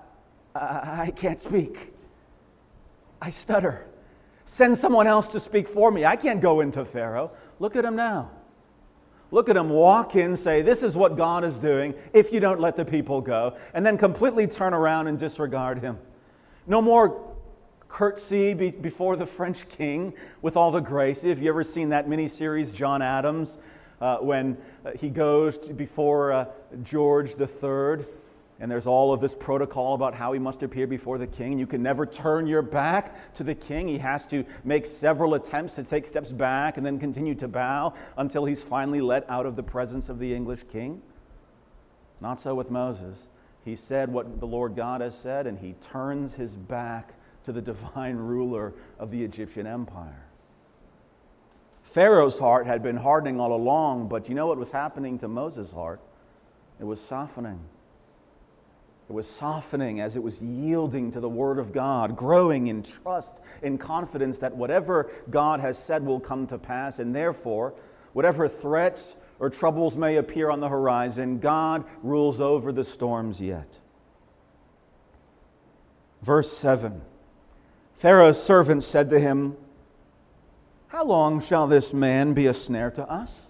I, 0.55 1.11
can't 1.15 1.39
speak? 1.39 1.93
I 3.21 3.29
stutter. 3.29 3.85
Send 4.45 4.77
someone 4.77 5.07
else 5.07 5.27
to 5.29 5.39
speak 5.39 5.67
for 5.67 5.91
me. 5.91 6.05
I 6.05 6.15
can't 6.15 6.41
go 6.41 6.61
into 6.61 6.85
Pharaoh. 6.85 7.31
Look 7.59 7.75
at 7.75 7.85
him 7.85 7.95
now. 7.95 8.31
Look 9.31 9.49
at 9.49 9.57
him 9.57 9.69
walk 9.69 10.15
in, 10.15 10.35
say, 10.35 10.61
This 10.61 10.83
is 10.83 10.95
what 10.95 11.17
God 11.17 11.43
is 11.43 11.57
doing 11.57 11.93
if 12.13 12.31
you 12.31 12.39
don't 12.39 12.59
let 12.59 12.75
the 12.75 12.85
people 12.85 13.21
go, 13.21 13.57
and 13.73 13.85
then 13.85 13.97
completely 13.97 14.47
turn 14.47 14.73
around 14.73 15.07
and 15.07 15.17
disregard 15.17 15.79
him. 15.79 15.97
No 16.67 16.81
more 16.81 17.35
curtsy 17.87 18.53
be- 18.53 18.71
before 18.71 19.15
the 19.15 19.25
French 19.25 19.67
king 19.67 20.13
with 20.41 20.55
all 20.55 20.71
the 20.71 20.79
grace. 20.79 21.23
If 21.23 21.39
you 21.39 21.49
ever 21.49 21.63
seen 21.63 21.89
that 21.89 22.07
miniseries, 22.07 22.73
John 22.73 23.01
Adams, 23.01 23.57
uh, 24.01 24.17
when 24.17 24.57
uh, 24.85 24.91
he 24.91 25.09
goes 25.09 25.57
before 25.57 26.31
uh, 26.31 26.45
George 26.83 27.31
III, 27.39 28.05
and 28.59 28.71
there's 28.71 28.87
all 28.87 29.11
of 29.11 29.19
this 29.19 29.35
protocol 29.35 29.95
about 29.95 30.15
how 30.15 30.31
he 30.31 30.39
must 30.39 30.63
appear 30.63 30.87
before 30.87 31.17
the 31.17 31.27
king. 31.27 31.59
You 31.59 31.67
can 31.67 31.83
never 31.83 32.05
turn 32.05 32.47
your 32.47 32.61
back 32.61 33.33
to 33.35 33.43
the 33.43 33.55
king. 33.55 33.87
He 33.87 33.97
has 33.97 34.25
to 34.27 34.45
make 34.63 34.85
several 34.85 35.33
attempts 35.33 35.75
to 35.75 35.83
take 35.83 36.05
steps 36.05 36.31
back 36.31 36.77
and 36.77 36.85
then 36.85 36.97
continue 36.97 37.35
to 37.35 37.49
bow 37.49 37.93
until 38.17 38.45
he's 38.45 38.63
finally 38.63 39.01
let 39.01 39.29
out 39.29 39.45
of 39.45 39.57
the 39.57 39.63
presence 39.63 40.07
of 40.07 40.19
the 40.19 40.33
English 40.33 40.63
king. 40.69 41.01
Not 42.21 42.39
so 42.39 42.55
with 42.55 42.71
Moses. 42.71 43.29
He 43.65 43.75
said 43.75 44.13
what 44.13 44.39
the 44.39 44.47
Lord 44.47 44.75
God 44.75 45.01
has 45.01 45.17
said, 45.17 45.47
and 45.47 45.59
he 45.59 45.73
turns 45.73 46.35
his 46.35 46.55
back 46.55 47.15
to 47.43 47.51
the 47.51 47.61
divine 47.61 48.15
ruler 48.15 48.73
of 48.99 49.11
the 49.11 49.23
Egyptian 49.23 49.67
empire. 49.67 50.25
Pharaoh's 51.83 52.39
heart 52.39 52.67
had 52.67 52.81
been 52.81 52.97
hardening 52.97 53.39
all 53.39 53.53
along, 53.53 54.07
but 54.07 54.29
you 54.29 54.35
know 54.35 54.47
what 54.47 54.57
was 54.57 54.71
happening 54.71 55.17
to 55.17 55.27
Moses' 55.27 55.71
heart? 55.73 55.99
It 56.79 56.85
was 56.85 57.01
softening. 57.01 57.59
It 59.07 59.13
was 59.13 59.29
softening 59.29 59.99
as 59.99 60.17
it 60.17 60.23
was 60.23 60.41
yielding 60.41 61.11
to 61.11 61.19
the 61.19 61.29
Word 61.29 61.59
of 61.59 61.71
God, 61.71 62.15
growing 62.15 62.67
in 62.67 62.81
trust, 62.81 63.39
in 63.61 63.77
confidence 63.77 64.39
that 64.39 64.55
whatever 64.55 65.11
God 65.29 65.59
has 65.59 65.77
said 65.77 66.03
will 66.03 66.19
come 66.19 66.47
to 66.47 66.57
pass, 66.57 66.97
and 66.97 67.15
therefore, 67.15 67.75
whatever 68.13 68.47
threats 68.47 69.15
or 69.39 69.51
troubles 69.51 69.95
may 69.95 70.15
appear 70.15 70.49
on 70.49 70.59
the 70.59 70.69
horizon, 70.69 71.37
God 71.37 71.85
rules 72.01 72.41
over 72.41 72.71
the 72.71 72.83
storms 72.83 73.39
yet. 73.39 73.79
Verse 76.23 76.51
7 76.57 77.01
Pharaoh's 77.93 78.41
servant 78.41 78.83
said 78.83 79.09
to 79.09 79.19
him, 79.19 79.55
How 80.87 81.05
long 81.05 81.39
shall 81.39 81.67
this 81.67 81.93
man 81.93 82.33
be 82.33 82.47
a 82.47 82.53
snare 82.53 82.91
to 82.91 83.07
us? 83.07 83.49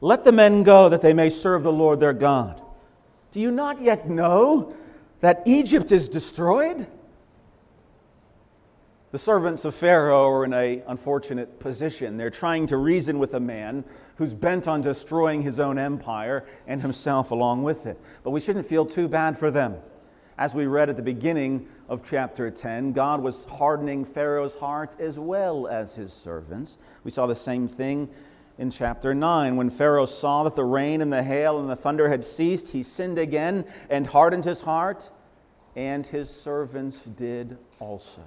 Let 0.00 0.24
the 0.24 0.32
men 0.32 0.62
go 0.62 0.88
that 0.88 1.00
they 1.00 1.12
may 1.12 1.28
serve 1.28 1.64
the 1.64 1.72
Lord 1.72 1.98
their 1.98 2.12
God. 2.12 2.60
Do 3.34 3.40
you 3.40 3.50
not 3.50 3.82
yet 3.82 4.08
know 4.08 4.74
that 5.18 5.42
Egypt 5.44 5.90
is 5.90 6.06
destroyed? 6.06 6.86
The 9.10 9.18
servants 9.18 9.64
of 9.64 9.74
Pharaoh 9.74 10.30
are 10.30 10.44
in 10.44 10.52
an 10.52 10.84
unfortunate 10.86 11.58
position. 11.58 12.16
They're 12.16 12.30
trying 12.30 12.66
to 12.66 12.76
reason 12.76 13.18
with 13.18 13.34
a 13.34 13.40
man 13.40 13.82
who's 14.18 14.32
bent 14.32 14.68
on 14.68 14.82
destroying 14.82 15.42
his 15.42 15.58
own 15.58 15.78
empire 15.78 16.46
and 16.68 16.80
himself 16.80 17.32
along 17.32 17.64
with 17.64 17.86
it. 17.86 18.00
But 18.22 18.30
we 18.30 18.38
shouldn't 18.38 18.66
feel 18.66 18.86
too 18.86 19.08
bad 19.08 19.36
for 19.36 19.50
them. 19.50 19.78
As 20.38 20.54
we 20.54 20.66
read 20.66 20.88
at 20.88 20.94
the 20.94 21.02
beginning 21.02 21.66
of 21.88 22.08
chapter 22.08 22.52
10, 22.52 22.92
God 22.92 23.20
was 23.20 23.46
hardening 23.46 24.04
Pharaoh's 24.04 24.54
heart 24.54 24.94
as 25.00 25.18
well 25.18 25.66
as 25.66 25.96
his 25.96 26.12
servants. 26.12 26.78
We 27.02 27.10
saw 27.10 27.26
the 27.26 27.34
same 27.34 27.66
thing 27.66 28.10
in 28.58 28.70
chapter 28.70 29.14
9. 29.14 29.56
When 29.56 29.70
Pharaoh 29.70 30.06
saw 30.06 30.44
that 30.44 30.54
the 30.54 30.64
rain 30.64 31.00
and 31.00 31.12
the 31.12 31.22
hail 31.22 31.58
and 31.58 31.68
the 31.68 31.76
thunder 31.76 32.08
had 32.08 32.24
ceased, 32.24 32.68
he 32.68 32.82
sinned 32.82 33.18
again 33.18 33.64
and 33.90 34.06
hardened 34.06 34.44
his 34.44 34.60
heart, 34.60 35.10
and 35.76 36.06
his 36.06 36.30
servants 36.30 37.04
did 37.04 37.58
also. 37.80 38.22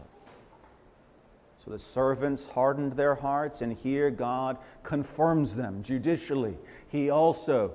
So 1.64 1.72
the 1.72 1.80
servants 1.80 2.46
hardened 2.46 2.94
their 2.94 3.16
hearts, 3.16 3.62
and 3.62 3.74
here 3.74 4.10
God 4.10 4.58
confirms 4.84 5.56
them 5.56 5.84
judicially. 5.84 6.58
He 6.88 7.10
also 7.10 7.74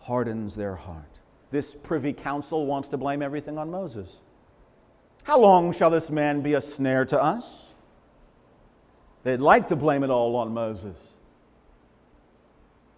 hardens 0.00 0.54
their 0.54 0.76
heart. 0.76 1.20
This 1.50 1.74
privy 1.74 2.12
council 2.12 2.66
wants 2.66 2.88
to 2.88 2.96
blame 2.96 3.22
everything 3.22 3.58
on 3.58 3.70
Moses. 3.70 4.20
How 5.22 5.38
long 5.38 5.72
shall 5.72 5.88
this 5.88 6.10
man 6.10 6.42
be 6.42 6.52
a 6.54 6.60
snare 6.60 7.06
to 7.06 7.22
us? 7.22 7.72
They'd 9.22 9.40
like 9.40 9.68
to 9.68 9.76
blame 9.76 10.02
it 10.02 10.10
all 10.10 10.36
on 10.36 10.52
Moses. 10.52 10.98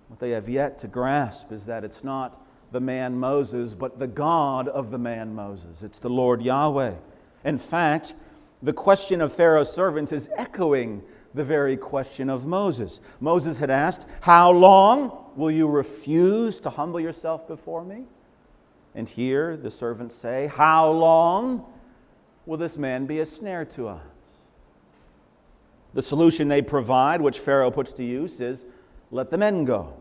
What 0.09 0.21
they 0.21 0.31
have 0.31 0.49
yet 0.49 0.79
to 0.79 0.89
grasp 0.89 1.53
is 1.53 1.67
that 1.67 1.85
it's 1.85 2.05
not 2.05 2.43
the 2.73 2.81
man 2.81 3.19
Moses, 3.19 3.75
but 3.75 3.99
the 3.99 4.07
God 4.07 4.69
of 4.69 4.91
the 4.91 4.99
man 4.99 5.35
Moses. 5.35 5.83
It's 5.83 5.99
the 5.99 6.11
Lord 6.11 6.43
Yahweh. 6.43 6.95
In 7.45 7.59
fact, 7.59 8.15
the 8.63 8.73
question 8.73 9.21
of 9.21 9.33
Pharaoh's 9.33 9.73
servants 9.73 10.13
is 10.13 10.29
echoing 10.37 11.03
the 11.35 11.45
very 11.45 11.77
question 11.77 12.31
of 12.31 12.47
Moses. 12.47 13.01
Moses 13.21 13.59
had 13.59 13.71
asked, 13.71 14.07
How 14.23 14.51
long 14.51 15.27
will 15.37 15.51
you 15.51 15.69
refuse 15.69 16.59
to 16.61 16.71
humble 16.71 16.99
yourself 16.99 17.47
before 17.47 17.85
me? 17.85 18.05
And 18.95 19.09
here 19.09 19.57
the 19.57 19.71
servants 19.71 20.15
say, 20.15 20.47
How 20.47 20.91
long 20.91 21.65
will 22.47 22.57
this 22.57 22.79
man 22.79 23.07
be 23.07 23.21
a 23.21 23.27
snare 23.27 23.65
to 23.67 23.89
us? 23.89 24.03
The 25.93 26.03
solution 26.03 26.49
they 26.49 26.63
provide, 26.63 27.21
which 27.21 27.39
Pharaoh 27.39 27.71
puts 27.71 27.93
to 27.95 28.05
use, 28.05 28.41
is 28.41 28.67
let 29.11 29.31
the 29.31 29.39
men 29.39 29.65
go. 29.65 29.95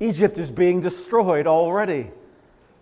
Egypt 0.00 0.38
is 0.38 0.50
being 0.50 0.80
destroyed 0.80 1.46
already, 1.46 2.10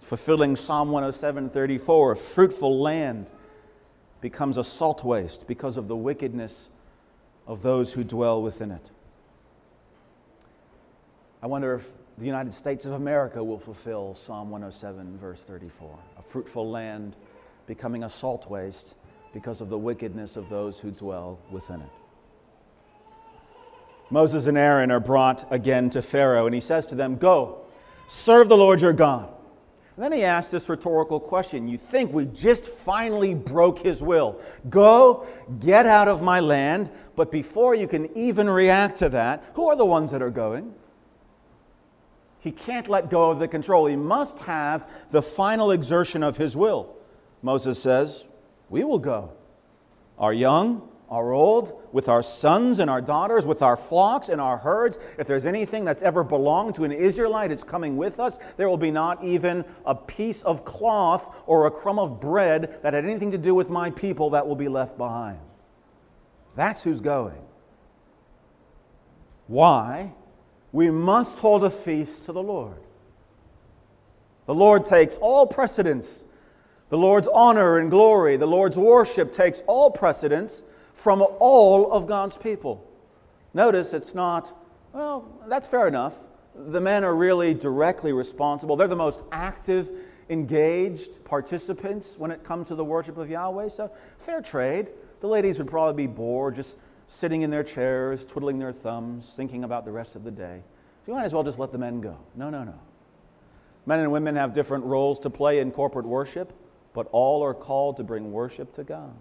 fulfilling 0.01 0.57
Psalm 0.57 0.91
107:34, 0.91 2.13
a 2.13 2.17
fruitful 2.17 2.81
land 2.81 3.27
becomes 4.21 4.57
a 4.57 4.65
salt 4.65 5.05
waste 5.05 5.47
because 5.47 5.77
of 5.77 5.89
the 5.89 5.97
wickedness 5.97 6.71
of 7.47 7.63
those 7.63 7.93
who 7.93 8.05
dwell 8.05 8.41
within 8.41 8.71
it. 8.71 8.91
I 11.43 11.47
wonder 11.47 11.75
if 11.75 11.91
the 12.19 12.27
United 12.27 12.53
States 12.53 12.85
of 12.85 12.93
America 12.93 13.43
will 13.43 13.59
fulfill 13.59 14.15
Psalm 14.15 14.51
107, 14.51 15.19
verse 15.19 15.45
34 15.45 15.99
a 16.19 16.23
fruitful 16.23 16.71
land 16.71 17.17
becoming 17.67 18.05
a 18.05 18.09
salt 18.09 18.49
waste 18.51 18.97
because 19.33 19.61
of 19.61 19.69
the 19.69 19.79
wickedness 19.79 20.37
of 20.37 20.49
those 20.49 20.81
who 20.81 20.91
dwell 20.91 21.39
within 21.51 21.81
it. 21.81 22.00
Moses 24.11 24.47
and 24.47 24.59
Aaron 24.59 24.91
are 24.91 25.01
brought 25.01 25.47
again 25.53 25.89
to 25.91 26.03
Pharaoh, 26.03 26.47
and 26.47 26.55
he 26.55 26.61
says 26.61 26.85
to 26.87 26.95
them, 26.95 27.17
Go, 27.17 27.65
serve 28.09 28.49
the 28.49 28.57
Lord 28.57 28.81
your 28.81 28.93
God. 28.93 29.33
And 30.01 30.05
then 30.05 30.19
he 30.19 30.25
asks 30.25 30.51
this 30.51 30.69
rhetorical 30.69 31.21
question 31.21 31.69
You 31.69 31.79
think 31.79 32.13
we 32.13 32.25
just 32.27 32.67
finally 32.67 33.35
broke 33.35 33.79
his 33.79 34.03
will? 34.03 34.41
Go, 34.69 35.27
get 35.61 35.87
out 35.87 36.09
of 36.09 36.23
my 36.23 36.41
land. 36.41 36.91
But 37.17 37.31
before 37.31 37.75
you 37.75 37.87
can 37.87 38.17
even 38.17 38.49
react 38.49 38.97
to 38.99 39.11
that, 39.11 39.45
who 39.55 39.69
are 39.69 39.77
the 39.77 39.85
ones 39.85 40.11
that 40.13 40.23
are 40.23 40.31
going? 40.31 40.75
He 42.39 42.51
can't 42.51 42.89
let 42.89 43.11
go 43.11 43.31
of 43.31 43.39
the 43.39 43.49
control. 43.49 43.87
He 43.87 43.97
must 43.97 44.39
have 44.41 44.91
the 45.11 45.21
final 45.21 45.71
exertion 45.71 46.23
of 46.23 46.39
his 46.39 46.57
will. 46.57 46.97
Moses 47.43 47.81
says, 47.81 48.27
We 48.71 48.85
will 48.85 48.99
go. 48.99 49.33
Our 50.19 50.33
young, 50.33 50.89
our 51.11 51.33
old, 51.33 51.83
with 51.93 52.09
our 52.09 52.23
sons 52.23 52.79
and 52.79 52.89
our 52.89 53.01
daughters, 53.01 53.45
with 53.45 53.63
our 53.63 53.77
flocks 53.77 54.29
and 54.29 54.41
our 54.41 54.57
herds. 54.57 54.99
If 55.19 55.27
there's 55.27 55.45
anything 55.45 55.85
that's 55.85 56.03
ever 56.03 56.23
belonged 56.23 56.77
to 56.77 56.85
an 56.85 56.93
Israelite, 56.93 57.51
it's 57.51 57.65
coming 57.65 57.97
with 57.97 58.21
us. 58.21 58.39
There 58.57 58.69
will 58.69 58.77
be 58.77 58.93
not 58.93 59.25
even 59.25 59.65
a 59.85 59.95
piece 59.95 60.43
of 60.43 60.65
cloth 60.65 61.37
or 61.47 61.67
a 61.67 61.71
crumb 61.71 61.99
of 61.99 62.21
bread 62.21 62.79
that 62.83 62.95
had 62.95 63.05
anything 63.05 63.33
to 63.33 63.39
do 63.39 63.57
with 63.57 63.69
my 63.69 63.91
people 63.91 64.31
that 64.31 64.47
will 64.47 64.55
be 64.55 64.69
left 64.69 64.97
behind. 64.97 65.41
That's 66.55 66.85
who's 66.85 67.01
going. 67.01 67.43
Why? 69.49 70.13
We 70.71 70.91
must 70.91 71.41
hold 71.41 71.65
a 71.65 71.71
feast 71.71 72.25
to 72.27 72.33
the 72.33 72.43
Lord. 72.43 72.79
The 74.47 74.55
Lord 74.55 74.85
takes 74.85 75.17
all 75.17 75.47
precedence. 75.47 76.25
The 76.89 76.99
Lord's 76.99 77.29
honor 77.29 77.79
and 77.79 77.91
glory, 77.91 78.37
the 78.37 78.47
Lord's 78.47 78.77
worship 78.77 79.33
takes 79.33 79.63
all 79.67 79.91
precedence 79.91 80.63
from 81.01 81.27
all 81.39 81.91
of 81.93 82.07
God's 82.07 82.37
people. 82.37 82.87
Notice 83.55 83.95
it's 83.95 84.15
not, 84.15 84.55
well, 84.93 85.27
that's 85.49 85.67
fair 85.67 85.89
enough. 85.89 86.15
The 86.55 86.81
men 86.81 87.05
are 87.05 87.17
really 87.17 87.55
directly 87.55 88.13
responsible. 88.13 88.77
They're 88.77 88.87
the 88.87 88.97
most 88.97 89.23
active, 89.33 89.91
engaged 90.29 91.25
participants 91.25 92.17
when 92.19 92.31
it 92.31 92.45
comes 92.45 92.69
to 92.69 92.75
the 92.75 92.85
worship 92.85 93.17
of 93.17 93.31
Yahweh. 93.31 93.69
So, 93.69 93.91
fair 94.19 94.43
trade. 94.43 94.89
The 95.21 95.27
ladies 95.27 95.59
would 95.59 95.69
probably 95.69 96.07
be 96.07 96.13
bored 96.13 96.57
just 96.57 96.77
sitting 97.07 97.41
in 97.41 97.49
their 97.49 97.65
chairs, 97.65 98.23
twiddling 98.27 98.59
their 98.59 98.73
thumbs, 98.73 99.33
thinking 99.35 99.65
about 99.65 99.87
the 99.87 99.93
rest 99.93 100.17
of 100.17 100.25
the 100.25 100.31
day. 100.31 100.63
You 101.07 101.15
might 101.15 101.25
as 101.25 101.33
well 101.33 101.43
just 101.43 101.59
let 101.59 101.73
the 101.73 101.79
men 101.79 102.03
go. 102.03 102.19
No, 102.37 102.51
no, 102.51 102.63
no. 102.63 102.79
Men 103.87 104.01
and 104.01 104.13
women 104.13 104.37
have 104.37 104.53
different 104.53 104.85
roles 104.85 105.19
to 105.21 105.31
play 105.31 105.61
in 105.61 105.71
corporate 105.71 106.05
worship, 106.05 106.53
but 106.93 107.09
all 107.11 107.43
are 107.43 107.55
called 107.55 107.97
to 107.97 108.05
bring 108.05 108.33
worship 108.33 108.75
to 108.75 108.85
God. 108.85 109.17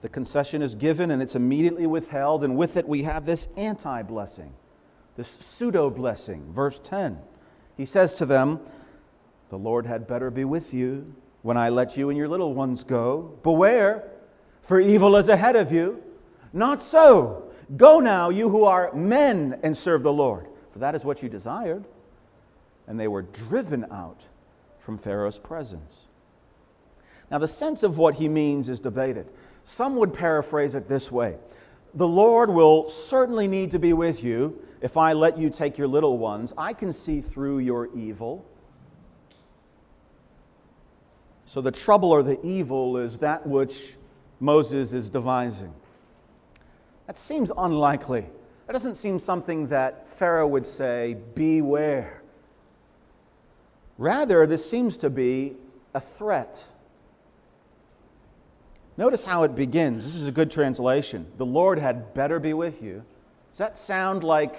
The 0.00 0.08
concession 0.08 0.62
is 0.62 0.74
given 0.74 1.10
and 1.10 1.20
it's 1.20 1.34
immediately 1.34 1.86
withheld, 1.86 2.42
and 2.44 2.56
with 2.56 2.76
it 2.76 2.88
we 2.88 3.02
have 3.02 3.26
this 3.26 3.48
anti 3.56 4.02
blessing, 4.02 4.54
this 5.16 5.28
pseudo 5.28 5.90
blessing. 5.90 6.52
Verse 6.52 6.80
10. 6.80 7.18
He 7.76 7.86
says 7.86 8.14
to 8.14 8.26
them, 8.26 8.60
The 9.48 9.58
Lord 9.58 9.86
had 9.86 10.06
better 10.06 10.30
be 10.30 10.44
with 10.44 10.72
you 10.74 11.14
when 11.42 11.56
I 11.56 11.68
let 11.68 11.96
you 11.96 12.10
and 12.10 12.18
your 12.18 12.28
little 12.28 12.54
ones 12.54 12.84
go. 12.84 13.38
Beware, 13.42 14.08
for 14.62 14.80
evil 14.80 15.16
is 15.16 15.28
ahead 15.28 15.56
of 15.56 15.72
you. 15.72 16.02
Not 16.52 16.82
so. 16.82 17.50
Go 17.76 18.00
now, 18.00 18.30
you 18.30 18.48
who 18.48 18.64
are 18.64 18.92
men, 18.92 19.58
and 19.62 19.76
serve 19.76 20.02
the 20.02 20.12
Lord, 20.12 20.48
for 20.72 20.80
that 20.80 20.94
is 20.94 21.04
what 21.04 21.22
you 21.22 21.28
desired. 21.28 21.84
And 22.86 22.98
they 22.98 23.08
were 23.08 23.22
driven 23.22 23.86
out 23.92 24.26
from 24.78 24.98
Pharaoh's 24.98 25.38
presence. 25.38 26.08
Now, 27.30 27.38
the 27.38 27.48
sense 27.48 27.84
of 27.84 27.96
what 27.96 28.16
he 28.16 28.28
means 28.28 28.68
is 28.68 28.80
debated. 28.80 29.28
Some 29.64 29.96
would 29.96 30.12
paraphrase 30.12 30.74
it 30.74 30.88
this 30.88 31.12
way 31.12 31.36
The 31.94 32.08
Lord 32.08 32.50
will 32.50 32.88
certainly 32.88 33.48
need 33.48 33.70
to 33.72 33.78
be 33.78 33.92
with 33.92 34.24
you 34.24 34.62
if 34.80 34.96
I 34.96 35.12
let 35.12 35.36
you 35.36 35.50
take 35.50 35.78
your 35.78 35.88
little 35.88 36.18
ones. 36.18 36.52
I 36.56 36.72
can 36.72 36.92
see 36.92 37.20
through 37.20 37.58
your 37.58 37.88
evil. 37.94 38.44
So 41.44 41.60
the 41.60 41.72
trouble 41.72 42.12
or 42.12 42.22
the 42.22 42.40
evil 42.46 42.96
is 42.96 43.18
that 43.18 43.46
which 43.46 43.96
Moses 44.38 44.92
is 44.92 45.10
devising. 45.10 45.74
That 47.06 47.18
seems 47.18 47.50
unlikely. 47.58 48.26
That 48.66 48.72
doesn't 48.72 48.94
seem 48.94 49.18
something 49.18 49.66
that 49.66 50.08
Pharaoh 50.08 50.46
would 50.46 50.64
say, 50.64 51.16
Beware. 51.34 52.22
Rather, 53.98 54.46
this 54.46 54.68
seems 54.68 54.96
to 54.98 55.10
be 55.10 55.56
a 55.92 56.00
threat. 56.00 56.64
Notice 58.96 59.24
how 59.24 59.44
it 59.44 59.54
begins. 59.54 60.04
This 60.04 60.14
is 60.14 60.26
a 60.26 60.32
good 60.32 60.50
translation. 60.50 61.26
The 61.36 61.46
Lord 61.46 61.78
had 61.78 62.12
better 62.14 62.38
be 62.38 62.52
with 62.52 62.82
you. 62.82 63.04
Does 63.50 63.58
that 63.58 63.78
sound 63.78 64.24
like, 64.24 64.56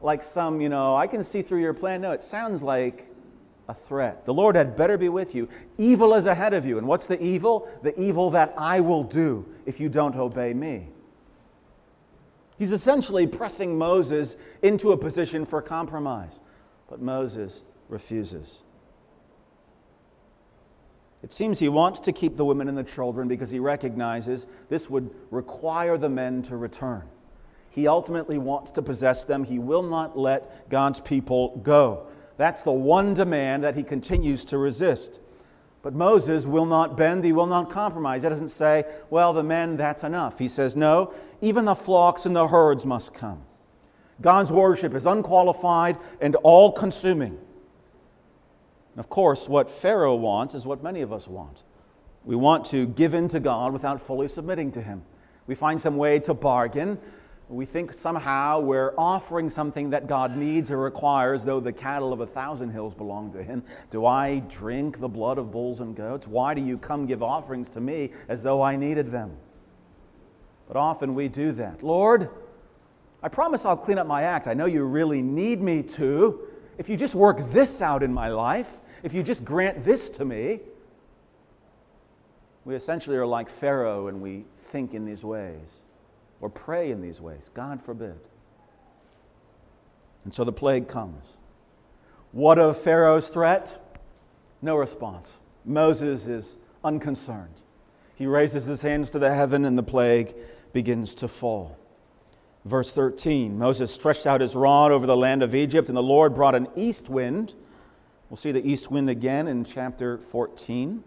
like 0.00 0.22
some, 0.22 0.60
you 0.60 0.68
know, 0.68 0.96
I 0.96 1.06
can 1.06 1.24
see 1.24 1.42
through 1.42 1.60
your 1.60 1.74
plan? 1.74 2.00
No, 2.00 2.12
it 2.12 2.22
sounds 2.22 2.62
like 2.62 3.08
a 3.68 3.74
threat. 3.74 4.24
The 4.24 4.34
Lord 4.34 4.54
had 4.54 4.76
better 4.76 4.96
be 4.96 5.08
with 5.08 5.34
you. 5.34 5.48
Evil 5.78 6.14
is 6.14 6.26
ahead 6.26 6.54
of 6.54 6.64
you. 6.64 6.78
And 6.78 6.86
what's 6.86 7.06
the 7.06 7.20
evil? 7.22 7.68
The 7.82 7.98
evil 8.00 8.30
that 8.30 8.54
I 8.56 8.80
will 8.80 9.02
do 9.02 9.46
if 9.64 9.80
you 9.80 9.88
don't 9.88 10.14
obey 10.14 10.54
me. 10.54 10.88
He's 12.58 12.72
essentially 12.72 13.26
pressing 13.26 13.76
Moses 13.76 14.36
into 14.62 14.92
a 14.92 14.96
position 14.96 15.44
for 15.44 15.60
compromise. 15.60 16.40
But 16.88 17.02
Moses 17.02 17.64
refuses. 17.88 18.62
It 21.26 21.32
seems 21.32 21.58
he 21.58 21.68
wants 21.68 21.98
to 21.98 22.12
keep 22.12 22.36
the 22.36 22.44
women 22.44 22.68
and 22.68 22.78
the 22.78 22.84
children 22.84 23.26
because 23.26 23.50
he 23.50 23.58
recognizes 23.58 24.46
this 24.68 24.88
would 24.88 25.10
require 25.32 25.98
the 25.98 26.08
men 26.08 26.40
to 26.42 26.56
return. 26.56 27.02
He 27.68 27.88
ultimately 27.88 28.38
wants 28.38 28.70
to 28.70 28.80
possess 28.80 29.24
them. 29.24 29.42
He 29.42 29.58
will 29.58 29.82
not 29.82 30.16
let 30.16 30.70
God's 30.70 31.00
people 31.00 31.56
go. 31.64 32.06
That's 32.36 32.62
the 32.62 32.70
one 32.70 33.12
demand 33.12 33.64
that 33.64 33.74
he 33.74 33.82
continues 33.82 34.44
to 34.44 34.58
resist. 34.58 35.18
But 35.82 35.94
Moses 35.94 36.46
will 36.46 36.64
not 36.64 36.96
bend, 36.96 37.24
he 37.24 37.32
will 37.32 37.48
not 37.48 37.70
compromise. 37.70 38.22
He 38.22 38.28
doesn't 38.28 38.50
say, 38.50 38.84
well, 39.10 39.32
the 39.32 39.42
men, 39.42 39.76
that's 39.76 40.04
enough. 40.04 40.38
He 40.38 40.46
says, 40.46 40.76
no, 40.76 41.12
even 41.40 41.64
the 41.64 41.74
flocks 41.74 42.24
and 42.24 42.36
the 42.36 42.46
herds 42.46 42.86
must 42.86 43.12
come. 43.12 43.42
God's 44.20 44.52
worship 44.52 44.94
is 44.94 45.06
unqualified 45.06 45.98
and 46.20 46.36
all 46.44 46.70
consuming. 46.70 47.36
And 48.96 49.04
of 49.04 49.10
course, 49.10 49.46
what 49.46 49.70
Pharaoh 49.70 50.14
wants 50.14 50.54
is 50.54 50.64
what 50.64 50.82
many 50.82 51.02
of 51.02 51.12
us 51.12 51.28
want. 51.28 51.64
We 52.24 52.34
want 52.34 52.64
to 52.66 52.86
give 52.86 53.12
in 53.12 53.28
to 53.28 53.38
God 53.38 53.74
without 53.74 54.00
fully 54.00 54.26
submitting 54.26 54.72
to 54.72 54.80
Him. 54.80 55.02
We 55.46 55.54
find 55.54 55.78
some 55.78 55.98
way 55.98 56.18
to 56.20 56.32
bargain, 56.32 56.98
We 57.48 57.64
think 57.64 57.92
somehow 57.92 58.58
we're 58.58 58.92
offering 58.98 59.48
something 59.48 59.90
that 59.90 60.08
God 60.08 60.36
needs 60.36 60.72
or 60.72 60.78
requires, 60.78 61.44
though 61.44 61.60
the 61.60 61.72
cattle 61.72 62.12
of 62.12 62.20
a 62.20 62.26
thousand 62.26 62.70
hills 62.70 62.92
belong 62.92 63.32
to 63.34 63.42
Him. 63.42 63.62
Do 63.90 64.04
I 64.04 64.40
drink 64.48 64.98
the 64.98 65.08
blood 65.08 65.38
of 65.38 65.52
bulls 65.52 65.80
and 65.80 65.94
goats? 65.94 66.26
Why 66.26 66.54
do 66.54 66.60
you 66.60 66.76
come 66.76 67.06
give 67.06 67.22
offerings 67.22 67.68
to 67.70 67.80
me 67.80 68.10
as 68.28 68.42
though 68.42 68.62
I 68.62 68.74
needed 68.74 69.12
them? 69.12 69.36
But 70.66 70.76
often 70.76 71.14
we 71.14 71.28
do 71.28 71.52
that. 71.52 71.84
Lord, 71.84 72.30
I 73.22 73.28
promise 73.28 73.64
I'll 73.64 73.76
clean 73.76 73.98
up 73.98 74.08
my 74.08 74.22
act. 74.22 74.48
I 74.48 74.54
know 74.54 74.66
you 74.66 74.82
really 74.82 75.22
need 75.22 75.60
me 75.60 75.84
to. 75.84 76.40
If 76.78 76.88
you 76.88 76.96
just 76.96 77.14
work 77.14 77.38
this 77.52 77.80
out 77.80 78.02
in 78.02 78.12
my 78.12 78.28
life, 78.28 78.80
if 79.06 79.14
you 79.14 79.22
just 79.22 79.44
grant 79.44 79.84
this 79.84 80.08
to 80.08 80.24
me, 80.24 80.58
we 82.64 82.74
essentially 82.74 83.16
are 83.16 83.24
like 83.24 83.48
Pharaoh 83.48 84.08
and 84.08 84.20
we 84.20 84.44
think 84.58 84.94
in 84.94 85.04
these 85.04 85.24
ways 85.24 85.82
or 86.40 86.50
pray 86.50 86.90
in 86.90 87.00
these 87.00 87.20
ways. 87.20 87.48
God 87.54 87.80
forbid. 87.80 88.18
And 90.24 90.34
so 90.34 90.42
the 90.42 90.52
plague 90.52 90.88
comes. 90.88 91.22
What 92.32 92.58
of 92.58 92.76
Pharaoh's 92.76 93.28
threat? 93.28 93.80
No 94.60 94.74
response. 94.74 95.38
Moses 95.64 96.26
is 96.26 96.58
unconcerned. 96.82 97.62
He 98.16 98.26
raises 98.26 98.66
his 98.66 98.82
hands 98.82 99.12
to 99.12 99.20
the 99.20 99.32
heaven 99.32 99.64
and 99.64 99.78
the 99.78 99.84
plague 99.84 100.34
begins 100.72 101.14
to 101.14 101.28
fall. 101.28 101.78
Verse 102.64 102.90
13 102.90 103.56
Moses 103.56 103.92
stretched 103.92 104.26
out 104.26 104.40
his 104.40 104.56
rod 104.56 104.90
over 104.90 105.06
the 105.06 105.16
land 105.16 105.44
of 105.44 105.54
Egypt, 105.54 105.88
and 105.88 105.96
the 105.96 106.02
Lord 106.02 106.34
brought 106.34 106.56
an 106.56 106.66
east 106.74 107.08
wind. 107.08 107.54
We'll 108.28 108.36
see 108.36 108.52
the 108.52 108.68
east 108.68 108.90
wind 108.90 109.08
again 109.08 109.46
in 109.46 109.64
chapter 109.64 110.18
14. 110.18 111.04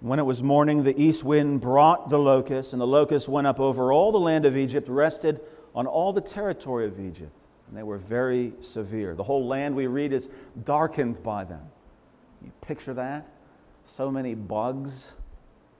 When 0.00 0.18
it 0.18 0.24
was 0.24 0.42
morning, 0.42 0.82
the 0.84 1.00
east 1.00 1.24
wind 1.24 1.62
brought 1.62 2.10
the 2.10 2.18
locusts, 2.18 2.74
and 2.74 2.82
the 2.82 2.86
locusts 2.86 3.26
went 3.28 3.46
up 3.46 3.58
over 3.58 3.90
all 3.90 4.12
the 4.12 4.20
land 4.20 4.44
of 4.44 4.56
Egypt, 4.56 4.88
rested 4.90 5.40
on 5.74 5.86
all 5.86 6.12
the 6.12 6.20
territory 6.20 6.86
of 6.86 7.00
Egypt. 7.00 7.46
And 7.68 7.76
they 7.76 7.82
were 7.82 7.96
very 7.96 8.52
severe. 8.60 9.14
The 9.14 9.22
whole 9.22 9.46
land 9.46 9.74
we 9.74 9.86
read 9.86 10.12
is 10.12 10.28
darkened 10.64 11.22
by 11.22 11.44
them. 11.44 11.62
You 12.44 12.52
picture 12.60 12.92
that? 12.92 13.26
So 13.84 14.10
many 14.10 14.34
bugs 14.34 15.14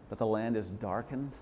that 0.09 0.19
the 0.19 0.27
land 0.27 0.57
is 0.57 0.71
darkened. 0.71 1.33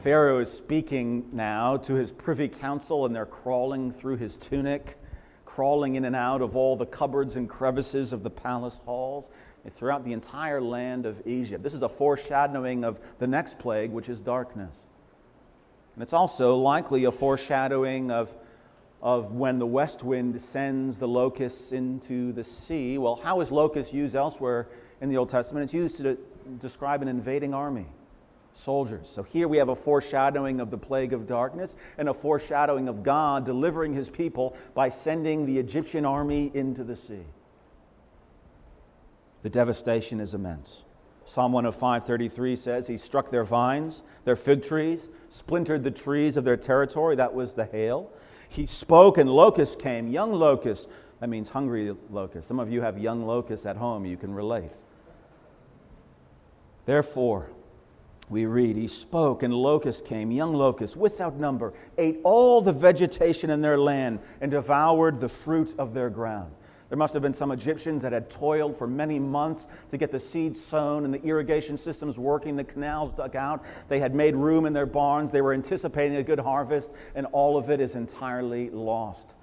Pharaoh 0.00 0.40
is 0.40 0.50
speaking 0.50 1.28
now 1.32 1.76
to 1.76 1.94
his 1.94 2.10
privy 2.10 2.48
council, 2.48 3.06
and 3.06 3.14
they're 3.14 3.26
crawling 3.26 3.90
through 3.90 4.16
his 4.16 4.36
tunic, 4.36 4.98
crawling 5.44 5.94
in 5.94 6.04
and 6.04 6.16
out 6.16 6.42
of 6.42 6.56
all 6.56 6.76
the 6.76 6.86
cupboards 6.86 7.36
and 7.36 7.48
crevices 7.48 8.12
of 8.12 8.22
the 8.22 8.30
palace 8.30 8.80
halls 8.84 9.28
eh, 9.64 9.70
throughout 9.70 10.04
the 10.04 10.12
entire 10.12 10.60
land 10.60 11.06
of 11.06 11.24
Egypt. 11.26 11.62
This 11.62 11.74
is 11.74 11.82
a 11.82 11.88
foreshadowing 11.88 12.84
of 12.84 12.98
the 13.18 13.26
next 13.26 13.58
plague, 13.58 13.92
which 13.92 14.08
is 14.08 14.20
darkness. 14.20 14.86
And 15.94 16.02
it's 16.02 16.14
also 16.14 16.56
likely 16.56 17.04
a 17.04 17.12
foreshadowing 17.12 18.10
of, 18.10 18.34
of 19.02 19.32
when 19.32 19.58
the 19.58 19.66
west 19.66 20.02
wind 20.02 20.40
sends 20.40 20.98
the 20.98 21.08
locusts 21.08 21.72
into 21.72 22.32
the 22.32 22.42
sea. 22.42 22.98
Well, 22.98 23.16
how 23.16 23.40
is 23.40 23.52
locust 23.52 23.92
used 23.92 24.16
elsewhere 24.16 24.68
in 25.00 25.10
the 25.10 25.16
Old 25.16 25.28
Testament? 25.28 25.64
It's 25.64 25.74
used 25.74 25.98
to 25.98 26.18
describe 26.58 27.02
an 27.02 27.08
invading 27.08 27.54
army 27.54 27.86
soldiers. 28.52 29.08
So 29.08 29.22
here 29.22 29.48
we 29.48 29.56
have 29.56 29.68
a 29.68 29.76
foreshadowing 29.76 30.60
of 30.60 30.70
the 30.70 30.78
plague 30.78 31.12
of 31.12 31.26
darkness 31.26 31.76
and 31.98 32.08
a 32.08 32.14
foreshadowing 32.14 32.88
of 32.88 33.02
God 33.02 33.44
delivering 33.44 33.94
his 33.94 34.10
people 34.10 34.56
by 34.74 34.88
sending 34.88 35.46
the 35.46 35.58
Egyptian 35.58 36.04
army 36.04 36.50
into 36.54 36.84
the 36.84 36.96
sea. 36.96 37.24
The 39.42 39.50
devastation 39.50 40.20
is 40.20 40.34
immense. 40.34 40.84
Psalm 41.24 41.52
105:33 41.52 42.56
says 42.56 42.86
he 42.86 42.96
struck 42.96 43.30
their 43.30 43.44
vines, 43.44 44.02
their 44.24 44.36
fig 44.36 44.62
trees, 44.62 45.08
splintered 45.28 45.84
the 45.84 45.90
trees 45.90 46.36
of 46.36 46.44
their 46.44 46.56
territory, 46.56 47.14
that 47.16 47.32
was 47.32 47.54
the 47.54 47.64
hail. 47.64 48.10
He 48.48 48.66
spoke 48.66 49.18
and 49.18 49.30
locusts 49.30 49.76
came, 49.76 50.08
young 50.08 50.32
locusts. 50.32 50.88
That 51.20 51.28
means 51.28 51.50
hungry 51.50 51.94
locusts. 52.10 52.48
Some 52.48 52.58
of 52.58 52.70
you 52.70 52.82
have 52.82 52.98
young 52.98 53.24
locusts 53.24 53.66
at 53.66 53.76
home, 53.76 54.04
you 54.04 54.16
can 54.16 54.34
relate. 54.34 54.72
Therefore, 56.84 57.50
we 58.32 58.46
read, 58.46 58.76
He 58.76 58.88
spoke, 58.88 59.42
and 59.42 59.54
locusts 59.54 60.02
came, 60.02 60.32
young 60.32 60.54
locusts 60.54 60.96
without 60.96 61.36
number, 61.36 61.72
ate 61.98 62.18
all 62.24 62.60
the 62.60 62.72
vegetation 62.72 63.50
in 63.50 63.60
their 63.60 63.78
land, 63.78 64.18
and 64.40 64.50
devoured 64.50 65.20
the 65.20 65.28
fruit 65.28 65.74
of 65.78 65.94
their 65.94 66.10
ground. 66.10 66.52
There 66.92 66.98
must 66.98 67.14
have 67.14 67.22
been 67.22 67.32
some 67.32 67.52
Egyptians 67.52 68.02
that 68.02 68.12
had 68.12 68.28
toiled 68.28 68.76
for 68.76 68.86
many 68.86 69.18
months 69.18 69.66
to 69.88 69.96
get 69.96 70.10
the 70.10 70.18
seeds 70.18 70.62
sown 70.62 71.06
and 71.06 71.14
the 71.14 71.22
irrigation 71.22 71.78
systems 71.78 72.18
working, 72.18 72.54
the 72.54 72.64
canals 72.64 73.12
dug 73.12 73.34
out. 73.34 73.64
They 73.88 73.98
had 73.98 74.14
made 74.14 74.36
room 74.36 74.66
in 74.66 74.74
their 74.74 74.84
barns. 74.84 75.32
They 75.32 75.40
were 75.40 75.54
anticipating 75.54 76.18
a 76.18 76.22
good 76.22 76.38
harvest, 76.38 76.90
and 77.14 77.26
all 77.32 77.56
of 77.56 77.70
it 77.70 77.80
is 77.80 77.94
entirely 77.94 78.68
lost. 78.68 79.36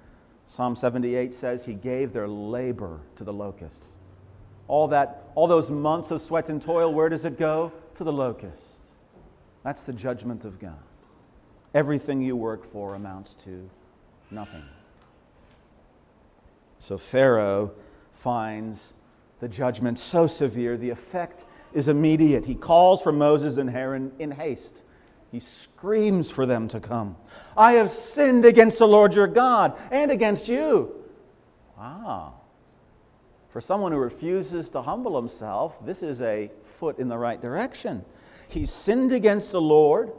Psalm 0.44 0.76
78 0.76 1.34
says, 1.34 1.64
He 1.64 1.74
gave 1.74 2.12
their 2.12 2.28
labor 2.28 3.00
to 3.16 3.24
the 3.24 3.32
locusts. 3.32 3.96
All, 4.68 4.86
that, 4.86 5.24
all 5.34 5.48
those 5.48 5.72
months 5.72 6.12
of 6.12 6.20
sweat 6.20 6.50
and 6.50 6.62
toil, 6.62 6.94
where 6.94 7.08
does 7.08 7.24
it 7.24 7.36
go? 7.36 7.72
To 7.94 8.04
the 8.04 8.12
locusts. 8.12 8.69
That's 9.62 9.82
the 9.82 9.92
judgment 9.92 10.44
of 10.44 10.58
God. 10.58 10.78
Everything 11.74 12.22
you 12.22 12.36
work 12.36 12.64
for 12.64 12.94
amounts 12.94 13.34
to 13.34 13.68
nothing. 14.30 14.64
So 16.78 16.96
Pharaoh 16.96 17.72
finds 18.12 18.94
the 19.40 19.48
judgment 19.48 19.98
so 19.98 20.26
severe, 20.26 20.76
the 20.76 20.90
effect 20.90 21.44
is 21.72 21.88
immediate. 21.88 22.44
He 22.44 22.54
calls 22.54 23.02
for 23.02 23.12
Moses 23.12 23.56
and 23.56 23.70
Aaron 23.70 24.12
in 24.18 24.30
haste. 24.30 24.82
He 25.30 25.38
screams 25.38 26.30
for 26.30 26.44
them 26.44 26.68
to 26.68 26.80
come. 26.80 27.16
I 27.56 27.72
have 27.72 27.90
sinned 27.90 28.44
against 28.44 28.78
the 28.78 28.88
Lord 28.88 29.14
your 29.14 29.28
God 29.28 29.78
and 29.90 30.10
against 30.10 30.48
you. 30.48 30.92
Wow. 31.78 32.34
For 33.50 33.60
someone 33.60 33.92
who 33.92 33.98
refuses 33.98 34.68
to 34.70 34.82
humble 34.82 35.16
himself, 35.16 35.84
this 35.84 36.02
is 36.02 36.20
a 36.20 36.50
foot 36.64 36.98
in 36.98 37.08
the 37.08 37.18
right 37.18 37.40
direction. 37.40 38.04
He 38.50 38.64
sinned 38.64 39.12
against 39.12 39.52
the 39.52 39.60
Lord 39.60 40.12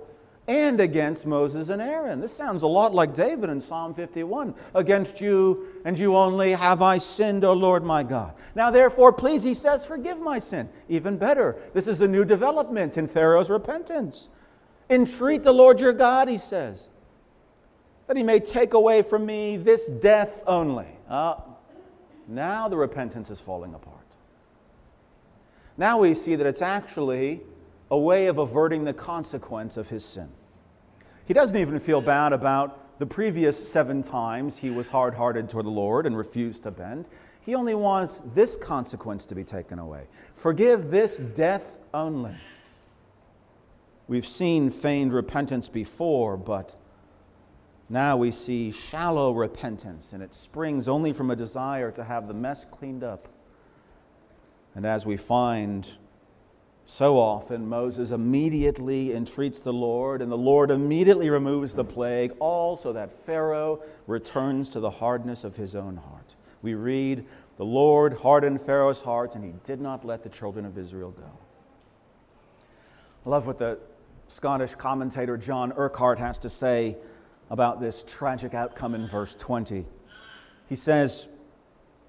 and 0.48 0.82
against 0.82 1.26
Moses 1.26 1.70
and 1.70 1.82
Aaron. 1.82 2.20
This 2.20 2.34
sounds 2.34 2.64
a 2.64 2.68
lot 2.68 2.94
like 2.94 3.14
David 3.14 3.50
in 3.50 3.62
Psalm 3.62 3.94
51. 3.94 4.56
Against 4.74 5.22
you 5.22 5.68
and 5.86 5.98
you 5.98 6.16
only 6.16 6.52
have 6.52 6.82
I 6.82 6.98
sinned, 6.98 7.44
O 7.44 7.54
Lord 7.54 7.84
my 7.84 8.04
God. 8.04 8.34
Now, 8.56 8.72
therefore, 8.72 9.14
please, 9.14 9.44
he 9.44 9.54
says, 9.54 9.86
forgive 9.86 10.20
my 10.20 10.40
sin. 10.40 10.70
Even 10.90 11.18
better, 11.18 11.58
this 11.74 11.88
is 11.88 12.02
a 12.02 12.08
new 12.08 12.26
development 12.26 12.98
in 12.98 13.08
Pharaoh's 13.08 13.50
repentance. 13.50 14.30
Entreat 14.90 15.44
the 15.44 15.54
Lord 15.54 15.80
your 15.80 15.94
God, 15.94 16.28
he 16.28 16.38
says, 16.38 16.90
that 18.08 18.18
he 18.18 18.24
may 18.24 18.40
take 18.40 18.74
away 18.74 19.04
from 19.04 19.26
me 19.26 19.56
this 19.58 19.88
death 19.88 20.44
only. 20.48 20.88
Uh, 21.08 21.36
now 22.28 22.68
the 22.68 22.78
repentance 22.78 23.30
is 23.30 23.40
falling 23.40 23.74
apart. 23.74 23.98
Now 25.78 26.00
we 26.00 26.14
see 26.14 26.36
that 26.36 26.46
it's 26.46 26.62
actually 26.62 27.42
a 27.92 27.98
way 27.98 28.28
of 28.28 28.38
averting 28.38 28.86
the 28.86 28.94
consequence 28.94 29.78
of 29.78 29.90
his 29.90 30.04
sin. 30.04 30.30
He 31.26 31.34
doesn't 31.34 31.58
even 31.58 31.80
feel 31.80 32.02
bad 32.02 32.34
about 32.34 32.98
the 33.00 33.06
previous 33.06 33.70
seven 33.70 34.02
times 34.02 34.58
he 34.58 34.70
was 34.70 34.90
hard 34.90 35.14
hearted 35.14 35.50
toward 35.50 35.66
the 35.66 35.72
Lord 35.72 36.06
and 36.06 36.18
refused 36.18 36.64
to 36.64 36.72
bend. 36.72 37.06
He 37.42 37.54
only 37.54 37.76
wants 37.76 38.22
this 38.34 38.56
consequence 38.56 39.26
to 39.26 39.36
be 39.36 39.44
taken 39.44 39.78
away. 39.78 40.08
Forgive 40.36 40.90
this 40.90 41.18
death 41.18 41.80
only. 41.94 42.36
We've 44.08 44.26
seen 44.26 44.70
feigned 44.70 45.14
repentance 45.14 45.68
before, 45.68 46.38
but 46.38 46.76
now 47.90 48.16
we 48.16 48.32
see 48.32 48.72
shallow 48.72 49.34
repentance, 49.34 50.14
and 50.14 50.24
it 50.24 50.34
springs 50.34 50.88
only 50.88 51.12
from 51.12 51.30
a 51.30 51.36
desire 51.36 51.92
to 51.92 52.04
have 52.04 52.28
the 52.28 52.34
mess 52.34 52.64
cleaned 52.64 53.04
up. 53.04 53.28
And 54.76 54.86
as 54.86 55.06
we 55.06 55.18
find 55.18 55.90
so 56.92 57.18
often, 57.18 57.70
Moses 57.70 58.12
immediately 58.12 59.14
entreats 59.16 59.62
the 59.62 59.72
Lord, 59.72 60.22
and 60.22 60.30
the 60.30 60.38
Lord 60.38 60.70
immediately 60.72 61.30
removes 61.30 61.74
the 61.74 61.86
plague, 61.86 62.34
all 62.40 62.76
so 62.76 62.92
that 62.92 63.14
Pharaoh 63.26 63.82
returns 64.08 64.70
to 64.72 64.82
the 64.82 64.90
hardness 64.90 65.46
of 65.46 65.56
his 65.56 65.74
own 65.74 65.96
heart. 65.96 66.36
We 66.62 66.74
read, 66.74 67.24
The 67.56 67.64
Lord 67.64 68.16
hardened 68.16 68.62
Pharaoh's 68.62 69.04
heart, 69.04 69.36
and 69.36 69.46
he 69.46 69.54
did 69.64 69.80
not 69.80 70.04
let 70.04 70.22
the 70.22 70.28
children 70.28 70.66
of 70.66 70.78
Israel 70.78 71.12
go. 71.12 71.32
I 73.26 73.30
love 73.30 73.48
what 73.48 73.58
the 73.58 73.80
Scottish 74.28 74.76
commentator 74.76 75.38
John 75.38 75.72
Urquhart 75.78 76.20
has 76.20 76.40
to 76.40 76.50
say 76.50 76.98
about 77.50 77.80
this 77.80 78.04
tragic 78.06 78.54
outcome 78.54 78.96
in 78.96 79.08
verse 79.08 79.34
20. 79.36 79.86
He 80.68 80.76
says, 80.76 81.30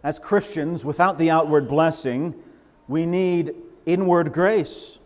As 0.02 0.18
Christians, 0.18 0.84
without 0.84 1.18
the 1.18 1.30
outward 1.30 1.68
blessing, 1.68 2.34
we 2.88 3.06
need 3.06 3.54
inward 3.86 4.32
grace. 4.32 4.98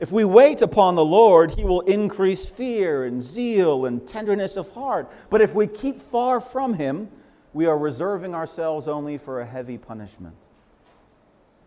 If 0.00 0.12
we 0.12 0.24
wait 0.24 0.62
upon 0.62 0.94
the 0.94 1.04
Lord, 1.04 1.54
He 1.54 1.64
will 1.64 1.80
increase 1.82 2.46
fear 2.46 3.04
and 3.04 3.22
zeal 3.22 3.84
and 3.84 4.06
tenderness 4.06 4.56
of 4.56 4.70
heart. 4.72 5.10
But 5.28 5.40
if 5.40 5.54
we 5.54 5.66
keep 5.66 6.00
far 6.00 6.40
from 6.40 6.74
Him, 6.74 7.08
we 7.52 7.66
are 7.66 7.76
reserving 7.76 8.34
ourselves 8.34 8.86
only 8.86 9.18
for 9.18 9.40
a 9.40 9.46
heavy 9.46 9.78
punishment. 9.78 10.36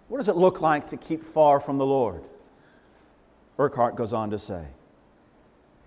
What 0.08 0.18
does 0.18 0.30
it 0.30 0.36
look 0.36 0.62
like 0.62 0.88
to 0.88 0.98
keep 0.98 1.24
far 1.24 1.60
from 1.60 1.78
the 1.78 1.86
Lord? 1.86 2.24
Urquhart 3.60 3.96
goes 3.96 4.14
on 4.14 4.30
to 4.32 4.40
say. 4.40 4.68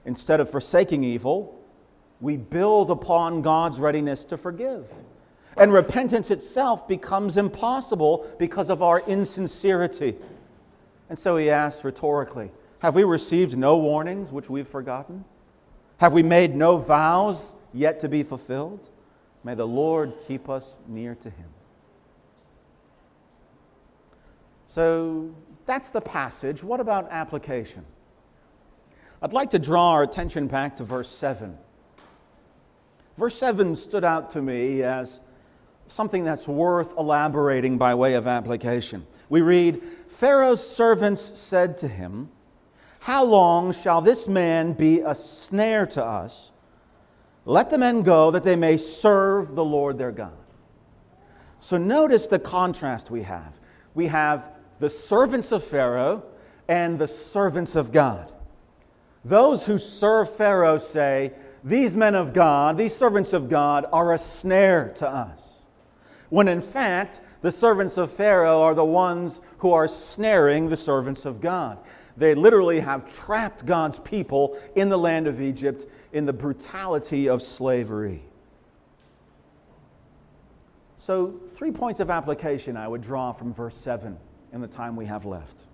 Instead 0.04 0.40
of 0.40 0.50
forsaking 0.50 1.02
evil, 1.02 1.58
we 2.20 2.36
build 2.36 2.90
upon 2.90 3.42
God's 3.42 3.78
readiness 3.78 4.24
to 4.24 4.36
forgive. 4.36 4.92
And 5.56 5.72
repentance 5.72 6.30
itself 6.30 6.88
becomes 6.88 7.36
impossible 7.36 8.26
because 8.38 8.70
of 8.70 8.82
our 8.82 9.02
insincerity. 9.06 10.16
And 11.08 11.18
so 11.18 11.36
he 11.36 11.50
asks 11.50 11.84
rhetorically 11.84 12.50
Have 12.80 12.94
we 12.94 13.04
received 13.04 13.56
no 13.56 13.76
warnings 13.78 14.32
which 14.32 14.50
we've 14.50 14.68
forgotten? 14.68 15.24
Have 15.98 16.12
we 16.12 16.22
made 16.22 16.56
no 16.56 16.76
vows 16.76 17.54
yet 17.72 18.00
to 18.00 18.08
be 18.08 18.22
fulfilled? 18.22 18.90
May 19.44 19.54
the 19.54 19.66
Lord 19.66 20.14
keep 20.26 20.48
us 20.48 20.78
near 20.88 21.14
to 21.16 21.30
him. 21.30 21.48
So 24.66 25.34
that's 25.66 25.90
the 25.90 26.00
passage. 26.00 26.64
What 26.64 26.80
about 26.80 27.10
application? 27.10 27.84
I'd 29.22 29.32
like 29.32 29.50
to 29.50 29.58
draw 29.58 29.92
our 29.92 30.02
attention 30.02 30.48
back 30.48 30.76
to 30.76 30.84
verse 30.84 31.08
7. 31.08 31.56
Verse 33.16 33.36
7 33.36 33.76
stood 33.76 34.04
out 34.04 34.30
to 34.32 34.42
me 34.42 34.82
as 34.82 35.20
something 35.86 36.24
that's 36.24 36.48
worth 36.48 36.96
elaborating 36.96 37.78
by 37.78 37.94
way 37.94 38.14
of 38.14 38.26
application. 38.26 39.06
We 39.28 39.40
read 39.40 39.82
Pharaoh's 40.08 40.66
servants 40.66 41.38
said 41.38 41.76
to 41.78 41.88
him, 41.88 42.30
How 43.00 43.24
long 43.24 43.72
shall 43.72 44.00
this 44.00 44.28
man 44.28 44.72
be 44.72 45.00
a 45.00 45.14
snare 45.14 45.86
to 45.88 46.04
us? 46.04 46.52
Let 47.44 47.70
the 47.70 47.78
men 47.78 48.02
go 48.02 48.30
that 48.30 48.44
they 48.44 48.56
may 48.56 48.76
serve 48.76 49.54
the 49.54 49.64
Lord 49.64 49.98
their 49.98 50.12
God. 50.12 50.32
So 51.60 51.76
notice 51.76 52.26
the 52.28 52.38
contrast 52.38 53.10
we 53.10 53.22
have. 53.22 53.58
We 53.94 54.06
have 54.08 54.50
the 54.80 54.88
servants 54.88 55.52
of 55.52 55.62
Pharaoh 55.62 56.24
and 56.68 56.98
the 56.98 57.06
servants 57.06 57.76
of 57.76 57.92
God. 57.92 58.32
Those 59.24 59.66
who 59.66 59.78
serve 59.78 60.34
Pharaoh 60.34 60.78
say, 60.78 61.32
These 61.62 61.96
men 61.96 62.14
of 62.14 62.32
God, 62.32 62.76
these 62.76 62.94
servants 62.94 63.32
of 63.32 63.48
God, 63.48 63.86
are 63.92 64.12
a 64.12 64.18
snare 64.18 64.90
to 64.96 65.08
us. 65.08 65.53
When 66.34 66.48
in 66.48 66.62
fact, 66.62 67.20
the 67.42 67.52
servants 67.52 67.96
of 67.96 68.10
Pharaoh 68.10 68.60
are 68.60 68.74
the 68.74 68.84
ones 68.84 69.40
who 69.58 69.72
are 69.72 69.86
snaring 69.86 70.68
the 70.68 70.76
servants 70.76 71.24
of 71.24 71.40
God. 71.40 71.78
They 72.16 72.34
literally 72.34 72.80
have 72.80 73.14
trapped 73.14 73.64
God's 73.64 74.00
people 74.00 74.58
in 74.74 74.88
the 74.88 74.98
land 74.98 75.28
of 75.28 75.40
Egypt 75.40 75.86
in 76.12 76.26
the 76.26 76.32
brutality 76.32 77.28
of 77.28 77.40
slavery. 77.40 78.24
So, 80.98 81.38
three 81.46 81.70
points 81.70 82.00
of 82.00 82.10
application 82.10 82.76
I 82.76 82.88
would 82.88 83.00
draw 83.00 83.30
from 83.30 83.54
verse 83.54 83.76
7 83.76 84.18
in 84.52 84.60
the 84.60 84.66
time 84.66 84.96
we 84.96 85.06
have 85.06 85.24
left. 85.24 85.66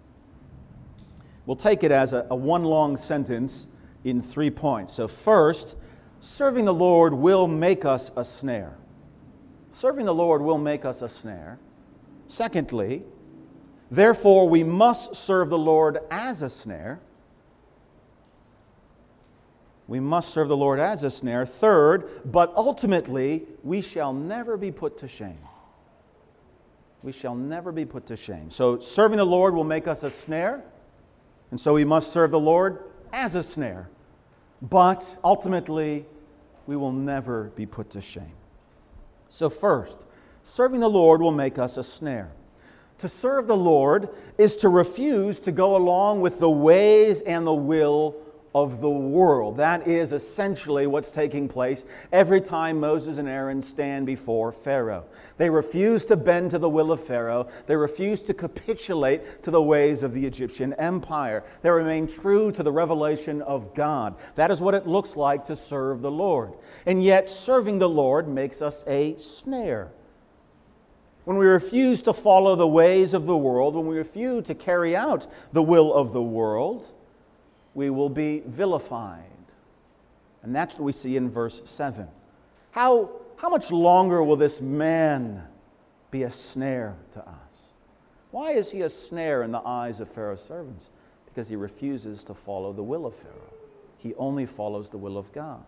We'll 1.47 1.57
take 1.57 1.83
it 1.85 1.91
as 1.91 2.13
a, 2.13 2.27
a 2.29 2.37
one 2.37 2.65
long 2.65 2.99
sentence 2.99 3.67
in 4.05 4.21
three 4.21 4.51
points. 4.51 4.93
So, 4.93 5.09
first, 5.09 5.75
serving 6.21 6.67
the 6.67 6.75
Lord 6.75 7.15
will 7.15 7.49
make 7.49 7.87
us 7.87 8.13
a 8.15 8.23
snare. 8.23 8.77
Serving 9.71 10.05
the 10.05 10.15
Lord 10.15 10.43
will 10.43 10.59
make 10.59 10.85
us 10.85 11.03
a 11.03 11.09
snare. 11.09 11.59
Secondly, 12.27 13.05
therefore, 13.91 14.49
we 14.49 14.63
must 14.63 15.15
serve 15.15 15.49
the 15.49 15.59
Lord 15.59 15.99
as 16.11 16.43
a 16.43 16.51
snare. 16.51 17.01
We 19.89 19.99
must 19.99 20.31
serve 20.31 20.49
the 20.49 20.57
Lord 20.57 20.79
as 20.79 21.03
a 21.03 21.11
snare. 21.11 21.47
Third, 21.47 22.09
but 22.25 22.53
ultimately, 22.57 23.47
we 23.65 23.81
shall 23.81 24.13
never 24.13 24.57
be 24.57 24.71
put 24.71 24.99
to 24.99 25.09
shame 25.09 25.39
we 27.03 27.13
shall 27.13 27.35
never 27.35 27.73
be 27.73 27.85
put 27.85 28.07
to 28.07 28.17
shame. 28.17 28.51
So, 28.51 28.79
serving 28.79 29.19
the 29.19 29.25
Lord 29.25 29.55
will 29.55 29.65
make 29.65 29.89
us 29.89 30.03
a 30.03 30.11
snare, 30.11 30.63
and 31.51 31.59
so 31.59 31.75
we 31.75 31.85
must 31.85 32.13
serve 32.13 32.31
the 32.31 32.41
Lord 32.41 32.85
as 33.13 33.35
a 33.35 33.43
snare. 33.43 33.89
But 34.63 35.17
ultimately, 35.25 36.05
we 36.67 36.77
will 36.77 36.93
never 36.93 37.45
be 37.57 37.65
put 37.65 37.91
to 37.91 38.01
shame. 38.01 38.35
So, 39.31 39.49
first, 39.49 40.05
serving 40.43 40.81
the 40.81 40.91
Lord 40.91 41.23
will 41.23 41.31
make 41.31 41.57
us 41.57 41.77
a 41.77 41.85
snare. 41.85 42.33
To 42.99 43.09
serve 43.09 43.47
the 43.47 43.57
Lord 43.57 44.09
is 44.37 44.57
to 44.57 44.69
refuse 44.69 45.39
to 45.41 45.53
go 45.53 45.77
along 45.77 46.21
with 46.21 46.41
the 46.41 46.51
ways 46.51 47.23
and 47.23 47.47
the 47.47 47.55
will 47.55 48.17
of 48.55 48.81
the 48.81 48.91
world. 48.91 49.57
That 49.57 49.87
is 49.87 50.13
essentially 50.13 50.87
what's 50.87 51.13
taking 51.13 51.49
place 51.49 51.85
every 52.13 52.41
time 52.41 52.81
Moses 52.81 53.19
and 53.19 53.29
Aaron 53.29 53.63
stand 53.63 54.07
before 54.07 54.51
Pharaoh. 54.51 55.05
They 55.37 55.51
refuse 55.51 56.05
to 56.07 56.17
bend 56.17 56.51
to 56.51 56.59
the 56.59 56.69
will 56.69 56.91
of 56.91 57.03
Pharaoh, 57.03 57.49
they 57.67 57.77
refuse 57.77 58.23
to 58.23 58.35
capitulate 58.35 59.43
to 59.43 59.51
the 59.51 59.63
ways 59.63 60.03
of 60.03 60.13
the 60.13 60.27
Egyptian 60.27 60.73
empire. 60.75 61.45
They 61.63 61.71
remain 61.71 62.07
true 62.07 62.51
to 62.53 62.63
the 62.63 62.73
revelation 62.73 63.43
of 63.43 63.75
God. 63.75 64.17
That 64.35 64.51
is 64.51 64.61
what 64.61 64.75
it 64.75 64.87
looks 64.87 65.17
like 65.17 65.45
to 65.47 65.57
serve 65.57 66.03
the 66.03 66.11
Lord. 66.11 66.53
And 66.87 67.03
yet, 67.03 67.31
serving 67.31 67.79
the 67.79 67.89
Lord 67.89 68.29
makes 68.29 68.63
us 68.63 68.85
a 68.87 69.17
snare. 69.17 69.93
When 71.25 71.37
we 71.37 71.47
refuse 71.47 72.03
to 72.03 72.13
follow 72.13 72.57
the 72.57 72.67
ways 72.67 73.15
of 73.15 73.27
the 73.27 73.37
world, 73.37 73.77
when 73.77 73.87
we 73.87 73.97
refuse 73.97 74.47
to 74.47 74.55
carry 74.55 74.97
out 74.97 75.27
the 75.53 75.63
will 75.63 75.93
of 75.95 76.13
the 76.13 76.23
world, 76.23 76.91
we 77.75 77.91
will 77.91 78.09
be 78.09 78.43
vilified. 78.47 79.25
And 80.43 80.55
that's 80.55 80.75
what 80.75 80.85
we 80.85 80.93
see 80.93 81.17
in 81.17 81.31
verse 81.31 81.61
7. 81.65 82.09
How, 82.73 83.11
how 83.37 83.49
much 83.49 83.71
longer 83.71 84.23
will 84.23 84.37
this 84.37 84.61
man 84.61 85.43
be 86.11 86.23
a 86.23 86.31
snare 86.31 86.97
to 87.13 87.21
us? 87.21 87.37
Why 88.31 88.53
is 88.53 88.71
he 88.71 88.83
a 88.83 88.89
snare 88.89 89.43
in 89.43 89.51
the 89.51 89.63
eyes 89.67 90.01
of 90.01 90.09
Pharaoh's 90.09 90.43
servants? 90.43 90.91
Because 91.27 91.49
he 91.49 91.57
refuses 91.57 92.25
to 92.25 92.35
follow 92.35 92.73
the 92.73 92.83
will 92.83 93.07
of 93.07 93.15
Pharaoh. 93.15 93.55
He 93.99 94.15
only 94.15 94.47
follows 94.47 94.91
the 94.91 94.99
will 94.99 95.19
of 95.19 95.33
God. 95.33 95.65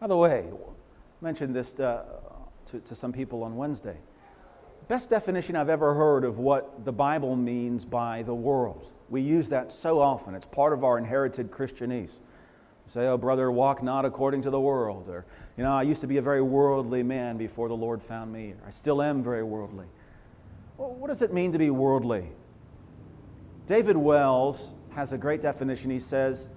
By 0.00 0.06
the 0.06 0.16
way, 0.16 0.48
I 0.50 1.24
mentioned 1.24 1.54
this 1.54 1.72
to, 1.74 2.04
to, 2.66 2.80
to 2.80 2.94
some 2.94 3.12
people 3.12 3.42
on 3.42 3.56
Wednesday. 3.56 3.98
Best 4.88 5.10
definition 5.10 5.54
I've 5.54 5.68
ever 5.68 5.92
heard 5.92 6.24
of 6.24 6.38
what 6.38 6.86
the 6.86 6.92
Bible 6.92 7.36
means 7.36 7.84
by 7.84 8.22
the 8.22 8.34
world. 8.34 8.90
We 9.10 9.20
use 9.20 9.50
that 9.50 9.70
so 9.70 10.00
often. 10.00 10.34
It's 10.34 10.46
part 10.46 10.72
of 10.72 10.82
our 10.82 10.96
inherited 10.96 11.50
Christianese. 11.50 12.20
We 12.86 12.90
say, 12.90 13.06
oh, 13.06 13.18
brother, 13.18 13.50
walk 13.50 13.82
not 13.82 14.06
according 14.06 14.40
to 14.42 14.50
the 14.50 14.58
world. 14.58 15.10
Or, 15.10 15.26
you 15.58 15.62
know, 15.62 15.72
I 15.72 15.82
used 15.82 16.00
to 16.00 16.06
be 16.06 16.16
a 16.16 16.22
very 16.22 16.40
worldly 16.40 17.02
man 17.02 17.36
before 17.36 17.68
the 17.68 17.76
Lord 17.76 18.02
found 18.02 18.32
me. 18.32 18.54
I 18.66 18.70
still 18.70 19.02
am 19.02 19.22
very 19.22 19.42
worldly. 19.42 19.84
Well, 20.78 20.94
what 20.94 21.08
does 21.08 21.20
it 21.20 21.34
mean 21.34 21.52
to 21.52 21.58
be 21.58 21.68
worldly? 21.68 22.28
David 23.66 23.98
Wells 23.98 24.72
has 24.94 25.12
a 25.12 25.18
great 25.18 25.42
definition. 25.42 25.90
He 25.90 26.00
says, 26.00 26.48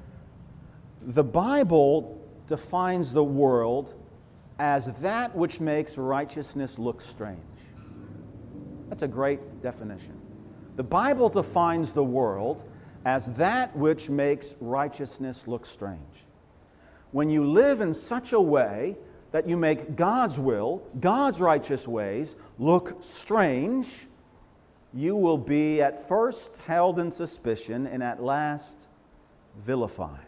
the 1.02 1.24
Bible 1.24 2.18
defines 2.48 3.12
the 3.12 3.26
world 3.26 3.94
as 4.58 4.86
that 5.00 5.36
which 5.36 5.60
makes 5.60 5.98
righteousness 5.98 6.80
look 6.80 7.02
strange. 7.02 7.42
That's 8.92 9.04
a 9.04 9.08
great 9.08 9.62
definition. 9.62 10.20
The 10.76 10.84
Bible 10.84 11.30
defines 11.30 11.94
the 11.94 12.04
world 12.04 12.66
as 13.06 13.38
that 13.38 13.74
which 13.74 14.10
makes 14.10 14.58
righteousness 14.60 15.48
look 15.48 15.66
strange. 15.66 16.26
When 17.12 17.30
you 17.30 17.46
live 17.46 17.80
in 17.80 17.94
such 17.94 18.34
a 18.34 18.42
way 18.42 18.98
that 19.32 19.48
you 19.48 19.56
make 19.56 19.96
God's 19.96 20.38
will, 20.42 20.84
God's 21.00 21.40
righteous 21.40 21.88
ways, 21.88 22.36
look 22.60 23.02
strange, 23.02 24.08
you 24.94 25.16
will 25.16 25.38
be 25.38 25.82
at 25.82 26.06
first 26.10 26.58
held 26.68 27.00
in 27.00 27.12
suspicion 27.12 27.88
and 27.88 28.04
at 28.04 28.22
last 28.22 28.90
vilified. 29.64 30.20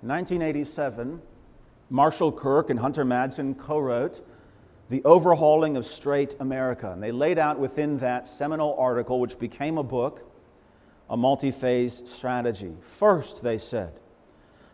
In 0.00 0.08
1987, 0.08 1.20
Marshall 1.90 2.32
Kirk 2.32 2.70
and 2.70 2.80
Hunter 2.80 3.04
Madsen 3.04 3.58
co 3.58 3.78
wrote 3.78 4.22
the 4.90 5.02
overhauling 5.04 5.76
of 5.76 5.84
straight 5.84 6.34
America. 6.40 6.90
And 6.90 7.02
they 7.02 7.12
laid 7.12 7.38
out 7.38 7.58
within 7.58 7.98
that 7.98 8.26
seminal 8.26 8.74
article, 8.78 9.20
which 9.20 9.38
became 9.38 9.78
a 9.78 9.82
book, 9.82 10.30
a 11.10 11.16
multi 11.16 11.50
phase 11.50 12.02
strategy. 12.04 12.74
First, 12.80 13.42
they 13.42 13.58
said, 13.58 14.00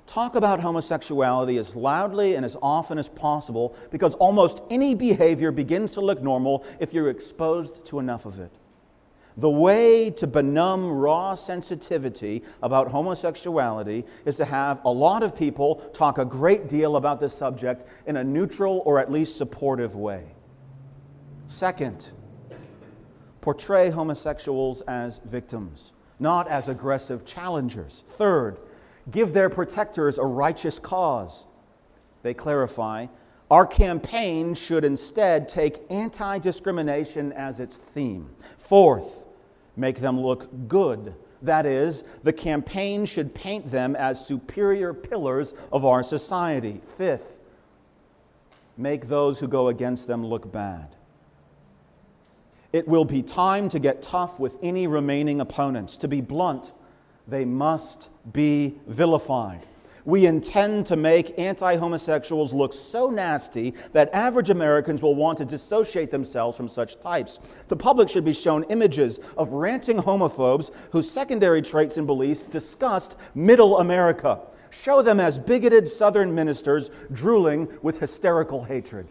talk 0.07 0.35
about 0.35 0.61
homosexuality 0.61 1.59
as 1.59 1.75
loudly 1.75 2.37
and 2.37 2.45
as 2.45 2.57
often 2.63 2.99
as 2.99 3.09
possible 3.09 3.75
because 3.91 4.15
almost 4.17 4.63
any 4.71 4.95
behavior 4.95 5.51
begins 5.51 5.93
to 5.93 6.01
look 6.01 6.23
normal 6.23 6.65
if 6.79 6.93
you're 6.93 7.11
exposed 7.11 7.85
to 7.87 7.99
enough 7.99 8.27
of 8.27 8.39
it. 8.39 8.53
The 9.37 9.51
way 9.51 10.11
to 10.11 10.29
benumb 10.29 11.03
raw 11.03 11.35
sensitivity 11.35 12.45
about 12.63 12.89
homosexuality 12.89 14.05
is 14.25 14.37
to 14.37 14.45
have 14.45 14.81
a 14.85 14.91
lot 14.91 15.25
of 15.25 15.37
people 15.37 15.77
talk 15.93 16.19
a 16.19 16.25
great 16.25 16.69
deal 16.69 16.97
about 16.97 17.19
this 17.19 17.37
subject 17.37 17.85
in 18.07 18.17
a 18.17 18.23
neutral 18.23 18.83
or 18.87 19.01
at 19.01 19.11
least 19.11 19.37
supportive 19.37 19.97
way. 19.97 20.35
Second, 21.49 22.13
portray 23.41 23.91
homosexuals 23.91 24.83
as 24.83 25.19
victims, 25.25 25.95
not 26.21 26.47
as 26.47 26.69
aggressive 26.69 27.25
challengers. 27.25 28.05
Third, 28.07 28.59
give 29.11 29.33
their 29.33 29.51
protectors 29.51 30.19
a 30.19 30.25
righteous 30.25 30.79
cause. 30.79 31.47
They 32.23 32.35
clarify 32.35 33.09
our 33.51 33.67
campaign 33.67 34.55
should 34.55 34.85
instead 34.85 35.49
take 35.49 35.81
anti 35.91 36.39
discrimination 36.39 37.33
as 37.33 37.61
its 37.61 37.77
theme. 37.77 38.31
Fourth, 38.59 39.24
make 39.77 39.99
them 39.99 40.21
look 40.21 40.69
good. 40.69 41.15
That 41.43 41.67
is, 41.67 42.05
the 42.23 42.33
campaign 42.33 43.05
should 43.05 43.35
paint 43.35 43.71
them 43.71 43.95
as 43.97 44.25
superior 44.25 44.95
pillars 44.95 45.55
of 45.73 45.85
our 45.85 46.03
society. 46.03 46.81
Fifth, 46.97 47.39
make 48.77 49.09
those 49.09 49.41
who 49.41 49.49
go 49.49 49.69
against 49.69 50.07
them 50.07 50.25
look 50.25 50.51
bad. 50.51 50.97
It 52.73 52.89
will 52.89 53.05
be 53.05 53.23
time 53.23 53.69
to 53.69 53.79
get 53.79 54.03
tough 54.03 54.41
with 54.41 54.57
any 54.63 54.87
remaining 54.87 55.41
opponents. 55.41 55.97
To 55.99 56.09
be 56.09 56.21
blunt, 56.21 56.73
they 57.29 57.45
must 57.45 58.11
be 58.33 58.75
vilified. 58.87 59.65
We 60.07 60.27
intend 60.27 60.85
to 60.87 60.97
make 60.97 61.39
anti 61.39 61.77
homosexuals 61.77 62.53
look 62.53 62.73
so 62.75 63.09
nasty 63.09 63.75
that 63.93 64.13
average 64.13 64.51
Americans 64.51 65.03
will 65.03 65.15
want 65.15 65.39
to 65.39 65.45
dissociate 65.47 66.11
themselves 66.11 66.57
from 66.57 66.69
such 66.69 67.01
types. 67.01 67.41
The 67.69 67.77
public 67.77 68.11
should 68.11 68.25
be 68.25 68.35
shown 68.35 68.65
images 68.65 69.19
of 69.39 69.53
ranting 69.53 69.97
homophobes 69.97 70.71
whose 70.93 71.11
secondary 71.11 71.63
traits 71.63 71.97
and 71.97 72.07
beliefs 72.07 72.43
disgust 72.43 73.17
middle 73.35 73.79
America. 73.79 74.41
Show 74.71 75.01
them 75.01 75.21
as 75.21 75.39
bigoted 75.39 75.89
Southern 75.89 76.35
ministers 76.35 76.91
drooling 77.13 77.69
with 77.81 78.01
hysterical 78.01 78.65
hatred. 78.65 79.07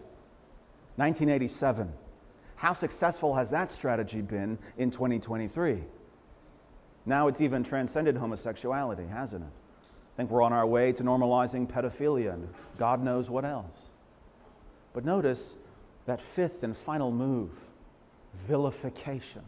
1987. 0.97 1.91
How 2.55 2.73
successful 2.73 3.33
has 3.35 3.49
that 3.49 3.71
strategy 3.71 4.21
been 4.21 4.59
in 4.77 4.91
2023? 4.91 5.83
Now 7.05 7.27
it's 7.27 7.41
even 7.41 7.63
transcended 7.63 8.15
homosexuality, 8.15 9.07
hasn't 9.07 9.43
it? 9.43 9.62
I 10.13 10.17
think 10.17 10.29
we're 10.29 10.43
on 10.43 10.53
our 10.53 10.67
way 10.67 10.91
to 10.91 11.03
normalizing 11.03 11.67
pedophilia 11.67 12.33
and 12.33 12.47
God 12.77 13.03
knows 13.03 13.29
what 13.29 13.45
else. 13.45 13.89
But 14.93 15.05
notice 15.05 15.57
that 16.05 16.21
fifth 16.21 16.63
and 16.63 16.77
final 16.77 17.11
move 17.11 17.49
vilification. 18.47 19.41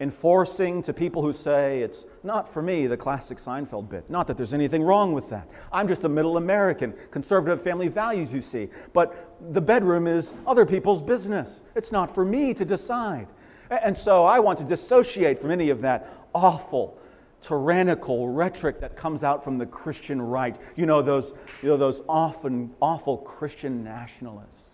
Enforcing 0.00 0.80
to 0.82 0.92
people 0.92 1.22
who 1.22 1.32
say, 1.32 1.80
it's 1.80 2.04
not 2.22 2.48
for 2.48 2.62
me, 2.62 2.86
the 2.86 2.96
classic 2.96 3.38
Seinfeld 3.38 3.88
bit. 3.88 4.08
Not 4.08 4.28
that 4.28 4.36
there's 4.36 4.54
anything 4.54 4.82
wrong 4.82 5.12
with 5.12 5.28
that. 5.30 5.48
I'm 5.72 5.88
just 5.88 6.04
a 6.04 6.08
middle 6.08 6.36
American, 6.36 6.94
conservative 7.10 7.60
family 7.60 7.88
values, 7.88 8.32
you 8.32 8.40
see. 8.40 8.68
But 8.92 9.34
the 9.52 9.60
bedroom 9.60 10.06
is 10.06 10.34
other 10.46 10.64
people's 10.64 11.02
business. 11.02 11.62
It's 11.74 11.90
not 11.90 12.14
for 12.14 12.24
me 12.24 12.54
to 12.54 12.64
decide. 12.64 13.26
And 13.70 13.98
so 13.98 14.24
I 14.24 14.38
want 14.38 14.58
to 14.58 14.64
dissociate 14.64 15.38
from 15.40 15.50
any 15.50 15.70
of 15.70 15.80
that 15.80 16.12
awful, 16.32 16.96
tyrannical 17.40 18.28
rhetoric 18.28 18.80
that 18.80 18.96
comes 18.96 19.22
out 19.22 19.44
from 19.44 19.58
the 19.58 19.66
Christian 19.66 20.20
right. 20.20 20.58
You 20.76 20.86
know, 20.86 21.02
those, 21.02 21.32
you 21.62 21.68
know, 21.68 21.76
those 21.76 22.02
often 22.08 22.74
awful 22.80 23.18
Christian 23.18 23.84
nationalists. 23.84 24.70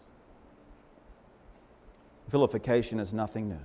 Vilification 2.29 2.99
is 2.99 3.13
nothing 3.13 3.49
new. 3.49 3.61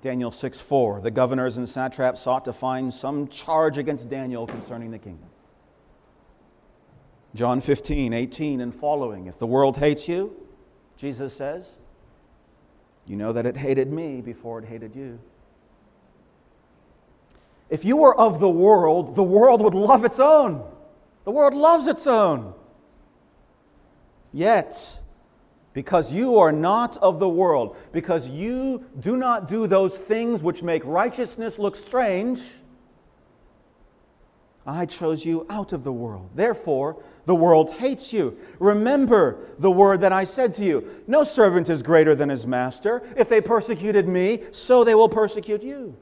Daniel 0.00 0.30
6 0.30 0.60
4, 0.60 1.00
the 1.00 1.10
governors 1.10 1.56
and 1.56 1.68
satraps 1.68 2.20
sought 2.20 2.44
to 2.44 2.52
find 2.52 2.92
some 2.92 3.26
charge 3.28 3.78
against 3.78 4.08
Daniel 4.10 4.46
concerning 4.46 4.90
the 4.90 4.98
kingdom. 4.98 5.28
John 7.34 7.60
15, 7.60 8.12
18 8.12 8.60
and 8.60 8.74
following. 8.74 9.26
If 9.26 9.38
the 9.38 9.46
world 9.46 9.78
hates 9.78 10.08
you, 10.08 10.36
Jesus 10.96 11.34
says, 11.34 11.78
you 13.06 13.16
know 13.16 13.32
that 13.32 13.46
it 13.46 13.56
hated 13.56 13.90
me 13.90 14.20
before 14.20 14.58
it 14.60 14.66
hated 14.66 14.94
you. 14.94 15.18
If 17.74 17.84
you 17.84 17.96
were 17.96 18.16
of 18.16 18.38
the 18.38 18.48
world, 18.48 19.16
the 19.16 19.24
world 19.24 19.60
would 19.60 19.74
love 19.74 20.04
its 20.04 20.20
own. 20.20 20.64
The 21.24 21.32
world 21.32 21.54
loves 21.54 21.88
its 21.88 22.06
own. 22.06 22.54
Yet, 24.32 25.00
because 25.72 26.12
you 26.12 26.38
are 26.38 26.52
not 26.52 26.96
of 26.98 27.18
the 27.18 27.28
world, 27.28 27.76
because 27.90 28.28
you 28.28 28.84
do 29.00 29.16
not 29.16 29.48
do 29.48 29.66
those 29.66 29.98
things 29.98 30.40
which 30.40 30.62
make 30.62 30.84
righteousness 30.84 31.58
look 31.58 31.74
strange, 31.74 32.42
I 34.64 34.86
chose 34.86 35.26
you 35.26 35.44
out 35.50 35.72
of 35.72 35.82
the 35.82 35.92
world. 35.92 36.30
Therefore, 36.32 37.02
the 37.24 37.34
world 37.34 37.72
hates 37.72 38.12
you. 38.12 38.38
Remember 38.60 39.40
the 39.58 39.72
word 39.72 40.00
that 40.02 40.12
I 40.12 40.22
said 40.22 40.54
to 40.54 40.64
you 40.64 41.02
No 41.08 41.24
servant 41.24 41.68
is 41.68 41.82
greater 41.82 42.14
than 42.14 42.28
his 42.28 42.46
master. 42.46 43.02
If 43.16 43.28
they 43.28 43.40
persecuted 43.40 44.06
me, 44.06 44.44
so 44.52 44.84
they 44.84 44.94
will 44.94 45.08
persecute 45.08 45.64
you. 45.64 45.96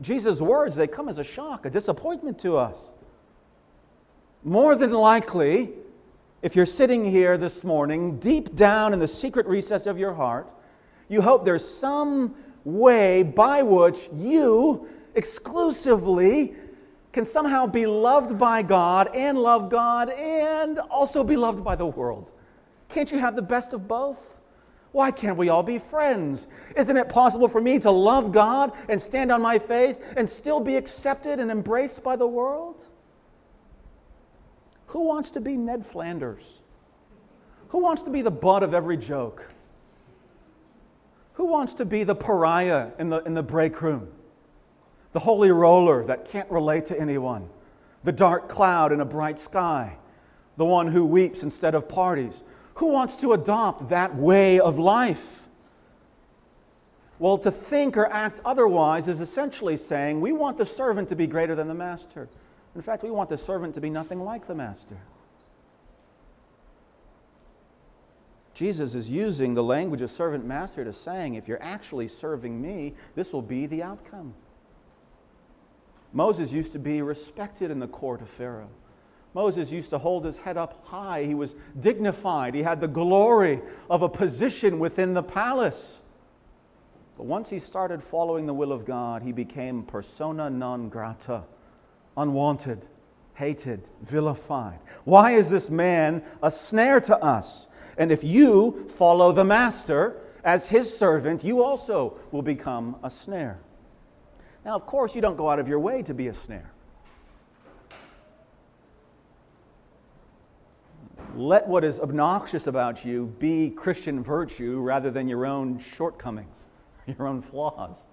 Jesus' 0.00 0.40
words, 0.40 0.76
they 0.76 0.86
come 0.86 1.08
as 1.08 1.18
a 1.18 1.24
shock, 1.24 1.66
a 1.66 1.70
disappointment 1.70 2.38
to 2.40 2.56
us. 2.56 2.92
More 4.42 4.74
than 4.74 4.92
likely, 4.92 5.70
if 6.42 6.56
you're 6.56 6.66
sitting 6.66 7.04
here 7.04 7.36
this 7.36 7.64
morning, 7.64 8.18
deep 8.18 8.56
down 8.56 8.92
in 8.94 8.98
the 8.98 9.08
secret 9.08 9.46
recess 9.46 9.86
of 9.86 9.98
your 9.98 10.14
heart, 10.14 10.50
you 11.08 11.20
hope 11.20 11.44
there's 11.44 11.66
some 11.66 12.34
way 12.64 13.22
by 13.22 13.62
which 13.62 14.08
you 14.14 14.88
exclusively 15.14 16.54
can 17.12 17.26
somehow 17.26 17.66
be 17.66 17.86
loved 17.86 18.38
by 18.38 18.62
God 18.62 19.10
and 19.14 19.36
love 19.36 19.68
God 19.68 20.10
and 20.10 20.78
also 20.78 21.24
be 21.24 21.36
loved 21.36 21.62
by 21.64 21.74
the 21.74 21.86
world. 21.86 22.32
Can't 22.88 23.10
you 23.10 23.18
have 23.18 23.36
the 23.36 23.42
best 23.42 23.72
of 23.72 23.86
both? 23.86 24.39
Why 24.92 25.10
can't 25.10 25.36
we 25.36 25.48
all 25.48 25.62
be 25.62 25.78
friends? 25.78 26.48
Isn't 26.76 26.96
it 26.96 27.08
possible 27.08 27.48
for 27.48 27.60
me 27.60 27.78
to 27.80 27.90
love 27.90 28.32
God 28.32 28.72
and 28.88 29.00
stand 29.00 29.30
on 29.30 29.40
my 29.40 29.58
face 29.58 30.00
and 30.16 30.28
still 30.28 30.60
be 30.60 30.76
accepted 30.76 31.38
and 31.38 31.50
embraced 31.50 32.02
by 32.02 32.16
the 32.16 32.26
world? 32.26 32.88
Who 34.86 35.04
wants 35.04 35.30
to 35.32 35.40
be 35.40 35.56
Ned 35.56 35.86
Flanders? 35.86 36.60
Who 37.68 37.78
wants 37.78 38.02
to 38.02 38.10
be 38.10 38.22
the 38.22 38.32
butt 38.32 38.64
of 38.64 38.74
every 38.74 38.96
joke? 38.96 39.48
Who 41.34 41.46
wants 41.46 41.74
to 41.74 41.84
be 41.84 42.02
the 42.02 42.16
pariah 42.16 42.88
in 42.98 43.10
the, 43.10 43.18
in 43.18 43.34
the 43.34 43.42
break 43.42 43.80
room? 43.80 44.08
The 45.12 45.20
holy 45.20 45.52
roller 45.52 46.04
that 46.06 46.24
can't 46.24 46.50
relate 46.50 46.86
to 46.86 47.00
anyone? 47.00 47.48
The 48.02 48.12
dark 48.12 48.48
cloud 48.48 48.90
in 48.90 49.00
a 49.00 49.04
bright 49.04 49.38
sky? 49.38 49.96
The 50.56 50.64
one 50.64 50.88
who 50.88 51.06
weeps 51.06 51.44
instead 51.44 51.76
of 51.76 51.88
parties? 51.88 52.42
Who 52.80 52.86
wants 52.86 53.16
to 53.16 53.34
adopt 53.34 53.90
that 53.90 54.16
way 54.16 54.58
of 54.58 54.78
life? 54.78 55.46
Well, 57.18 57.36
to 57.36 57.50
think 57.50 57.94
or 57.98 58.06
act 58.06 58.40
otherwise 58.42 59.06
is 59.06 59.20
essentially 59.20 59.76
saying 59.76 60.22
we 60.22 60.32
want 60.32 60.56
the 60.56 60.64
servant 60.64 61.10
to 61.10 61.14
be 61.14 61.26
greater 61.26 61.54
than 61.54 61.68
the 61.68 61.74
master. 61.74 62.30
In 62.74 62.80
fact, 62.80 63.02
we 63.02 63.10
want 63.10 63.28
the 63.28 63.36
servant 63.36 63.74
to 63.74 63.82
be 63.82 63.90
nothing 63.90 64.24
like 64.24 64.46
the 64.46 64.54
master. 64.54 64.96
Jesus 68.54 68.94
is 68.94 69.10
using 69.10 69.52
the 69.52 69.62
language 69.62 70.00
of 70.00 70.08
servant 70.08 70.46
master 70.46 70.82
to 70.82 70.94
saying, 70.94 71.34
if 71.34 71.46
you're 71.46 71.62
actually 71.62 72.08
serving 72.08 72.62
me, 72.62 72.94
this 73.14 73.34
will 73.34 73.42
be 73.42 73.66
the 73.66 73.82
outcome. 73.82 74.32
Moses 76.14 76.50
used 76.50 76.72
to 76.72 76.78
be 76.78 77.02
respected 77.02 77.70
in 77.70 77.78
the 77.78 77.88
court 77.88 78.22
of 78.22 78.30
Pharaoh. 78.30 78.70
Moses 79.32 79.70
used 79.70 79.90
to 79.90 79.98
hold 79.98 80.24
his 80.24 80.38
head 80.38 80.56
up 80.56 80.84
high. 80.86 81.24
He 81.24 81.34
was 81.34 81.54
dignified. 81.78 82.54
He 82.54 82.62
had 82.62 82.80
the 82.80 82.88
glory 82.88 83.60
of 83.88 84.02
a 84.02 84.08
position 84.08 84.78
within 84.78 85.14
the 85.14 85.22
palace. 85.22 86.00
But 87.16 87.26
once 87.26 87.50
he 87.50 87.58
started 87.58 88.02
following 88.02 88.46
the 88.46 88.54
will 88.54 88.72
of 88.72 88.84
God, 88.84 89.22
he 89.22 89.30
became 89.30 89.82
persona 89.82 90.50
non 90.50 90.88
grata, 90.88 91.44
unwanted, 92.16 92.86
hated, 93.34 93.86
vilified. 94.02 94.80
Why 95.04 95.32
is 95.32 95.48
this 95.48 95.70
man 95.70 96.24
a 96.42 96.50
snare 96.50 97.00
to 97.02 97.16
us? 97.18 97.68
And 97.98 98.10
if 98.10 98.24
you 98.24 98.88
follow 98.88 99.32
the 99.32 99.44
master 99.44 100.16
as 100.42 100.68
his 100.68 100.96
servant, 100.96 101.44
you 101.44 101.62
also 101.62 102.18
will 102.32 102.42
become 102.42 102.96
a 103.02 103.10
snare. 103.10 103.60
Now, 104.64 104.74
of 104.74 104.86
course, 104.86 105.14
you 105.14 105.20
don't 105.20 105.36
go 105.36 105.48
out 105.50 105.58
of 105.58 105.68
your 105.68 105.78
way 105.78 106.02
to 106.02 106.14
be 106.14 106.28
a 106.28 106.34
snare. 106.34 106.72
Let 111.40 111.66
what 111.66 111.84
is 111.84 112.00
obnoxious 112.00 112.66
about 112.66 113.04
you 113.04 113.34
be 113.38 113.70
Christian 113.70 114.22
virtue 114.22 114.78
rather 114.80 115.10
than 115.10 115.26
your 115.26 115.46
own 115.46 115.78
shortcomings, 115.78 116.66
your 117.06 117.26
own 117.26 117.40
flaws. 117.40 118.04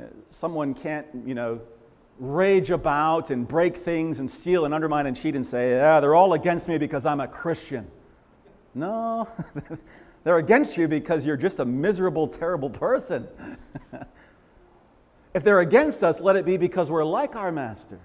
Uh, 0.00 0.06
someone 0.30 0.72
can't, 0.72 1.06
you 1.26 1.34
know, 1.34 1.60
rage 2.18 2.70
about 2.70 3.30
and 3.30 3.46
break 3.46 3.76
things 3.76 4.18
and 4.18 4.30
steal 4.30 4.64
and 4.64 4.72
undermine 4.72 5.06
and 5.06 5.16
cheat 5.16 5.34
and 5.34 5.44
say, 5.44 5.72
yeah, 5.72 6.00
they're 6.00 6.14
all 6.14 6.32
against 6.32 6.68
me 6.68 6.78
because 6.78 7.04
I'm 7.04 7.20
a 7.20 7.28
Christian. 7.28 7.86
No, 8.74 9.28
they're 10.24 10.38
against 10.38 10.78
you 10.78 10.88
because 10.88 11.26
you're 11.26 11.36
just 11.36 11.58
a 11.58 11.64
miserable, 11.64 12.26
terrible 12.26 12.70
person. 12.70 13.28
if 15.34 15.44
they're 15.44 15.60
against 15.60 16.02
us, 16.02 16.22
let 16.22 16.36
it 16.36 16.46
be 16.46 16.56
because 16.56 16.90
we're 16.90 17.04
like 17.04 17.36
our 17.36 17.52
master. 17.52 18.00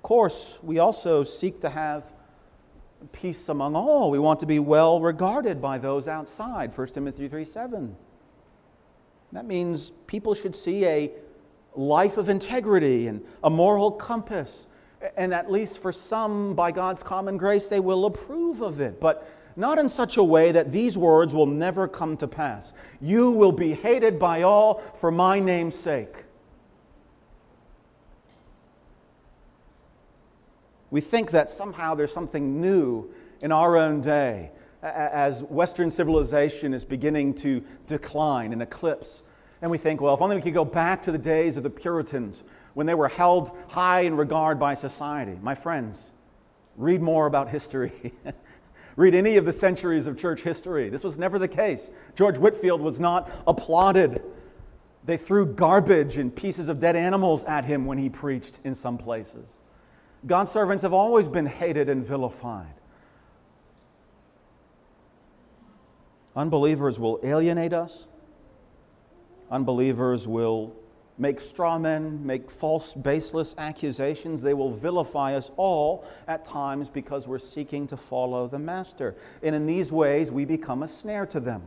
Of 0.00 0.04
course, 0.04 0.58
we 0.62 0.78
also 0.78 1.24
seek 1.24 1.60
to 1.60 1.68
have 1.68 2.10
peace 3.12 3.50
among 3.50 3.76
all. 3.76 4.10
We 4.10 4.18
want 4.18 4.40
to 4.40 4.46
be 4.46 4.58
well 4.58 4.98
regarded 4.98 5.60
by 5.60 5.76
those 5.76 6.08
outside. 6.08 6.74
1 6.74 6.86
Timothy 6.86 7.28
3 7.28 7.44
7. 7.44 7.94
That 9.32 9.44
means 9.44 9.92
people 10.06 10.32
should 10.32 10.56
see 10.56 10.86
a 10.86 11.10
life 11.74 12.16
of 12.16 12.30
integrity 12.30 13.08
and 13.08 13.22
a 13.44 13.50
moral 13.50 13.90
compass. 13.90 14.68
And 15.18 15.34
at 15.34 15.52
least 15.52 15.80
for 15.80 15.92
some, 15.92 16.54
by 16.54 16.72
God's 16.72 17.02
common 17.02 17.36
grace, 17.36 17.68
they 17.68 17.78
will 17.78 18.06
approve 18.06 18.62
of 18.62 18.80
it. 18.80 19.02
But 19.02 19.30
not 19.54 19.78
in 19.78 19.90
such 19.90 20.16
a 20.16 20.24
way 20.24 20.50
that 20.52 20.72
these 20.72 20.96
words 20.96 21.34
will 21.34 21.44
never 21.44 21.86
come 21.86 22.16
to 22.16 22.26
pass. 22.26 22.72
You 23.02 23.32
will 23.32 23.52
be 23.52 23.74
hated 23.74 24.18
by 24.18 24.40
all 24.44 24.78
for 24.94 25.10
my 25.10 25.40
name's 25.40 25.74
sake. 25.78 26.24
We 30.90 31.00
think 31.00 31.30
that 31.30 31.50
somehow 31.50 31.94
there's 31.94 32.12
something 32.12 32.60
new 32.60 33.10
in 33.40 33.52
our 33.52 33.76
own 33.76 34.00
day 34.00 34.50
as 34.82 35.42
Western 35.44 35.90
civilization 35.90 36.72
is 36.72 36.84
beginning 36.84 37.34
to 37.34 37.62
decline 37.86 38.52
and 38.52 38.62
eclipse. 38.62 39.22
And 39.62 39.70
we 39.70 39.78
think, 39.78 40.00
well, 40.00 40.14
if 40.14 40.22
only 40.22 40.36
we 40.36 40.42
could 40.42 40.54
go 40.54 40.64
back 40.64 41.02
to 41.02 41.12
the 41.12 41.18
days 41.18 41.56
of 41.56 41.62
the 41.62 41.70
Puritans 41.70 42.42
when 42.74 42.86
they 42.86 42.94
were 42.94 43.08
held 43.08 43.50
high 43.68 44.00
in 44.00 44.16
regard 44.16 44.58
by 44.58 44.74
society. 44.74 45.38
My 45.42 45.54
friends, 45.54 46.12
read 46.76 47.02
more 47.02 47.26
about 47.26 47.50
history. 47.50 48.12
read 48.96 49.14
any 49.14 49.36
of 49.36 49.44
the 49.44 49.52
centuries 49.52 50.06
of 50.06 50.16
church 50.18 50.42
history. 50.42 50.88
This 50.88 51.04
was 51.04 51.18
never 51.18 51.38
the 51.38 51.48
case. 51.48 51.90
George 52.14 52.38
Whitefield 52.38 52.80
was 52.80 52.98
not 52.98 53.30
applauded. 53.46 54.22
They 55.04 55.16
threw 55.16 55.46
garbage 55.46 56.16
and 56.16 56.34
pieces 56.34 56.68
of 56.68 56.80
dead 56.80 56.96
animals 56.96 57.44
at 57.44 57.64
him 57.64 57.86
when 57.86 57.98
he 57.98 58.08
preached 58.08 58.60
in 58.64 58.74
some 58.74 58.98
places. 58.98 59.46
God's 60.26 60.50
servants 60.50 60.82
have 60.82 60.92
always 60.92 61.28
been 61.28 61.46
hated 61.46 61.88
and 61.88 62.04
vilified. 62.04 62.74
Unbelievers 66.36 67.00
will 67.00 67.18
alienate 67.22 67.72
us. 67.72 68.06
Unbelievers 69.50 70.28
will 70.28 70.76
make 71.18 71.40
straw 71.40 71.78
men, 71.78 72.24
make 72.24 72.50
false, 72.50 72.94
baseless 72.94 73.54
accusations. 73.58 74.40
They 74.40 74.54
will 74.54 74.70
vilify 74.70 75.34
us 75.34 75.50
all 75.56 76.06
at 76.28 76.44
times 76.44 76.88
because 76.88 77.26
we're 77.26 77.38
seeking 77.38 77.86
to 77.88 77.96
follow 77.96 78.46
the 78.46 78.58
Master. 78.58 79.16
And 79.42 79.54
in 79.54 79.66
these 79.66 79.90
ways, 79.90 80.30
we 80.30 80.44
become 80.44 80.82
a 80.82 80.88
snare 80.88 81.26
to 81.26 81.40
them. 81.40 81.62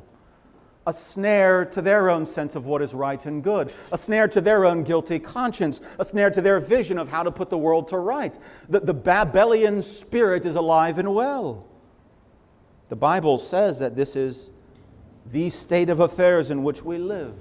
A 0.86 0.92
snare 0.92 1.64
to 1.66 1.82
their 1.82 2.10
own 2.10 2.26
sense 2.26 2.56
of 2.56 2.66
what 2.66 2.82
is 2.82 2.94
right 2.94 3.26
and 3.26 3.42
good, 3.42 3.74
a 3.92 3.98
snare 3.98 4.28
to 4.28 4.42
their 4.42 4.66
own 4.66 4.84
guilty 4.84 5.18
conscience, 5.18 5.80
a 5.98 6.04
snare 6.04 6.30
to 6.30 6.42
their 6.42 6.60
vision 6.60 6.98
of 6.98 7.10
how 7.10 7.24
to 7.24 7.32
put 7.32 7.50
the 7.50 7.58
world 7.58 7.88
to 7.90 7.98
right. 7.98 8.38
The, 8.68 8.82
the 8.82 8.94
Babylonian 8.94 9.82
spirit 9.82 10.46
is 10.46 10.56
alive 10.56 10.98
and 11.00 11.16
well. 11.16 11.66
The 12.90 12.98
Bible 12.98 13.38
says 13.38 13.80
that 13.80 13.96
this 13.96 14.16
is 14.18 14.52
the 15.32 15.50
state 15.50 15.90
of 15.90 16.02
affairs 16.02 16.52
in 16.52 16.64
which 16.64 16.84
we 16.84 16.98
live. 16.98 17.36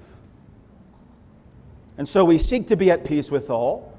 And 1.98 2.08
so 2.08 2.24
we 2.24 2.38
seek 2.38 2.68
to 2.68 2.76
be 2.76 2.90
at 2.90 3.04
peace 3.04 3.30
with 3.30 3.50
all. 3.50 3.92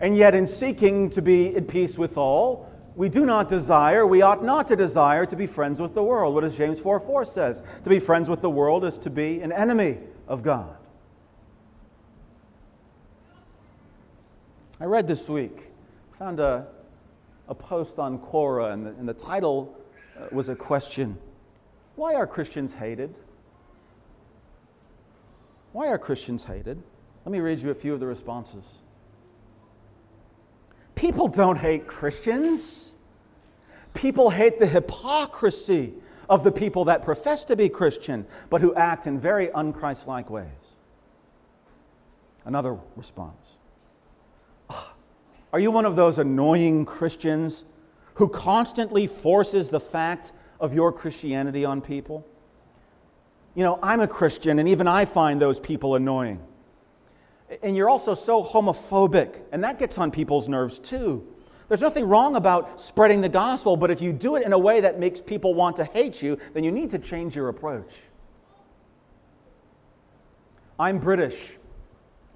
And 0.00 0.16
yet, 0.16 0.34
in 0.34 0.46
seeking 0.46 1.10
to 1.10 1.20
be 1.20 1.54
at 1.56 1.68
peace 1.68 1.98
with 1.98 2.16
all, 2.16 2.69
we 2.96 3.08
do 3.08 3.24
not 3.24 3.48
desire, 3.48 4.06
we 4.06 4.22
ought 4.22 4.44
not 4.44 4.66
to 4.68 4.76
desire 4.76 5.24
to 5.26 5.36
be 5.36 5.46
friends 5.46 5.80
with 5.80 5.94
the 5.94 6.02
world. 6.02 6.34
What 6.34 6.42
does 6.42 6.56
James 6.56 6.80
4 6.80 7.00
4 7.00 7.24
says? 7.24 7.62
To 7.84 7.90
be 7.90 7.98
friends 7.98 8.28
with 8.28 8.40
the 8.40 8.50
world 8.50 8.84
is 8.84 8.98
to 8.98 9.10
be 9.10 9.40
an 9.40 9.52
enemy 9.52 9.98
of 10.26 10.42
God. 10.42 10.76
I 14.80 14.84
read 14.84 15.06
this 15.06 15.28
week, 15.28 15.68
found 16.18 16.40
a, 16.40 16.66
a 17.48 17.54
post 17.54 17.98
on 17.98 18.18
Quora, 18.18 18.72
and 18.72 18.86
the, 18.86 18.90
and 18.90 19.08
the 19.08 19.14
title 19.14 19.76
uh, 20.18 20.26
was 20.32 20.48
a 20.48 20.56
question 20.56 21.18
Why 21.96 22.14
are 22.14 22.26
Christians 22.26 22.74
hated? 22.74 23.14
Why 25.72 25.88
are 25.88 25.98
Christians 25.98 26.44
hated? 26.44 26.82
Let 27.24 27.32
me 27.32 27.40
read 27.40 27.60
you 27.60 27.70
a 27.70 27.74
few 27.74 27.94
of 27.94 28.00
the 28.00 28.06
responses. 28.06 28.64
People 31.00 31.28
don't 31.28 31.56
hate 31.56 31.86
Christians. 31.86 32.92
People 33.94 34.28
hate 34.28 34.58
the 34.58 34.66
hypocrisy 34.66 35.94
of 36.28 36.44
the 36.44 36.52
people 36.52 36.84
that 36.84 37.02
profess 37.02 37.46
to 37.46 37.56
be 37.56 37.70
Christian, 37.70 38.26
but 38.50 38.60
who 38.60 38.74
act 38.74 39.06
in 39.06 39.18
very 39.18 39.46
unchristlike 39.46 40.28
ways. 40.28 40.76
Another 42.44 42.78
response 42.96 43.56
Are 45.54 45.58
you 45.58 45.70
one 45.70 45.86
of 45.86 45.96
those 45.96 46.18
annoying 46.18 46.84
Christians 46.84 47.64
who 48.16 48.28
constantly 48.28 49.06
forces 49.06 49.70
the 49.70 49.80
fact 49.80 50.32
of 50.60 50.74
your 50.74 50.92
Christianity 50.92 51.64
on 51.64 51.80
people? 51.80 52.26
You 53.54 53.64
know, 53.64 53.78
I'm 53.82 54.00
a 54.00 54.08
Christian, 54.08 54.58
and 54.58 54.68
even 54.68 54.86
I 54.86 55.06
find 55.06 55.40
those 55.40 55.58
people 55.58 55.94
annoying. 55.94 56.42
And 57.62 57.76
you're 57.76 57.88
also 57.88 58.14
so 58.14 58.44
homophobic, 58.44 59.42
and 59.52 59.64
that 59.64 59.78
gets 59.78 59.98
on 59.98 60.10
people's 60.10 60.48
nerves 60.48 60.78
too. 60.78 61.26
There's 61.68 61.80
nothing 61.80 62.04
wrong 62.04 62.36
about 62.36 62.80
spreading 62.80 63.20
the 63.20 63.28
gospel, 63.28 63.76
but 63.76 63.90
if 63.90 64.00
you 64.00 64.12
do 64.12 64.36
it 64.36 64.44
in 64.44 64.52
a 64.52 64.58
way 64.58 64.80
that 64.80 64.98
makes 64.98 65.20
people 65.20 65.54
want 65.54 65.76
to 65.76 65.84
hate 65.84 66.20
you, 66.20 66.36
then 66.52 66.64
you 66.64 66.72
need 66.72 66.90
to 66.90 66.98
change 66.98 67.36
your 67.36 67.48
approach. 67.48 68.02
I'm 70.78 70.98
British, 70.98 71.58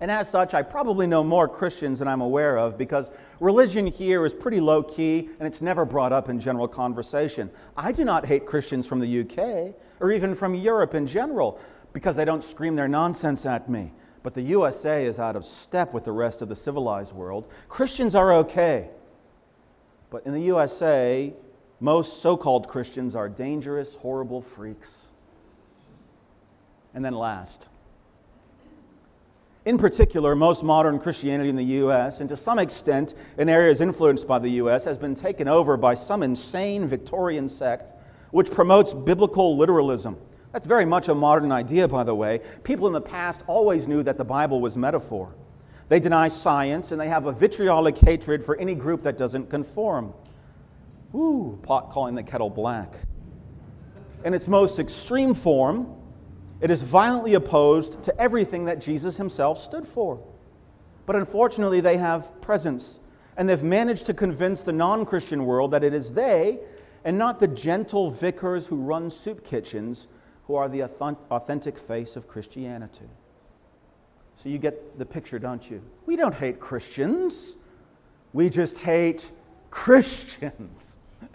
and 0.00 0.10
as 0.10 0.28
such, 0.28 0.54
I 0.54 0.62
probably 0.62 1.06
know 1.06 1.24
more 1.24 1.48
Christians 1.48 2.00
than 2.00 2.08
I'm 2.08 2.20
aware 2.20 2.58
of 2.58 2.76
because 2.76 3.10
religion 3.40 3.86
here 3.86 4.26
is 4.26 4.34
pretty 4.34 4.60
low 4.60 4.82
key 4.82 5.30
and 5.38 5.46
it's 5.46 5.62
never 5.62 5.84
brought 5.84 6.12
up 6.12 6.28
in 6.28 6.40
general 6.40 6.68
conversation. 6.68 7.50
I 7.76 7.92
do 7.92 8.04
not 8.04 8.26
hate 8.26 8.44
Christians 8.44 8.86
from 8.86 9.00
the 9.00 9.20
UK 9.20 9.74
or 10.00 10.12
even 10.12 10.34
from 10.34 10.54
Europe 10.54 10.94
in 10.94 11.06
general 11.06 11.58
because 11.92 12.16
they 12.16 12.24
don't 12.24 12.44
scream 12.44 12.76
their 12.76 12.88
nonsense 12.88 13.46
at 13.46 13.70
me 13.70 13.92
but 14.24 14.32
the 14.32 14.42
USA 14.42 15.04
is 15.04 15.20
out 15.20 15.36
of 15.36 15.44
step 15.44 15.92
with 15.92 16.06
the 16.06 16.12
rest 16.12 16.40
of 16.40 16.48
the 16.48 16.56
civilized 16.56 17.14
world. 17.14 17.46
Christians 17.68 18.14
are 18.14 18.32
okay. 18.32 18.88
But 20.08 20.24
in 20.24 20.32
the 20.32 20.40
USA, 20.40 21.34
most 21.78 22.22
so 22.22 22.34
called 22.34 22.66
Christians 22.66 23.14
are 23.14 23.28
dangerous, 23.28 23.96
horrible 23.96 24.40
freaks. 24.40 25.08
And 26.94 27.04
then 27.04 27.12
last, 27.12 27.68
in 29.66 29.76
particular, 29.76 30.34
most 30.34 30.62
modern 30.62 30.98
Christianity 30.98 31.50
in 31.50 31.56
the 31.56 31.64
U.S., 31.64 32.20
and 32.20 32.28
to 32.30 32.36
some 32.36 32.58
extent 32.58 33.12
in 33.36 33.50
areas 33.50 33.82
influenced 33.82 34.26
by 34.26 34.38
the 34.38 34.50
U.S., 34.52 34.86
has 34.86 34.96
been 34.96 35.14
taken 35.14 35.48
over 35.48 35.76
by 35.76 35.92
some 35.92 36.22
insane 36.22 36.86
Victorian 36.86 37.48
sect 37.48 37.92
which 38.30 38.50
promotes 38.50 38.94
biblical 38.94 39.56
literalism 39.56 40.16
that's 40.54 40.68
very 40.68 40.84
much 40.84 41.08
a 41.08 41.14
modern 41.16 41.50
idea, 41.50 41.88
by 41.88 42.04
the 42.04 42.14
way. 42.14 42.40
People 42.62 42.86
in 42.86 42.92
the 42.92 43.00
past 43.00 43.42
always 43.48 43.88
knew 43.88 44.04
that 44.04 44.16
the 44.16 44.24
Bible 44.24 44.60
was 44.60 44.76
metaphor. 44.76 45.34
They 45.88 45.98
deny 45.98 46.28
science 46.28 46.92
and 46.92 47.00
they 47.00 47.08
have 47.08 47.26
a 47.26 47.32
vitriolic 47.32 47.98
hatred 47.98 48.44
for 48.44 48.56
any 48.58 48.76
group 48.76 49.02
that 49.02 49.16
doesn't 49.16 49.50
conform. 49.50 50.14
Ooh, 51.12 51.58
pot 51.64 51.90
calling 51.90 52.14
the 52.14 52.22
kettle 52.22 52.50
black. 52.50 52.94
In 54.24 54.32
its 54.32 54.46
most 54.46 54.78
extreme 54.78 55.34
form, 55.34 55.92
it 56.60 56.70
is 56.70 56.82
violently 56.82 57.34
opposed 57.34 58.04
to 58.04 58.20
everything 58.20 58.66
that 58.66 58.80
Jesus 58.80 59.16
himself 59.16 59.58
stood 59.58 59.84
for. 59.84 60.24
But 61.04 61.16
unfortunately, 61.16 61.80
they 61.80 61.96
have 61.96 62.40
presence, 62.40 63.00
and 63.36 63.48
they've 63.48 63.64
managed 63.64 64.06
to 64.06 64.14
convince 64.14 64.62
the 64.62 64.72
non 64.72 65.04
Christian 65.04 65.46
world 65.46 65.72
that 65.72 65.82
it 65.82 65.92
is 65.92 66.12
they 66.12 66.60
and 67.02 67.18
not 67.18 67.40
the 67.40 67.48
gentle 67.48 68.12
vicars 68.12 68.68
who 68.68 68.76
run 68.76 69.10
soup 69.10 69.44
kitchens 69.44 70.06
who 70.46 70.54
are 70.54 70.68
the 70.68 70.80
authentic 70.82 71.78
face 71.78 72.16
of 72.16 72.28
Christianity. 72.28 73.08
So 74.34 74.48
you 74.48 74.58
get 74.58 74.98
the 74.98 75.06
picture, 75.06 75.38
don't 75.38 75.68
you? 75.70 75.82
We 76.06 76.16
don't 76.16 76.34
hate 76.34 76.60
Christians, 76.60 77.56
we 78.32 78.50
just 78.50 78.78
hate 78.78 79.30
Christians. 79.70 80.98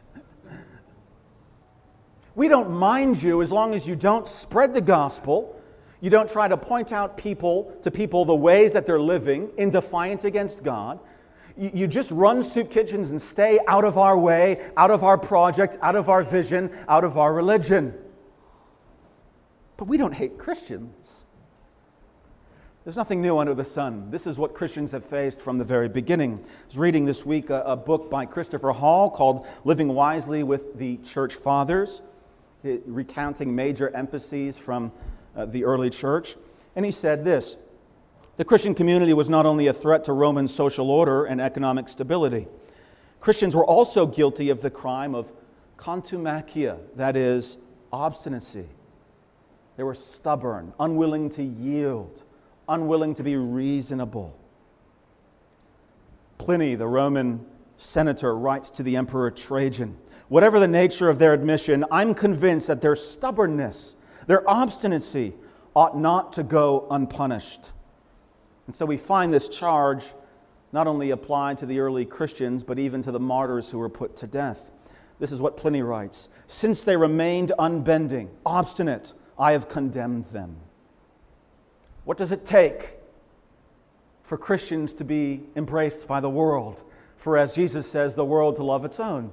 we 2.35 2.47
don't 2.47 2.71
mind 2.71 3.21
you 3.21 3.41
as 3.41 3.51
long 3.51 3.73
as 3.73 3.87
you 3.87 3.95
don't 3.95 4.27
spread 4.27 4.73
the 4.73 4.81
gospel. 4.81 5.55
You 6.01 6.09
don't 6.09 6.29
try 6.29 6.47
to 6.47 6.55
point 6.55 6.93
out 6.93 7.17
people 7.17 7.75
to 7.81 7.91
people 7.91 8.23
the 8.23 8.35
ways 8.35 8.73
that 8.73 8.85
they're 8.85 9.01
living 9.01 9.49
in 9.57 9.69
defiance 9.69 10.23
against 10.23 10.63
God. 10.63 10.99
You, 11.57 11.71
you 11.73 11.87
just 11.87 12.11
run 12.11 12.41
soup 12.41 12.71
kitchens 12.71 13.11
and 13.11 13.21
stay 13.21 13.59
out 13.67 13.83
of 13.83 13.97
our 13.97 14.17
way, 14.17 14.69
out 14.77 14.91
of 14.91 15.03
our 15.03 15.17
project, 15.17 15.77
out 15.81 15.97
of 15.97 16.07
our 16.07 16.23
vision, 16.23 16.71
out 16.87 17.03
of 17.03 17.17
our 17.17 17.33
religion. 17.33 17.93
But 19.79 19.87
we 19.87 19.95
don't 19.95 20.11
hate 20.11 20.37
Christians. 20.37 21.25
There's 22.83 22.97
nothing 22.97 23.21
new 23.21 23.37
under 23.37 23.53
the 23.53 23.63
sun. 23.63 24.11
This 24.11 24.27
is 24.27 24.37
what 24.37 24.53
Christians 24.53 24.91
have 24.91 25.05
faced 25.05 25.41
from 25.41 25.57
the 25.57 25.63
very 25.63 25.87
beginning. 25.87 26.43
I 26.43 26.65
was 26.65 26.77
reading 26.77 27.05
this 27.05 27.25
week 27.25 27.49
a, 27.49 27.61
a 27.61 27.77
book 27.77 28.09
by 28.09 28.25
Christopher 28.25 28.73
Hall 28.73 29.09
called 29.09 29.47
Living 29.63 29.87
Wisely 29.87 30.43
with 30.43 30.77
the 30.77 30.97
Church 30.97 31.33
Fathers, 31.33 32.01
recounting 32.61 33.55
major 33.55 33.89
emphases 33.95 34.57
from 34.57 34.91
uh, 35.33 35.45
the 35.45 35.63
early 35.63 35.89
church. 35.89 36.35
And 36.75 36.83
he 36.83 36.91
said 36.91 37.23
this 37.23 37.57
The 38.35 38.43
Christian 38.43 38.75
community 38.75 39.13
was 39.13 39.29
not 39.29 39.45
only 39.45 39.67
a 39.67 39.73
threat 39.73 40.03
to 40.05 40.11
Roman 40.11 40.49
social 40.49 40.91
order 40.91 41.23
and 41.23 41.39
economic 41.39 41.87
stability, 41.87 42.49
Christians 43.21 43.55
were 43.55 43.65
also 43.65 44.05
guilty 44.05 44.49
of 44.49 44.61
the 44.61 44.69
crime 44.69 45.15
of 45.15 45.31
contumacia, 45.77 46.79
that 46.97 47.15
is, 47.15 47.57
obstinacy. 47.93 48.67
They 49.79 49.83
were 49.83 49.95
stubborn, 49.95 50.73
unwilling 50.77 51.29
to 51.29 51.41
yield, 51.41 52.23
unwilling 52.67 53.13
to 53.13 53.23
be 53.23 53.37
reasonable. 53.37 54.37
Pliny, 56.37 56.75
the 56.75 56.85
Roman 56.85 57.45
senator 57.77 58.35
writes 58.35 58.69
to 58.71 58.83
the 58.83 58.97
Emperor 58.97 59.31
Trajan. 59.31 59.97
Whatever 60.27 60.59
the 60.59 60.67
nature 60.67 61.07
of 61.07 61.17
their 61.17 61.33
admission, 61.33 61.85
I'm 61.91 62.13
convinced 62.13 62.67
that 62.67 62.81
their 62.81 62.97
stubbornness, 62.97 63.95
their 64.27 64.43
obstinacy, 64.49 65.33
ought 65.73 65.97
not 65.97 66.33
to 66.33 66.43
go 66.43 66.85
unpunished. 66.91 67.71
And 68.67 68.75
so 68.75 68.85
we 68.85 68.97
find 68.97 69.31
this 69.31 69.47
charge 69.47 70.13
not 70.73 70.87
only 70.87 71.11
applied 71.11 71.57
to 71.59 71.65
the 71.65 71.79
early 71.79 72.03
Christians, 72.03 72.65
but 72.65 72.79
even 72.79 73.01
to 73.03 73.13
the 73.13 73.19
martyrs 73.21 73.71
who 73.71 73.77
were 73.77 73.87
put 73.87 74.17
to 74.17 74.27
death. 74.27 74.71
This 75.19 75.31
is 75.31 75.39
what 75.39 75.55
Pliny 75.55 75.83
writes 75.83 76.27
Since 76.47 76.83
they 76.83 76.97
remained 76.97 77.53
unbending, 77.57 78.29
obstinate, 78.45 79.13
I 79.39 79.53
have 79.53 79.69
condemned 79.69 80.25
them. 80.25 80.57
What 82.03 82.17
does 82.17 82.31
it 82.31 82.45
take 82.45 82.97
for 84.23 84.37
Christians 84.37 84.93
to 84.95 85.03
be 85.03 85.43
embraced 85.55 86.07
by 86.07 86.19
the 86.19 86.29
world? 86.29 86.83
For 87.15 87.37
as 87.37 87.53
Jesus 87.53 87.89
says, 87.89 88.15
the 88.15 88.25
world 88.25 88.57
to 88.57 88.63
love 88.63 88.83
its 88.83 88.99
own. 88.99 89.31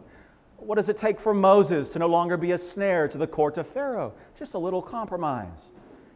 What 0.59 0.77
does 0.77 0.89
it 0.89 0.97
take 0.97 1.21
for 1.21 1.35
Moses 1.35 1.89
to 1.91 1.99
no 1.99 2.07
longer 2.07 2.37
be 2.37 2.53
a 2.53 2.59
snare 2.59 3.09
to 3.09 3.19
the 3.19 3.27
court 3.27 3.59
of 3.59 3.67
Pharaoh? 3.67 4.15
Just 4.37 4.55
a 4.55 4.59
little 4.59 4.81
compromise. 4.81 5.71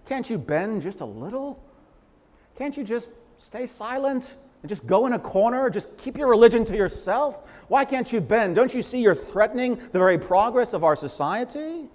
Can't 0.06 0.28
you 0.30 0.38
bend 0.38 0.82
just 0.82 1.00
a 1.00 1.04
little? 1.04 1.62
Can't 2.56 2.76
you 2.76 2.84
just 2.84 3.10
stay 3.38 3.66
silent 3.66 4.36
and 4.62 4.68
just 4.68 4.86
go 4.86 5.06
in 5.06 5.12
a 5.12 5.18
corner? 5.18 5.68
Just 5.70 5.96
keep 5.96 6.16
your 6.16 6.28
religion 6.28 6.64
to 6.66 6.76
yourself? 6.76 7.40
Why 7.68 7.84
can't 7.84 8.12
you 8.12 8.20
bend? 8.20 8.54
Don't 8.54 8.74
you 8.74 8.82
see 8.82 9.00
you're 9.00 9.14
threatening 9.14 9.76
the 9.76 9.98
very 9.98 10.18
progress 10.18 10.72
of 10.72 10.84
our 10.84 10.96
society? 10.96 11.88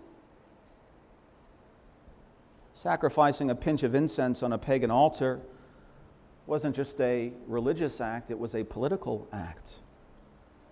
Sacrificing 2.76 3.50
a 3.50 3.56
pinch 3.56 3.84
of 3.84 3.96
incense 3.96 4.44
on 4.44 4.52
a 4.52 4.58
pagan 4.58 4.92
altar 4.92 5.40
wasn't 6.46 6.76
just 6.76 7.00
a 7.00 7.32
religious 7.48 8.02
act, 8.02 8.30
it 8.30 8.38
was 8.38 8.54
a 8.54 8.66
political 8.66 9.30
act. 9.32 9.80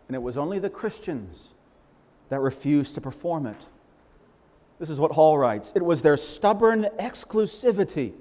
And 0.09 0.15
it 0.15 0.21
was 0.21 0.37
only 0.37 0.59
the 0.59 0.69
Christians 0.69 1.55
that 2.27 2.41
refused 2.41 2.95
to 2.95 3.01
perform 3.01 3.45
it. 3.45 3.69
This 4.79 4.89
is 4.89 4.99
what 4.99 5.13
Hall 5.13 5.37
writes 5.37 5.71
it 5.77 5.81
was 5.81 6.01
their 6.01 6.17
stubborn 6.17 6.89
exclusivity 6.99 8.11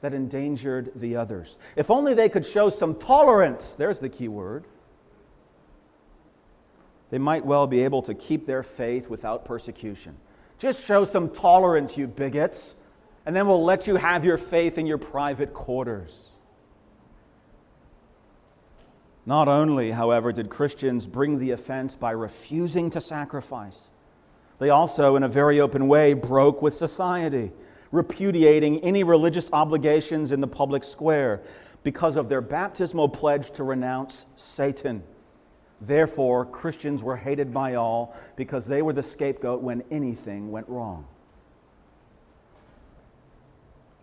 that 0.00 0.14
endangered 0.14 0.90
the 0.96 1.14
others. 1.16 1.58
If 1.76 1.90
only 1.90 2.14
they 2.14 2.30
could 2.30 2.46
show 2.46 2.70
some 2.70 2.94
tolerance, 2.94 3.74
there's 3.74 4.00
the 4.00 4.08
key 4.08 4.28
word, 4.28 4.64
they 7.10 7.18
might 7.18 7.44
well 7.44 7.66
be 7.66 7.84
able 7.84 8.00
to 8.00 8.14
keep 8.14 8.46
their 8.46 8.62
faith 8.62 9.10
without 9.10 9.44
persecution. 9.44 10.16
Just 10.56 10.86
show 10.86 11.04
some 11.04 11.28
tolerance, 11.28 11.98
you 11.98 12.08
bigots, 12.08 12.76
and 13.26 13.34
then 13.34 13.48
we'll 13.48 13.64
let 13.64 13.88
you 13.88 13.96
have 13.96 14.24
your 14.24 14.38
faith 14.38 14.78
in 14.78 14.86
your 14.86 14.98
private 14.98 15.52
quarters. 15.52 16.30
Not 19.26 19.48
only, 19.48 19.90
however, 19.90 20.30
did 20.30 20.48
Christians 20.48 21.08
bring 21.08 21.40
the 21.40 21.50
offense 21.50 21.96
by 21.96 22.12
refusing 22.12 22.88
to 22.90 23.00
sacrifice, 23.00 23.90
they 24.58 24.70
also, 24.70 25.16
in 25.16 25.22
a 25.22 25.28
very 25.28 25.60
open 25.60 25.88
way, 25.88 26.14
broke 26.14 26.62
with 26.62 26.72
society, 26.72 27.52
repudiating 27.90 28.82
any 28.82 29.04
religious 29.04 29.52
obligations 29.52 30.32
in 30.32 30.40
the 30.40 30.46
public 30.46 30.82
square 30.82 31.42
because 31.82 32.16
of 32.16 32.28
their 32.28 32.40
baptismal 32.40 33.08
pledge 33.08 33.50
to 33.50 33.64
renounce 33.64 34.26
Satan. 34.36 35.02
Therefore, 35.80 36.46
Christians 36.46 37.02
were 37.02 37.16
hated 37.16 37.52
by 37.52 37.74
all 37.74 38.16
because 38.34 38.66
they 38.66 38.80
were 38.80 38.94
the 38.94 39.02
scapegoat 39.02 39.60
when 39.60 39.82
anything 39.90 40.50
went 40.50 40.68
wrong. 40.68 41.06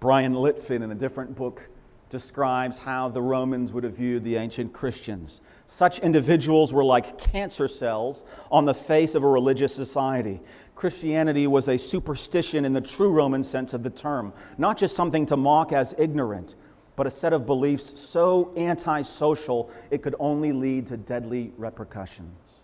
Bryan 0.04 0.34
Litfin, 0.34 0.84
in 0.84 0.92
a 0.92 0.96
different 0.96 1.34
book, 1.34 1.70
describes 2.10 2.78
how 2.78 3.08
the 3.08 3.22
Romans 3.22 3.72
would 3.72 3.86
have 3.86 3.96
viewed 3.96 4.26
the 4.26 4.36
ancient 4.36 4.74
Christians. 4.74 5.40
Such 5.66 6.00
individuals 6.00 6.74
were 6.74 6.84
like 6.84 7.18
cancer 7.18 7.70
cells 7.70 8.26
on 8.52 8.66
the 8.66 8.74
face 8.74 9.16
of 9.16 9.24
a 9.24 9.28
religious 9.30 9.74
society. 9.74 10.42
Christianity 10.76 11.48
was 11.48 11.70
a 11.70 11.78
superstition 11.78 12.66
in 12.66 12.74
the 12.74 12.82
true 12.82 13.12
Roman 13.12 13.46
sense 13.46 13.74
of 13.74 13.82
the 13.82 13.90
term, 13.90 14.34
not 14.58 14.78
just 14.78 14.94
something 14.94 15.26
to 15.28 15.38
mock 15.38 15.72
as 15.72 15.96
ignorant, 15.98 16.56
but 16.98 17.08
a 17.08 17.10
set 17.10 17.32
of 17.32 17.46
beliefs 17.46 17.98
so 17.98 18.52
antisocial 18.58 19.72
it 19.90 20.02
could 20.02 20.16
only 20.20 20.52
lead 20.52 20.86
to 20.88 20.98
deadly 20.98 21.54
repercussions. 21.58 22.60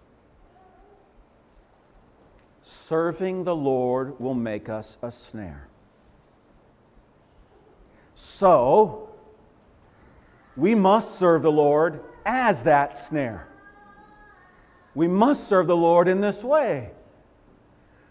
Serving 2.64 3.46
the 3.46 3.56
Lord 3.56 4.20
will 4.20 4.34
make 4.34 4.68
us 4.68 4.98
a 5.02 5.10
snare. 5.10 5.70
So, 8.22 9.12
we 10.58 10.76
must 10.76 11.18
serve 11.18 11.42
the 11.42 11.54
Lord 11.54 12.02
as 12.26 12.64
that 12.64 12.98
snare. 12.98 13.48
We 14.94 15.08
must 15.08 15.48
serve 15.48 15.68
the 15.68 15.78
Lord 15.78 16.10
in 16.10 16.20
this 16.20 16.44
way. 16.44 16.92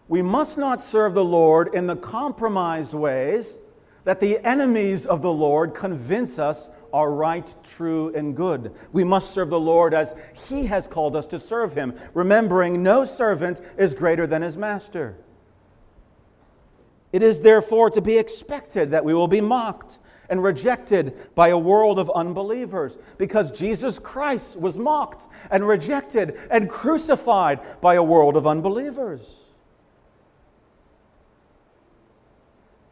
We 0.08 0.22
must 0.22 0.56
not 0.56 0.80
serve 0.80 1.12
the 1.12 1.22
Lord 1.22 1.74
in 1.74 1.86
the 1.86 1.94
compromised 1.94 2.94
ways 2.94 3.58
that 4.04 4.18
the 4.18 4.38
enemies 4.38 5.04
of 5.04 5.20
the 5.20 5.30
Lord 5.30 5.74
convince 5.74 6.38
us 6.38 6.70
are 6.90 7.12
right, 7.12 7.54
true, 7.62 8.10
and 8.14 8.34
good. 8.34 8.72
We 8.94 9.04
must 9.04 9.34
serve 9.34 9.50
the 9.50 9.60
Lord 9.60 9.92
as 9.92 10.14
He 10.48 10.64
has 10.64 10.88
called 10.88 11.16
us 11.16 11.26
to 11.26 11.38
serve 11.38 11.74
Him, 11.74 11.92
remembering 12.14 12.82
no 12.82 13.04
servant 13.04 13.60
is 13.76 13.92
greater 13.92 14.26
than 14.26 14.40
his 14.40 14.56
master. 14.56 15.18
It 17.12 17.22
is 17.22 17.40
therefore 17.40 17.90
to 17.90 18.00
be 18.00 18.18
expected 18.18 18.90
that 18.90 19.04
we 19.04 19.14
will 19.14 19.28
be 19.28 19.40
mocked 19.40 19.98
and 20.28 20.42
rejected 20.42 21.16
by 21.34 21.48
a 21.48 21.58
world 21.58 21.98
of 21.98 22.10
unbelievers 22.10 22.98
because 23.16 23.50
Jesus 23.50 23.98
Christ 23.98 24.56
was 24.56 24.76
mocked 24.78 25.26
and 25.50 25.66
rejected 25.66 26.38
and 26.50 26.68
crucified 26.68 27.60
by 27.80 27.94
a 27.94 28.02
world 28.02 28.36
of 28.36 28.46
unbelievers. 28.46 29.40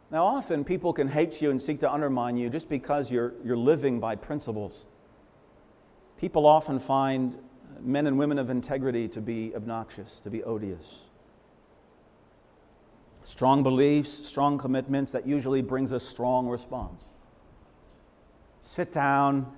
Now, 0.09 0.23
often 0.25 0.63
people 0.63 0.93
can 0.93 1.09
hate 1.09 1.41
you 1.41 1.51
and 1.51 1.61
seek 1.61 1.81
to 1.81 1.91
undermine 1.91 2.37
you 2.37 2.49
just 2.49 2.69
because 2.69 3.11
you're, 3.11 3.33
you're 3.43 3.57
living 3.57 3.99
by 3.99 4.15
principles. 4.15 4.87
People 6.17 6.45
often 6.45 6.79
find 6.79 7.37
men 7.81 8.07
and 8.07 8.17
women 8.17 8.39
of 8.39 8.49
integrity 8.49 9.07
to 9.09 9.21
be 9.21 9.53
obnoxious, 9.53 10.19
to 10.21 10.29
be 10.29 10.43
odious. 10.43 11.06
Strong 13.27 13.63
beliefs, 13.63 14.09
strong 14.25 14.57
commitments, 14.57 15.11
that 15.11 15.27
usually 15.27 15.61
brings 15.61 15.91
a 15.91 15.99
strong 15.99 16.47
response 16.47 17.09
sit 18.67 18.91
down. 18.91 19.51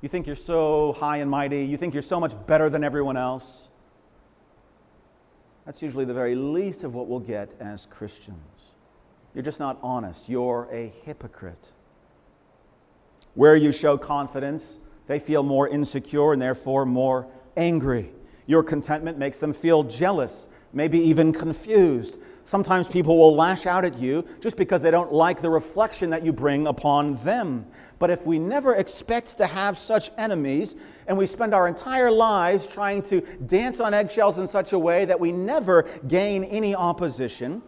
You 0.00 0.08
think 0.08 0.26
you're 0.26 0.36
so 0.36 0.92
high 0.94 1.18
and 1.18 1.30
mighty. 1.30 1.64
You 1.64 1.76
think 1.76 1.94
you're 1.94 2.02
so 2.02 2.20
much 2.20 2.34
better 2.46 2.68
than 2.68 2.82
everyone 2.82 3.16
else. 3.16 3.70
That's 5.64 5.82
usually 5.82 6.04
the 6.04 6.14
very 6.14 6.34
least 6.34 6.84
of 6.84 6.94
what 6.94 7.06
we'll 7.06 7.20
get 7.20 7.54
as 7.60 7.86
Christians. 7.86 8.38
You're 9.34 9.44
just 9.44 9.60
not 9.60 9.78
honest. 9.82 10.28
You're 10.28 10.68
a 10.70 10.88
hypocrite. 11.04 11.72
Where 13.34 13.56
you 13.56 13.72
show 13.72 13.96
confidence, 13.96 14.78
they 15.06 15.18
feel 15.18 15.42
more 15.42 15.68
insecure 15.68 16.32
and 16.32 16.40
therefore 16.40 16.84
more 16.86 17.26
angry. 17.56 18.12
Your 18.46 18.62
contentment 18.62 19.18
makes 19.18 19.40
them 19.40 19.52
feel 19.52 19.84
jealous, 19.84 20.48
maybe 20.74 20.98
even 20.98 21.32
confused. 21.32 22.18
Sometimes 22.42 22.88
people 22.88 23.16
will 23.16 23.34
lash 23.34 23.64
out 23.64 23.84
at 23.86 23.98
you 23.98 24.24
just 24.40 24.56
because 24.56 24.82
they 24.82 24.90
don't 24.90 25.12
like 25.12 25.40
the 25.40 25.48
reflection 25.48 26.10
that 26.10 26.24
you 26.24 26.32
bring 26.32 26.66
upon 26.66 27.14
them. 27.24 27.64
But 27.98 28.10
if 28.10 28.26
we 28.26 28.38
never 28.38 28.74
expect 28.74 29.38
to 29.38 29.46
have 29.46 29.78
such 29.78 30.10
enemies 30.18 30.76
and 31.06 31.16
we 31.16 31.26
spend 31.26 31.54
our 31.54 31.66
entire 31.66 32.10
lives 32.10 32.66
trying 32.66 33.02
to 33.04 33.22
dance 33.46 33.80
on 33.80 33.94
eggshells 33.94 34.38
in 34.38 34.46
such 34.46 34.74
a 34.74 34.78
way 34.78 35.06
that 35.06 35.18
we 35.18 35.32
never 35.32 35.84
gain 36.06 36.44
any 36.44 36.74
opposition, 36.74 37.62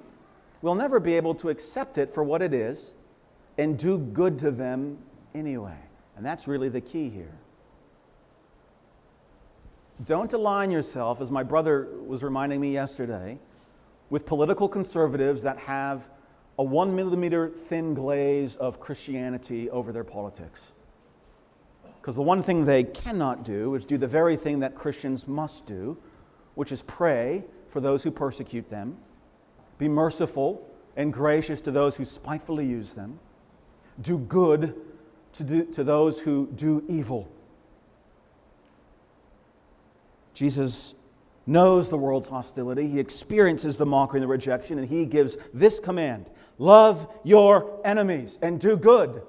we'll 0.61 0.75
never 0.75 1.01
be 1.01 1.15
able 1.15 1.35
to 1.37 1.49
accept 1.49 1.97
it 1.97 2.13
for 2.13 2.23
what 2.23 2.43
it 2.43 2.53
is 2.53 2.93
and 3.57 3.79
do 3.79 3.99
good 3.99 4.39
to 4.41 4.51
them 4.51 4.99
anyway. 5.35 5.79
And 6.17 6.27
that's 6.27 6.47
really 6.47 6.69
the 6.69 6.81
key 6.81 7.09
here. 7.09 7.39
Don't 10.05 10.33
align 10.33 10.71
yourself, 10.71 11.21
as 11.21 11.31
my 11.31 11.43
brother 11.43 11.89
was 12.07 12.23
reminding 12.23 12.61
me 12.61 12.73
yesterday 12.73 13.39
with 14.11 14.27
political 14.27 14.69
conservatives 14.69 15.43
that 15.43 15.59
have 15.59 16.09
a 16.59 16.63
one 16.63 16.95
millimeter 16.95 17.49
thin 17.49 17.95
glaze 17.95 18.57
of 18.57 18.79
Christianity 18.79 19.71
over 19.71 19.93
their 19.93 20.05
politics. 20.05 20.73
Because 22.01 22.15
the 22.15 22.23
one 22.23 22.43
thing 22.43 22.65
they 22.65 22.85
cannot 22.85 23.43
do 23.43 23.75
is 23.75 23.85
do 23.85 23.99
the 23.99 24.07
very 24.07 24.37
thing 24.37 24.61
that 24.61 24.75
Christians 24.75 25.27
must 25.27 25.67
do, 25.67 25.97
which 26.55 26.73
is 26.73 26.83
pray 26.83 27.43
for 27.69 27.81
those 27.81 28.03
who 28.03 28.11
persecute 28.11 28.69
them, 28.69 28.97
be 29.79 29.89
merciful 29.89 30.71
and 30.97 31.13
gracious 31.13 31.61
to 31.63 31.71
those 31.71 31.97
who 31.97 32.05
spitefully 32.05 32.67
use 32.67 32.93
them, 32.93 33.19
do 34.01 34.19
good 34.19 34.75
to, 35.33 35.45
do, 35.45 35.65
to 35.67 35.83
those 35.83 36.21
who 36.21 36.49
do 36.55 36.85
evil. 36.89 37.29
Jesus 40.37 40.95
knows 41.47 41.89
the 41.89 41.97
world's 41.97 42.29
hostility. 42.29 42.87
He 42.89 43.01
experiences 43.01 43.79
the 43.79 43.87
mockery 43.87 44.19
and 44.19 44.25
the 44.25 44.29
rejection, 44.29 44.79
and 44.79 44.87
he 44.87 45.07
gives 45.07 45.39
this 45.55 45.81
command 45.81 46.27
Love 46.59 47.09
your 47.25 47.81
enemies 47.87 48.39
and 48.43 48.61
do 48.61 48.77
good. 48.77 49.23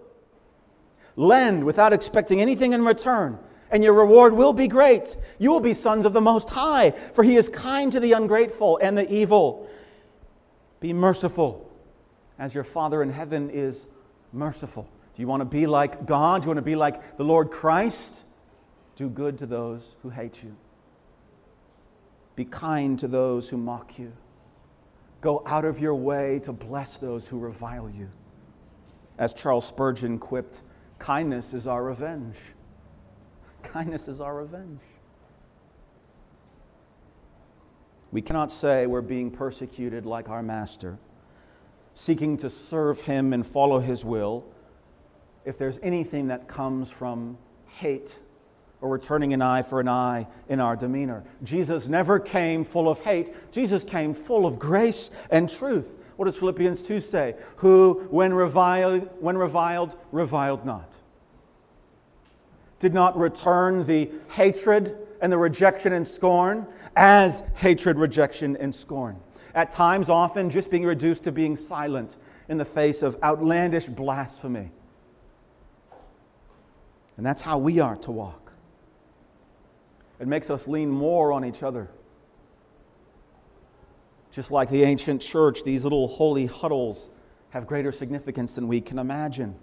Lend 1.15 1.63
without 1.63 1.93
expecting 1.93 2.41
anything 2.41 2.73
in 2.73 2.83
return, 2.83 3.39
and 3.71 3.85
your 3.85 3.93
reward 3.93 4.33
will 4.33 4.51
be 4.51 4.67
great. 4.67 5.15
You 5.39 5.49
will 5.49 5.61
be 5.61 5.73
sons 5.73 6.05
of 6.05 6.11
the 6.11 6.19
Most 6.19 6.49
High, 6.49 6.91
for 6.91 7.23
He 7.23 7.37
is 7.37 7.47
kind 7.47 7.89
to 7.93 8.01
the 8.01 8.11
ungrateful 8.11 8.77
and 8.81 8.97
the 8.97 9.09
evil. 9.09 9.69
Be 10.81 10.91
merciful, 10.91 11.71
as 12.37 12.53
your 12.53 12.65
Father 12.65 13.01
in 13.01 13.11
heaven 13.11 13.49
is 13.49 13.87
merciful. 14.33 14.89
Do 15.13 15.21
you 15.21 15.27
want 15.27 15.39
to 15.39 15.45
be 15.45 15.67
like 15.67 16.05
God? 16.05 16.41
Do 16.41 16.47
you 16.47 16.49
want 16.49 16.57
to 16.57 16.61
be 16.63 16.75
like 16.75 17.15
the 17.15 17.23
Lord 17.23 17.49
Christ? 17.49 18.25
Do 18.97 19.07
good 19.07 19.37
to 19.37 19.45
those 19.45 19.95
who 20.01 20.09
hate 20.09 20.43
you. 20.43 20.57
Be 22.37 22.45
kind 22.45 22.99
to 22.99 23.07
those 23.07 23.49
who 23.49 23.57
mock 23.57 23.97
you. 23.97 24.13
Go 25.21 25.41
out 25.47 25.65
of 25.65 25.79
your 25.79 25.95
way 25.95 26.39
to 26.43 26.53
bless 26.53 26.95
those 26.95 27.27
who 27.27 27.39
revile 27.39 27.89
you. 27.89 28.09
As 29.17 29.33
Charles 29.33 29.65
Spurgeon 29.65 30.19
quipped, 30.19 30.61
kindness 30.99 31.55
is 31.55 31.65
our 31.65 31.83
revenge. 31.83 32.37
Kindness 33.63 34.07
is 34.07 34.21
our 34.21 34.35
revenge. 34.35 34.81
We 38.11 38.21
cannot 38.21 38.51
say 38.51 38.85
we're 38.85 39.01
being 39.01 39.31
persecuted 39.31 40.05
like 40.05 40.29
our 40.29 40.43
master, 40.43 40.99
seeking 41.95 42.37
to 42.37 42.51
serve 42.51 43.01
him 43.01 43.33
and 43.33 43.43
follow 43.43 43.79
his 43.79 44.05
will, 44.05 44.45
if 45.43 45.57
there's 45.57 45.79
anything 45.81 46.27
that 46.27 46.47
comes 46.47 46.91
from 46.91 47.39
hate 47.65 48.19
or 48.81 48.89
returning 48.89 49.33
an 49.33 49.41
eye 49.41 49.61
for 49.61 49.79
an 49.79 49.87
eye 49.87 50.27
in 50.49 50.59
our 50.59 50.75
demeanor. 50.75 51.23
Jesus 51.43 51.87
never 51.87 52.19
came 52.19 52.63
full 52.63 52.87
of 52.87 52.99
hate, 52.99 53.33
Jesus 53.51 53.83
came 53.83 54.13
full 54.13 54.45
of 54.45 54.59
grace 54.59 55.09
and 55.31 55.49
truth. 55.49 55.97
What 56.15 56.25
does 56.25 56.37
Philippians 56.37 56.81
2 56.81 56.99
say? 56.99 57.35
Who, 57.57 58.07
when 58.09 58.33
reviled, 58.33 59.09
when 59.19 59.37
reviled, 59.37 59.95
reviled 60.11 60.65
not. 60.65 60.93
Did 62.79 62.93
not 62.93 63.17
return 63.17 63.85
the 63.85 64.11
hatred 64.29 64.97
and 65.21 65.31
the 65.31 65.37
rejection 65.37 65.93
and 65.93 66.07
scorn 66.07 66.67
as 66.95 67.43
hatred, 67.55 67.97
rejection, 67.97 68.57
and 68.57 68.73
scorn. 68.73 69.19
At 69.55 69.71
times, 69.71 70.09
often 70.09 70.49
just 70.49 70.69
being 70.69 70.85
reduced 70.85 71.23
to 71.23 71.31
being 71.31 71.55
silent 71.55 72.15
in 72.47 72.57
the 72.57 72.65
face 72.65 73.01
of 73.01 73.17
outlandish 73.23 73.87
blasphemy. 73.87 74.71
And 77.17 77.25
that's 77.25 77.41
how 77.41 77.57
we 77.57 77.79
are 77.79 77.95
to 77.97 78.11
walk. 78.11 78.46
It 80.19 80.27
makes 80.27 80.49
us 80.49 80.67
lean 80.67 80.89
more 80.89 81.31
on 81.31 81.45
each 81.45 81.63
other. 81.63 81.89
Just 84.31 84.51
like 84.51 84.69
the 84.69 84.83
ancient 84.83 85.21
church, 85.21 85.63
these 85.63 85.83
little 85.83 86.07
holy 86.07 86.45
huddles 86.45 87.09
have 87.49 87.65
greater 87.65 87.91
significance 87.91 88.55
than 88.55 88.67
we 88.67 88.81
can 88.81 88.99
imagine. 88.99 89.55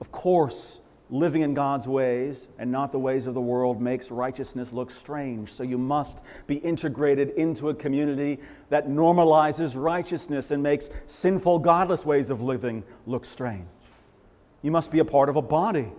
Of 0.00 0.12
course, 0.12 0.80
living 1.10 1.42
in 1.42 1.54
God's 1.54 1.88
ways 1.88 2.48
and 2.58 2.70
not 2.70 2.92
the 2.92 2.98
ways 2.98 3.26
of 3.26 3.34
the 3.34 3.40
world 3.40 3.80
makes 3.80 4.10
righteousness 4.10 4.72
look 4.72 4.90
strange. 4.90 5.50
So 5.50 5.64
you 5.64 5.78
must 5.78 6.22
be 6.46 6.56
integrated 6.56 7.30
into 7.30 7.70
a 7.70 7.74
community 7.74 8.38
that 8.68 8.88
normalizes 8.88 9.80
righteousness 9.80 10.50
and 10.50 10.62
makes 10.62 10.90
sinful, 11.06 11.60
godless 11.60 12.04
ways 12.04 12.30
of 12.30 12.42
living 12.42 12.84
look 13.06 13.24
strange. 13.24 13.66
You 14.62 14.70
must 14.70 14.90
be 14.90 14.98
a 14.98 15.04
part 15.04 15.28
of 15.28 15.36
a 15.36 15.42
body. 15.42 15.92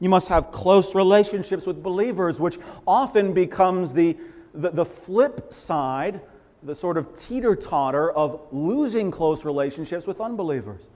You 0.00 0.08
must 0.08 0.28
have 0.28 0.50
close 0.50 0.94
relationships 0.94 1.66
with 1.66 1.82
believers, 1.82 2.40
which 2.40 2.58
often 2.86 3.32
becomes 3.34 3.92
the, 3.92 4.16
the, 4.54 4.70
the 4.70 4.84
flip 4.84 5.52
side, 5.52 6.22
the 6.62 6.74
sort 6.74 6.96
of 6.96 7.14
teeter 7.18 7.54
totter 7.54 8.10
of 8.10 8.40
losing 8.50 9.10
close 9.10 9.44
relationships 9.44 10.06
with 10.06 10.20
unbelievers. 10.20 10.88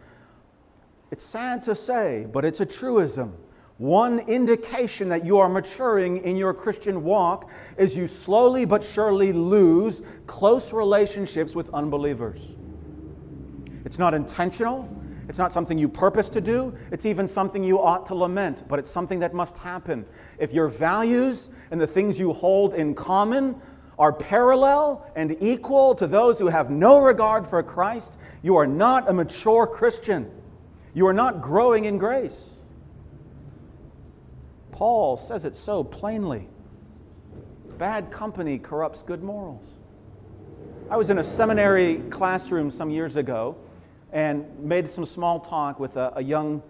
It's 1.11 1.25
sad 1.25 1.63
to 1.65 1.75
say, 1.75 2.27
but 2.33 2.45
it's 2.45 2.61
a 2.61 2.67
truism. 2.67 3.35
One 3.79 4.21
indication 4.21 5.09
that 5.09 5.25
you 5.25 5.39
are 5.39 5.49
maturing 5.49 6.19
in 6.19 6.37
your 6.37 6.55
Christian 6.55 7.03
walk 7.03 7.51
is 7.77 7.97
you 7.97 8.07
slowly 8.07 8.65
but 8.65 8.85
surely 8.85 9.33
lose 9.33 10.03
close 10.27 10.73
relationships 10.73 11.55
with 11.55 11.73
unbelievers. 11.75 12.55
It's 13.85 13.99
not 13.99 14.15
intentional, 14.15 14.89
it's 15.29 15.39
not 15.39 15.53
something 15.53 15.79
you 15.79 15.89
purpose 15.89 16.29
to 16.31 16.41
do, 16.41 16.75
it's 16.91 17.07
even 17.07 17.27
something 17.27 17.65
you 17.65 17.81
ought 17.81 18.07
to 18.07 18.15
lament, 18.15 18.65
but 18.69 18.79
it's 18.79 18.91
something 18.91 19.21
that 19.21 19.35
must 19.35 19.57
happen. 19.57 20.05
If 20.39 20.53
your 20.53 20.69
values 20.69 21.51
and 21.71 21.81
the 21.81 21.87
things 21.87 22.19
you 22.19 22.33
hold 22.33 22.75
in 22.75 22.95
common 22.95 23.61
are 23.99 24.13
parallel 24.13 25.11
and 25.17 25.37
equal 25.41 25.95
to 25.95 26.07
those 26.07 26.39
who 26.39 26.49
have 26.49 26.71
no 26.71 27.01
regard 27.01 27.47
for 27.47 27.63
Christ, 27.63 28.19
you 28.43 28.57
are 28.57 28.67
not 28.67 29.09
a 29.09 29.13
mature 29.13 29.67
Christian. 29.67 30.31
You 30.95 31.07
are 31.07 31.13
not 31.13 31.41
growing 31.41 31.85
in 31.87 31.99
grace. 31.99 32.59
Paul 34.73 35.17
says 35.17 35.45
it 35.45 35.57
so 35.57 35.85
plainly. 35.85 36.49
Bad 37.79 38.11
company 38.11 38.59
corrupts 38.59 39.03
good 39.03 39.23
morals. 39.23 39.67
I 40.91 40.97
was 40.97 41.11
in 41.11 41.19
a 41.19 41.23
seminary 41.23 41.97
classroom 42.11 42.71
some 42.71 42.91
years 42.91 43.17
ago 43.17 43.57
and 44.15 44.47
made 44.61 44.89
some 44.89 45.05
small 45.05 45.41
talk 45.41 45.81
with 45.81 45.97
a, 45.97 46.13
a 46.17 46.23
young, 46.23 46.63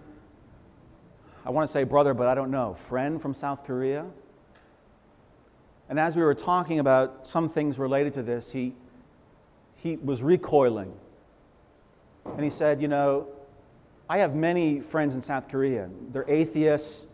I 1.44 1.50
want 1.50 1.68
to 1.68 1.72
say 1.72 1.84
brother, 1.84 2.14
but 2.14 2.26
I 2.26 2.34
don't 2.34 2.50
know, 2.50 2.72
friend 2.72 3.20
from 3.20 3.34
South 3.34 3.64
Korea. 3.64 4.06
And 5.90 6.00
as 6.00 6.16
we 6.16 6.22
were 6.22 6.34
talking 6.34 6.78
about 6.78 7.28
some 7.28 7.50
things 7.50 7.78
related 7.78 8.14
to 8.14 8.22
this, 8.22 8.50
he, 8.50 8.74
he 9.74 9.96
was 9.96 10.22
recoiling. 10.22 10.94
And 12.24 12.42
he 12.42 12.48
said, 12.48 12.80
You 12.80 12.88
know, 12.88 13.28
I 14.08 14.18
have 14.18 14.34
many 14.34 14.80
friends 14.80 15.14
in 15.14 15.20
South 15.20 15.48
Korea. 15.48 15.90
They're 16.10 16.28
atheists. 16.28 17.06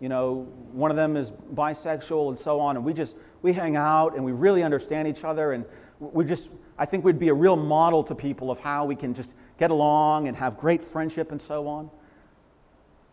You 0.00 0.08
know, 0.08 0.46
one 0.72 0.90
of 0.90 0.96
them 0.96 1.16
is 1.16 1.32
bisexual 1.54 2.28
and 2.28 2.38
so 2.38 2.58
on. 2.60 2.76
And 2.76 2.84
we 2.86 2.94
just, 2.94 3.16
we 3.42 3.52
hang 3.52 3.76
out 3.76 4.14
and 4.14 4.24
we 4.24 4.32
really 4.32 4.62
understand 4.62 5.08
each 5.08 5.24
other. 5.24 5.52
And 5.52 5.66
we 6.00 6.24
just, 6.24 6.48
I 6.78 6.86
think 6.86 7.04
we'd 7.04 7.18
be 7.18 7.28
a 7.28 7.34
real 7.34 7.56
model 7.56 8.02
to 8.04 8.14
people 8.14 8.50
of 8.50 8.60
how 8.60 8.86
we 8.86 8.96
can 8.96 9.12
just 9.12 9.34
get 9.58 9.70
along 9.70 10.28
and 10.28 10.36
have 10.36 10.56
great 10.56 10.82
friendship 10.82 11.32
and 11.32 11.42
so 11.42 11.66
on. 11.66 11.90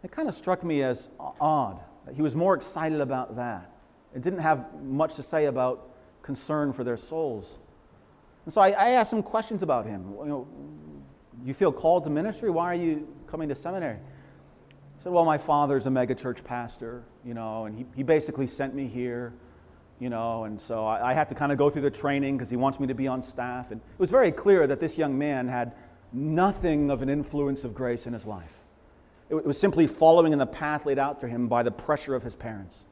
It 0.04 0.12
kind 0.12 0.30
of 0.30 0.36
struck 0.36 0.64
me 0.64 0.84
as 0.84 1.10
odd. 1.20 1.80
He 2.14 2.22
was 2.22 2.36
more 2.36 2.54
excited 2.54 3.02
about 3.02 3.36
that. 3.36 3.72
It 4.16 4.22
didn't 4.22 4.40
have 4.40 4.82
much 4.84 5.16
to 5.16 5.24
say 5.24 5.46
about 5.46 5.90
concern 6.22 6.72
for 6.72 6.84
their 6.84 6.98
souls. 6.98 7.58
And 8.46 8.54
so 8.54 8.62
I, 8.62 8.70
I 8.70 8.90
asked 8.92 9.10
some 9.10 9.24
questions 9.24 9.64
about 9.64 9.86
him. 9.86 10.14
You 10.20 10.26
know, 10.26 10.48
you 11.44 11.54
feel 11.54 11.72
called 11.72 12.04
to 12.06 12.10
ministry? 12.10 12.50
Why 12.50 12.72
are 12.72 12.80
you 12.80 13.08
coming 13.28 13.50
to 13.50 13.56
seminary? 13.56 13.98
He 13.98 15.02
said, 15.02 15.12
Well, 15.12 15.26
my 15.26 15.38
father's 15.38 15.88
a 15.88 15.90
megachurch 15.90 16.44
pastor, 16.44 17.04
you 17.26 17.34
know, 17.34 17.66
and 17.66 17.76
he, 17.76 17.86
he 17.96 18.04
basically 18.04 18.48
sent 18.48 18.74
me 18.74 18.88
here, 18.88 19.34
you 20.00 20.10
know, 20.10 20.46
and 20.46 20.60
so 20.60 20.86
I, 20.86 21.12
I 21.12 21.14
have 21.14 21.28
to 21.30 21.36
kind 21.36 21.52
of 21.52 21.58
go 21.58 21.70
through 21.70 21.82
the 21.82 21.92
training 21.92 22.38
because 22.38 22.50
he 22.50 22.56
wants 22.56 22.80
me 22.80 22.88
to 22.88 22.96
be 22.96 23.08
on 23.08 23.22
staff. 23.22 23.72
And 23.72 23.82
it 23.82 24.00
was 24.00 24.12
very 24.12 24.32
clear 24.32 24.68
that 24.68 24.80
this 24.80 24.98
young 24.98 25.18
man 25.18 25.48
had 25.48 25.74
nothing 26.16 26.90
of 26.90 27.02
an 27.02 27.10
influence 27.10 27.64
of 27.64 27.76
grace 27.76 28.08
in 28.08 28.14
his 28.14 28.26
life. 28.26 28.62
It, 29.30 29.46
was 29.46 29.60
simply 29.60 29.88
following 29.88 30.34
in 30.34 30.40
the 30.40 30.46
path 30.46 30.86
laid 30.86 31.00
out 31.00 31.20
for 31.20 31.28
him 31.28 31.48
by 31.48 31.64
the 31.64 31.72
pressure 31.72 32.16
of 32.16 32.24
his 32.24 32.36
parents. 32.36 32.84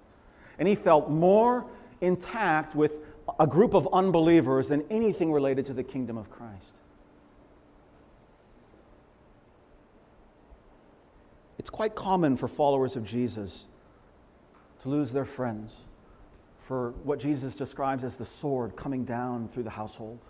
And 0.59 0.67
he 0.67 0.75
felt 0.75 1.09
more 1.09 1.65
intact 2.01 2.75
with 2.75 2.97
a 3.39 3.47
group 3.47 3.73
of 3.73 3.87
unbelievers 3.93 4.69
than 4.69 4.83
anything 4.89 5.31
related 5.31 5.65
to 5.67 5.73
the 5.73 5.83
kingdom 5.83 6.17
of 6.17 6.29
Christ. 6.29 6.75
It's 11.57 11.69
quite 11.69 11.95
common 11.95 12.35
for 12.35 12.47
followers 12.47 12.95
of 12.95 13.05
Jesus 13.05 13.67
to 14.79 14.89
lose 14.89 15.13
their 15.13 15.25
friends 15.25 15.85
for 16.57 16.91
what 17.03 17.19
Jesus 17.19 17.55
describes 17.55 18.03
as 18.03 18.17
the 18.17 18.25
sword 18.25 18.75
coming 18.75 19.05
down 19.05 19.47
through 19.47 19.63
the 19.63 19.69
household 19.69 20.25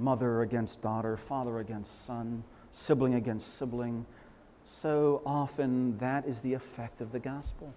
mother 0.00 0.42
against 0.42 0.80
daughter, 0.80 1.16
father 1.16 1.58
against 1.58 2.06
son, 2.06 2.42
sibling 2.70 3.14
against 3.14 3.58
sibling. 3.58 4.06
So 4.64 5.22
often 5.26 5.98
that 5.98 6.26
is 6.26 6.40
the 6.40 6.54
effect 6.54 7.00
of 7.00 7.12
the 7.12 7.18
gospel. 7.18 7.74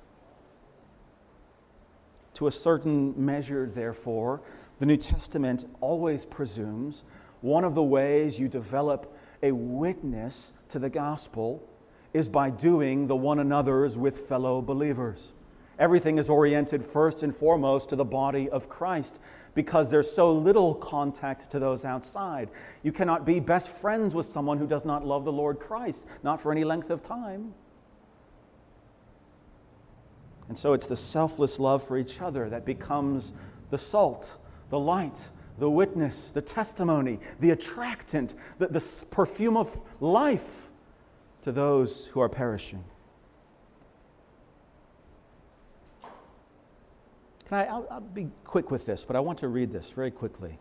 To 2.36 2.48
a 2.48 2.52
certain 2.52 3.14
measure, 3.24 3.68
therefore, 3.68 4.42
the 4.80 4.86
New 4.86 4.98
Testament 4.98 5.66
always 5.82 6.26
presumes 6.26 7.04
one 7.42 7.64
of 7.64 7.76
the 7.76 7.84
ways 7.84 8.40
you 8.40 8.48
develop 8.48 9.16
a 9.44 9.52
witness 9.52 10.54
to 10.70 10.80
the 10.80 10.90
gospel 10.90 11.62
is 12.14 12.30
by 12.30 12.50
doing 12.50 13.08
the 13.08 13.16
one 13.16 13.40
another's 13.40 13.98
with 13.98 14.28
fellow 14.28 14.62
believers. 14.62 15.34
Everything 15.78 16.18
is 16.18 16.30
oriented 16.30 16.86
first 16.86 17.24
and 17.24 17.36
foremost 17.36 17.90
to 17.90 17.96
the 17.96 18.06
body 18.06 18.50
of 18.50 18.70
Christ 18.70 19.20
because 19.56 19.90
there's 19.90 20.12
so 20.12 20.32
little 20.32 20.74
contact 20.76 21.50
to 21.52 21.60
those 21.60 21.86
outside. 21.86 22.50
You 22.82 22.92
cannot 22.92 23.26
be 23.26 23.40
best 23.40 23.70
friends 23.70 24.16
with 24.16 24.26
someone 24.26 24.58
who 24.58 24.68
does 24.68 24.86
not 24.86 25.06
love 25.06 25.26
the 25.26 25.32
Lord 25.32 25.60
Christ, 25.60 26.08
not 26.24 26.40
for 26.40 26.52
any 26.52 26.64
length 26.64 26.90
of 26.90 27.04
time. 27.04 27.54
And 30.50 30.58
so 30.58 30.74
it's 30.74 30.88
the 30.88 30.96
selfless 30.96 31.60
love 31.60 31.84
for 31.84 31.98
each 31.98 32.22
other 32.22 32.50
that 32.50 32.66
becomes 32.66 33.34
the 33.70 33.78
salt, 33.78 34.38
the 34.70 34.80
light, 34.80 35.30
the 35.58 35.70
witness, 35.70 36.30
the 36.30 36.42
testimony, 36.42 37.20
the 37.40 37.52
attractant, 37.52 38.34
the, 38.58 38.68
the 38.68 39.06
perfume 39.12 39.56
of 39.56 39.80
life 40.00 40.70
to 41.42 41.52
those 41.52 42.08
who 42.08 42.20
are 42.20 42.30
perishing. 42.30 42.84
Can 47.54 47.68
I, 47.68 47.72
I'll, 47.72 47.88
I'll 47.92 48.02
be 48.02 48.30
quick 48.46 48.72
with 48.72 48.88
this, 48.88 49.04
but 49.04 49.16
I 49.16 49.20
want 49.20 49.38
to 49.40 49.48
read 49.48 49.70
this 49.70 49.92
very 49.92 50.10
quickly. 50.10 50.58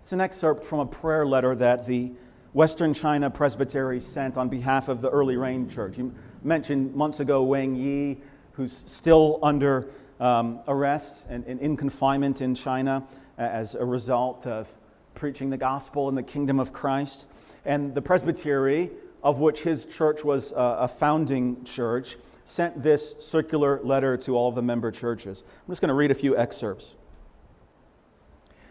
It's 0.00 0.12
an 0.12 0.20
excerpt 0.20 0.64
from 0.64 0.78
a 0.78 0.86
prayer 0.86 1.26
letter 1.26 1.56
that 1.56 1.84
the 1.84 2.12
Western 2.52 2.94
China 2.94 3.28
Presbytery 3.28 3.98
sent 3.98 4.38
on 4.38 4.48
behalf 4.48 4.88
of 4.88 5.00
the 5.00 5.10
Early 5.10 5.36
Rain 5.36 5.68
Church. 5.68 5.98
You 5.98 6.14
mentioned 6.44 6.94
months 6.94 7.18
ago 7.18 7.42
Wang 7.42 7.74
Yi, 7.74 8.20
who's 8.52 8.84
still 8.86 9.40
under 9.42 9.90
um, 10.20 10.60
arrest 10.68 11.26
and, 11.28 11.44
and, 11.46 11.58
in 11.58 11.76
confinement 11.76 12.40
in 12.40 12.54
China 12.54 13.04
as 13.36 13.74
a 13.74 13.84
result 13.84 14.46
of 14.46 14.72
preaching 15.16 15.50
the 15.50 15.58
gospel 15.58 16.08
in 16.08 16.14
the 16.14 16.22
kingdom 16.22 16.60
of 16.60 16.72
Christ. 16.72 17.26
And 17.64 17.96
the 17.96 18.02
Presbytery, 18.02 18.92
of 19.24 19.40
which 19.40 19.64
his 19.64 19.86
church 19.86 20.22
was 20.22 20.52
a 20.56 20.86
founding 20.86 21.64
church, 21.64 22.16
sent 22.50 22.82
this 22.82 23.14
circular 23.18 23.80
letter 23.82 24.16
to 24.16 24.36
all 24.36 24.50
the 24.52 24.62
member 24.62 24.90
churches. 24.90 25.42
I'm 25.46 25.72
just 25.72 25.80
going 25.80 25.88
to 25.88 25.94
read 25.94 26.10
a 26.10 26.14
few 26.14 26.36
excerpts 26.36 26.96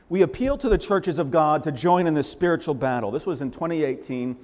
we 0.10 0.24
appeal 0.24 0.58
to 0.58 0.68
the 0.68 0.78
churches 0.78 1.20
of 1.20 1.30
God 1.30 1.64
to 1.64 1.72
join 1.72 2.08
in 2.08 2.16
this 2.16 2.30
spiritual 2.30 2.74
battle. 2.74 3.12
This 3.12 3.28
was 3.28 3.42
in 3.42 3.52
2018 3.52 4.36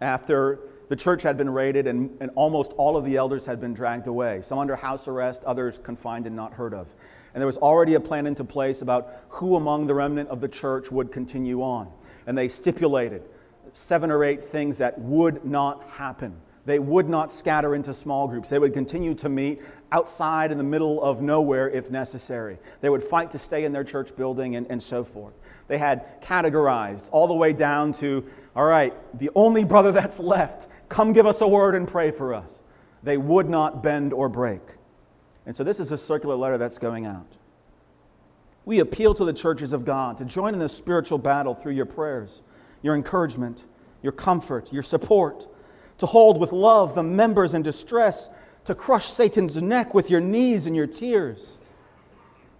after 0.00 0.60
the 0.88 0.96
church 0.96 1.22
had 1.22 1.36
been 1.36 1.50
raided 1.50 1.88
and, 1.88 2.16
and 2.20 2.30
almost 2.36 2.72
all 2.74 2.96
of 2.96 3.04
the 3.04 3.16
elders 3.16 3.44
had 3.44 3.60
been 3.60 3.74
dragged 3.74 4.06
away, 4.06 4.40
some 4.42 4.58
under 4.58 4.76
house 4.76 5.08
arrest, 5.08 5.44
others 5.44 5.78
confined 5.78 6.26
and 6.26 6.36
not 6.36 6.54
heard 6.54 6.72
of. 6.72 6.94
And 7.34 7.42
there 7.42 7.46
was 7.46 7.58
already 7.58 7.94
a 7.94 8.00
plan 8.00 8.26
into 8.26 8.44
place 8.44 8.80
about 8.80 9.12
who 9.28 9.56
among 9.56 9.86
the 9.86 9.94
remnant 9.94 10.28
of 10.30 10.40
the 10.40 10.48
church 10.48 10.90
would 10.90 11.12
continue 11.12 11.62
on. 11.62 11.90
And 12.26 12.38
they 12.38 12.48
stipulated 12.48 13.22
seven 13.72 14.10
or 14.10 14.24
eight 14.24 14.42
things 14.42 14.78
that 14.78 14.98
would 14.98 15.44
not 15.44 15.82
happen. 15.90 16.40
They 16.68 16.78
would 16.78 17.08
not 17.08 17.32
scatter 17.32 17.74
into 17.74 17.94
small 17.94 18.28
groups. 18.28 18.50
They 18.50 18.58
would 18.58 18.74
continue 18.74 19.14
to 19.14 19.30
meet 19.30 19.62
outside 19.90 20.52
in 20.52 20.58
the 20.58 20.64
middle 20.64 21.02
of 21.02 21.22
nowhere 21.22 21.70
if 21.70 21.90
necessary. 21.90 22.58
They 22.82 22.90
would 22.90 23.02
fight 23.02 23.30
to 23.30 23.38
stay 23.38 23.64
in 23.64 23.72
their 23.72 23.84
church 23.84 24.14
building 24.14 24.54
and, 24.54 24.66
and 24.68 24.82
so 24.82 25.02
forth. 25.02 25.32
They 25.66 25.78
had 25.78 26.20
categorized 26.20 27.08
all 27.10 27.26
the 27.26 27.32
way 27.32 27.54
down 27.54 27.92
to, 27.94 28.22
all 28.54 28.66
right, 28.66 28.92
the 29.18 29.30
only 29.34 29.64
brother 29.64 29.92
that's 30.00 30.20
left, 30.20 30.68
come 30.90 31.14
give 31.14 31.24
us 31.26 31.40
a 31.40 31.48
word 31.48 31.74
and 31.74 31.88
pray 31.88 32.10
for 32.10 32.34
us. 32.34 32.60
They 33.02 33.16
would 33.16 33.48
not 33.48 33.82
bend 33.82 34.12
or 34.12 34.28
break. 34.28 34.60
And 35.46 35.56
so 35.56 35.64
this 35.64 35.80
is 35.80 35.90
a 35.90 35.96
circular 35.96 36.36
letter 36.36 36.58
that's 36.58 36.78
going 36.78 37.06
out. 37.06 37.38
We 38.66 38.80
appeal 38.80 39.14
to 39.14 39.24
the 39.24 39.32
churches 39.32 39.72
of 39.72 39.86
God 39.86 40.18
to 40.18 40.26
join 40.26 40.52
in 40.52 40.60
this 40.60 40.76
spiritual 40.76 41.16
battle 41.16 41.54
through 41.54 41.72
your 41.72 41.86
prayers, 41.86 42.42
your 42.82 42.94
encouragement, 42.94 43.64
your 44.02 44.12
comfort, 44.12 44.70
your 44.70 44.82
support 44.82 45.48
to 45.98 46.06
hold 46.06 46.40
with 46.40 46.52
love 46.52 46.94
the 46.94 47.02
members 47.02 47.54
in 47.54 47.62
distress, 47.62 48.30
to 48.64 48.74
crush 48.74 49.06
Satan's 49.06 49.60
neck 49.60 49.94
with 49.94 50.10
your 50.10 50.20
knees 50.20 50.66
and 50.66 50.74
your 50.74 50.86
tears. 50.86 51.58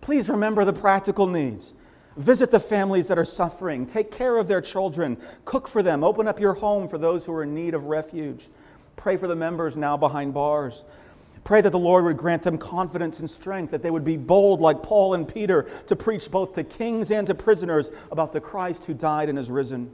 Please 0.01 0.29
remember 0.29 0.65
the 0.65 0.73
practical 0.73 1.27
needs. 1.27 1.75
Visit 2.17 2.51
the 2.51 2.61
families 2.61 3.09
that 3.09 3.19
are 3.19 3.25
suffering. 3.25 3.87
Take 3.87 4.11
care 4.11 4.39
of 4.39 4.49
their 4.49 4.61
children. 4.61 5.17
Cook 5.45 5.69
for 5.69 5.83
them. 5.83 6.03
Open 6.03 6.27
up 6.27 6.41
your 6.41 6.55
home 6.55 6.89
for 6.89 6.99
those 6.99 7.25
who 7.25 7.33
are 7.33 7.45
in 7.45 7.55
need 7.55 7.75
of 7.75 7.87
refuge. 7.87 8.49
Pray 8.97 9.17
for 9.17 9.29
the 9.29 9.37
members 9.37 9.77
now 9.77 9.97
behind 9.97 10.35
bars. 10.35 10.85
Pray 11.45 11.61
that 11.61 11.71
the 11.71 11.79
Lord 11.79 12.05
would 12.05 12.17
grant 12.17 12.43
them 12.43 12.59
confidence 12.59 13.21
and 13.21 13.31
strength, 13.31 13.71
that 13.71 13.83
they 13.83 13.91
would 13.91 14.05
be 14.05 14.17
bold 14.17 14.61
like 14.61 14.83
Paul 14.83 15.15
and 15.15 15.27
Peter 15.27 15.63
to 15.87 15.95
preach 15.95 16.31
both 16.31 16.55
to 16.55 16.65
kings 16.65 17.11
and 17.11 17.27
to 17.29 17.35
prisoners 17.35 17.91
about 18.11 18.33
the 18.33 18.41
Christ 18.41 18.85
who 18.87 18.95
died 18.95 19.29
and 19.29 19.39
is 19.39 19.49
risen. 19.49 19.91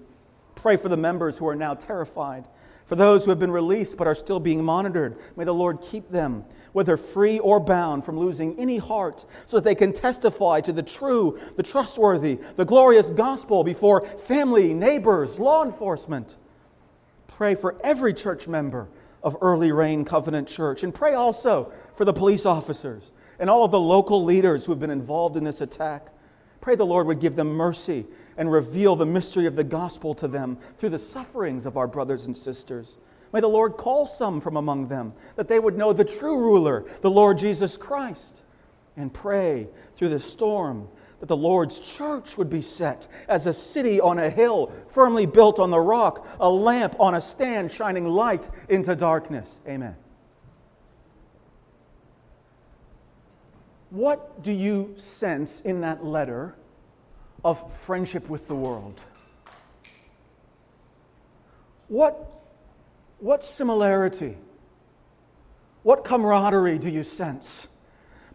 Pray 0.55 0.77
for 0.77 0.89
the 0.89 0.97
members 0.97 1.39
who 1.39 1.47
are 1.49 1.57
now 1.57 1.75
terrified. 1.75 2.49
For 2.87 2.97
those 2.97 3.25
who 3.25 3.31
have 3.31 3.39
been 3.39 3.51
released 3.51 3.97
but 3.97 4.07
are 4.07 4.15
still 4.15 4.41
being 4.41 4.63
monitored, 4.63 5.17
may 5.37 5.45
the 5.45 5.55
Lord 5.55 5.81
keep 5.81 6.11
them, 6.11 6.45
whether 6.73 6.97
free 6.97 7.39
or 7.39 7.59
bound, 7.59 8.05
from 8.05 8.19
losing 8.19 8.59
any 8.59 8.77
heart, 8.77 9.25
so 9.47 9.57
that 9.57 9.65
they 9.65 9.75
can 9.75 9.93
testify 9.93 10.61
to 10.61 10.73
the 10.73 10.83
true, 10.83 11.39
the 11.57 11.63
trustworthy, 11.63 12.39
the 12.57 12.65
glorious 12.65 13.11
gospel 13.11 13.65
before 13.65 14.07
family, 14.07 14.75
neighbors, 14.75 15.39
law 15.39 15.65
enforcement. 15.65 16.37
Pray 17.27 17.55
for 17.55 17.77
every 17.83 18.13
church 18.13 18.47
member 18.47 18.89
of 19.23 19.37
Early 19.41 19.73
Rain 19.73 20.05
Covenant 20.05 20.47
Church, 20.47 20.85
and 20.85 20.95
pray 20.95 21.15
also 21.15 21.73
for 21.95 22.05
the 22.05 22.13
police 22.13 22.45
officers 22.45 23.13
and 23.39 23.49
all 23.49 23.65
of 23.65 23.71
the 23.71 23.81
local 23.81 24.23
leaders 24.23 24.67
who 24.67 24.73
have 24.73 24.79
been 24.79 24.91
involved 24.91 25.37
in 25.37 25.45
this 25.45 25.63
attack. 25.63 26.09
Pray 26.61 26.77
the 26.77 26.87
Lord 26.87 27.07
would 27.07 27.21
give 27.21 27.35
them 27.35 27.49
mercy 27.49 28.07
and 28.37 28.51
reveal 28.51 28.97
the 28.97 29.07
mystery 29.07 29.47
of 29.47 29.57
the 29.57 29.65
gospel 29.65 30.15
to 30.15 30.29
them 30.29 30.59
through 30.77 30.91
the 30.91 30.99
sufferings 30.99 31.67
of 31.67 31.77
our 31.77 31.87
brothers 31.87 32.27
and 32.27 32.37
sisters. 32.37 32.99
May 33.33 33.41
the 33.41 33.49
Lord 33.49 33.77
call 33.77 34.07
some 34.07 34.41
from 34.41 34.57
among 34.57 34.89
them 34.89 35.13
that 35.37 35.49
they 35.49 35.59
would 35.59 35.77
know 35.77 35.93
the 35.93 36.05
true 36.05 36.39
ruler, 36.39 36.85
the 37.01 37.11
Lord 37.11 37.39
Jesus 37.39 37.77
Christ, 37.77 38.45
and 38.97 39.13
pray 39.13 39.69
through 39.95 40.11
the 40.11 40.21
storm 40.21 40.89
that 41.21 41.27
the 41.27 41.37
Lord's 41.37 41.81
church 41.81 42.37
would 42.37 42.51
be 42.51 42.61
set 42.61 43.07
as 43.29 43.47
a 43.47 43.53
city 43.53 44.01
on 44.01 44.19
a 44.19 44.31
hill, 44.31 44.73
firmly 44.87 45.27
built 45.27 45.59
on 45.59 45.71
the 45.71 45.81
rock, 45.81 46.27
a 46.39 46.49
lamp 46.49 46.95
on 47.01 47.15
a 47.15 47.21
stand 47.21 47.73
shining 47.73 48.05
light 48.05 48.51
into 48.69 48.95
darkness. 48.95 49.61
Amen. 49.67 49.97
What 53.91 54.43
do 54.43 54.53
you 54.53 54.93
sense 54.97 55.61
in 55.61 55.81
that 55.81 56.05
letter 56.05 56.57
of 57.45 57.73
friendship 57.73 58.29
with 58.29 58.49
the 58.49 58.55
world? 58.55 59.03
What, 61.89 62.43
what 63.19 63.45
similarity, 63.45 64.39
what 65.83 66.05
camaraderie 66.05 66.79
do 66.79 66.89
you 66.89 67.03
sense 67.03 67.67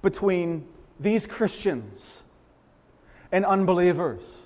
between 0.02 0.68
these 1.00 1.26
Christians 1.26 2.24
and 3.32 3.46
unbelievers? 3.46 4.38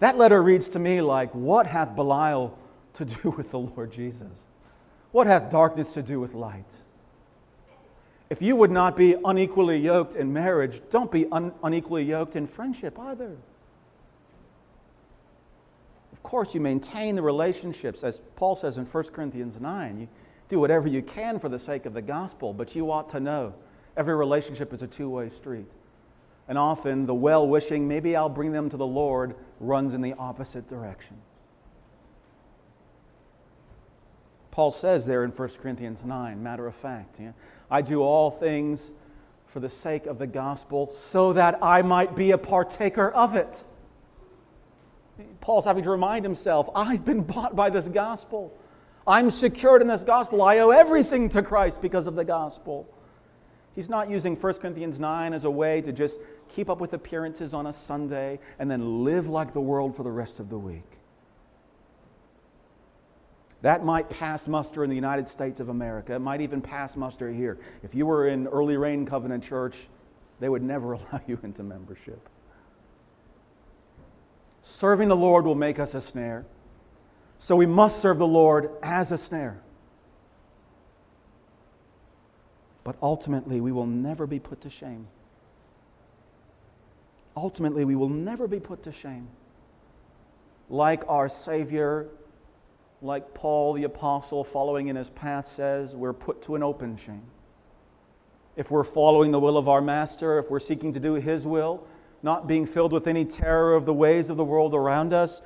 That 0.00 0.18
letter 0.18 0.42
reads 0.42 0.68
to 0.70 0.78
me 0.78 1.00
like, 1.00 1.34
What 1.34 1.66
hath 1.66 1.94
Belial 1.94 2.58
to 2.94 3.04
do 3.04 3.30
with 3.36 3.52
the 3.52 3.58
Lord 3.58 3.92
Jesus? 3.92 4.32
What 5.12 5.28
hath 5.28 5.50
darkness 5.50 5.92
to 5.94 6.02
do 6.02 6.18
with 6.18 6.34
light? 6.34 6.82
If 8.34 8.42
you 8.42 8.56
would 8.56 8.72
not 8.72 8.96
be 8.96 9.14
unequally 9.24 9.78
yoked 9.78 10.16
in 10.16 10.32
marriage, 10.32 10.80
don't 10.90 11.08
be 11.08 11.30
un- 11.30 11.52
unequally 11.62 12.02
yoked 12.02 12.34
in 12.34 12.48
friendship 12.48 12.98
either. 12.98 13.36
Of 16.12 16.20
course, 16.24 16.52
you 16.52 16.60
maintain 16.60 17.14
the 17.14 17.22
relationships, 17.22 18.02
as 18.02 18.20
Paul 18.34 18.56
says 18.56 18.76
in 18.76 18.86
1 18.86 19.04
Corinthians 19.12 19.60
9. 19.60 20.00
You 20.00 20.08
do 20.48 20.58
whatever 20.58 20.88
you 20.88 21.00
can 21.00 21.38
for 21.38 21.48
the 21.48 21.60
sake 21.60 21.86
of 21.86 21.94
the 21.94 22.02
gospel, 22.02 22.52
but 22.52 22.74
you 22.74 22.90
ought 22.90 23.08
to 23.10 23.20
know 23.20 23.54
every 23.96 24.16
relationship 24.16 24.72
is 24.72 24.82
a 24.82 24.88
two 24.88 25.08
way 25.08 25.28
street. 25.28 25.70
And 26.48 26.58
often 26.58 27.06
the 27.06 27.14
well 27.14 27.46
wishing, 27.46 27.86
maybe 27.86 28.16
I'll 28.16 28.28
bring 28.28 28.50
them 28.50 28.68
to 28.70 28.76
the 28.76 28.84
Lord, 28.84 29.36
runs 29.60 29.94
in 29.94 30.00
the 30.00 30.14
opposite 30.14 30.68
direction. 30.68 31.18
Paul 34.54 34.70
says 34.70 35.04
there 35.04 35.24
in 35.24 35.32
1 35.32 35.48
Corinthians 35.60 36.04
9, 36.04 36.40
matter 36.40 36.68
of 36.68 36.76
fact, 36.76 37.20
I 37.68 37.82
do 37.82 38.02
all 38.02 38.30
things 38.30 38.92
for 39.48 39.58
the 39.58 39.68
sake 39.68 40.06
of 40.06 40.16
the 40.16 40.28
gospel 40.28 40.92
so 40.92 41.32
that 41.32 41.58
I 41.60 41.82
might 41.82 42.14
be 42.14 42.30
a 42.30 42.38
partaker 42.38 43.10
of 43.10 43.34
it. 43.34 43.64
Paul's 45.40 45.64
having 45.64 45.82
to 45.82 45.90
remind 45.90 46.24
himself 46.24 46.70
I've 46.72 47.04
been 47.04 47.22
bought 47.22 47.56
by 47.56 47.68
this 47.68 47.88
gospel. 47.88 48.56
I'm 49.08 49.28
secured 49.28 49.82
in 49.82 49.88
this 49.88 50.04
gospel. 50.04 50.40
I 50.40 50.58
owe 50.58 50.70
everything 50.70 51.28
to 51.30 51.42
Christ 51.42 51.82
because 51.82 52.06
of 52.06 52.14
the 52.14 52.24
gospel. 52.24 52.88
He's 53.74 53.88
not 53.88 54.08
using 54.08 54.36
1 54.36 54.54
Corinthians 54.54 55.00
9 55.00 55.34
as 55.34 55.46
a 55.46 55.50
way 55.50 55.80
to 55.80 55.90
just 55.90 56.20
keep 56.48 56.70
up 56.70 56.80
with 56.80 56.92
appearances 56.92 57.54
on 57.54 57.66
a 57.66 57.72
Sunday 57.72 58.38
and 58.60 58.70
then 58.70 59.02
live 59.02 59.28
like 59.28 59.52
the 59.52 59.60
world 59.60 59.96
for 59.96 60.04
the 60.04 60.12
rest 60.12 60.38
of 60.38 60.48
the 60.48 60.58
week. 60.58 61.00
That 63.64 63.82
might 63.82 64.10
pass 64.10 64.46
muster 64.46 64.84
in 64.84 64.90
the 64.90 64.94
United 64.94 65.26
States 65.26 65.58
of 65.58 65.70
America. 65.70 66.14
It 66.14 66.18
might 66.18 66.42
even 66.42 66.60
pass 66.60 66.96
muster 66.96 67.32
here. 67.32 67.58
If 67.82 67.94
you 67.94 68.04
were 68.04 68.28
in 68.28 68.46
Early 68.46 68.76
Rain 68.76 69.06
Covenant 69.06 69.42
Church, 69.42 69.88
they 70.38 70.50
would 70.50 70.62
never 70.62 70.92
allow 70.92 71.22
you 71.26 71.38
into 71.42 71.62
membership. 71.62 72.28
Serving 74.60 75.08
the 75.08 75.16
Lord 75.16 75.46
will 75.46 75.54
make 75.54 75.78
us 75.78 75.94
a 75.94 76.02
snare. 76.02 76.44
So 77.38 77.56
we 77.56 77.64
must 77.64 78.02
serve 78.02 78.18
the 78.18 78.26
Lord 78.26 78.68
as 78.82 79.12
a 79.12 79.16
snare. 79.16 79.62
But 82.84 82.96
ultimately, 83.00 83.62
we 83.62 83.72
will 83.72 83.86
never 83.86 84.26
be 84.26 84.40
put 84.40 84.60
to 84.60 84.68
shame. 84.68 85.06
Ultimately, 87.34 87.86
we 87.86 87.96
will 87.96 88.10
never 88.10 88.46
be 88.46 88.60
put 88.60 88.82
to 88.82 88.92
shame. 88.92 89.26
Like 90.68 91.02
our 91.08 91.30
Savior 91.30 92.10
like 93.04 93.34
Paul 93.34 93.74
the 93.74 93.84
Apostle, 93.84 94.42
following 94.44 94.88
in 94.88 94.96
his 94.96 95.10
path, 95.10 95.46
says, 95.46 95.94
we're 95.94 96.14
put 96.14 96.40
to 96.44 96.54
an 96.54 96.62
open 96.62 96.96
shame. 96.96 97.22
If 98.56 98.70
we're 98.70 98.82
following 98.82 99.30
the 99.30 99.38
will 99.38 99.58
of 99.58 99.68
our 99.68 99.82
Master, 99.82 100.38
if 100.38 100.50
we're 100.50 100.58
seeking 100.58 100.92
to 100.94 101.00
do 101.00 101.14
his 101.14 101.46
will, 101.46 101.86
not 102.22 102.46
being 102.46 102.64
filled 102.64 102.92
with 102.92 103.06
any 103.06 103.26
terror 103.26 103.74
of 103.74 103.84
the 103.84 103.92
ways 103.92 104.30
of 104.30 104.38
the 104.38 104.44
world 104.44 104.74
around 104.74 105.12
us, 105.12 105.42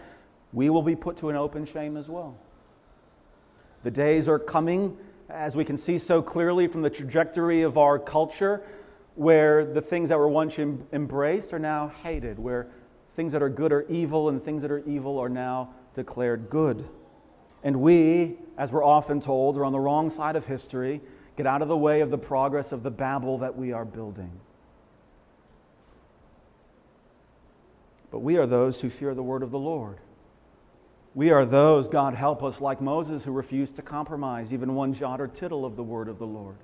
we 0.52 0.70
will 0.70 0.82
be 0.82 0.94
put 0.94 1.16
to 1.16 1.30
an 1.30 1.36
open 1.36 1.64
shame 1.64 1.96
as 1.96 2.08
well. 2.08 2.38
The 3.82 3.90
days 3.90 4.28
are 4.28 4.38
coming, 4.38 4.96
as 5.28 5.56
we 5.56 5.64
can 5.64 5.76
see 5.76 5.98
so 5.98 6.22
clearly 6.22 6.68
from 6.68 6.82
the 6.82 6.90
trajectory 6.90 7.62
of 7.62 7.76
our 7.76 7.98
culture, 7.98 8.62
where 9.16 9.64
the 9.64 9.82
things 9.82 10.10
that 10.10 10.18
were 10.18 10.28
once 10.28 10.60
em- 10.60 10.86
embraced 10.92 11.52
are 11.52 11.58
now 11.58 11.88
hated, 12.04 12.38
where 12.38 12.68
things 13.10 13.32
that 13.32 13.42
are 13.42 13.48
good 13.48 13.72
are 13.72 13.84
evil 13.88 14.28
and 14.28 14.40
things 14.40 14.62
that 14.62 14.70
are 14.70 14.84
evil 14.86 15.18
are 15.18 15.28
now 15.28 15.74
declared 15.94 16.48
good. 16.48 16.88
And 17.62 17.80
we, 17.80 18.36
as 18.56 18.72
we're 18.72 18.84
often 18.84 19.20
told, 19.20 19.56
are 19.56 19.64
on 19.64 19.72
the 19.72 19.80
wrong 19.80 20.10
side 20.10 20.36
of 20.36 20.46
history. 20.46 21.00
Get 21.36 21.46
out 21.46 21.62
of 21.62 21.68
the 21.68 21.76
way 21.76 22.00
of 22.00 22.10
the 22.10 22.18
progress 22.18 22.72
of 22.72 22.82
the 22.82 22.90
Babel 22.90 23.38
that 23.38 23.56
we 23.56 23.72
are 23.72 23.84
building. 23.84 24.32
But 28.10 28.20
we 28.20 28.36
are 28.36 28.46
those 28.46 28.80
who 28.80 28.90
fear 28.90 29.14
the 29.14 29.22
word 29.22 29.42
of 29.42 29.50
the 29.50 29.58
Lord. 29.58 29.98
We 31.14 31.30
are 31.30 31.44
those, 31.44 31.88
God 31.88 32.14
help 32.14 32.42
us, 32.42 32.60
like 32.60 32.80
Moses, 32.80 33.24
who 33.24 33.32
refuse 33.32 33.72
to 33.72 33.82
compromise 33.82 34.52
even 34.54 34.74
one 34.74 34.94
jot 34.94 35.20
or 35.20 35.26
tittle 35.26 35.64
of 35.64 35.76
the 35.76 35.82
word 35.82 36.08
of 36.08 36.18
the 36.18 36.26
Lord. 36.26 36.56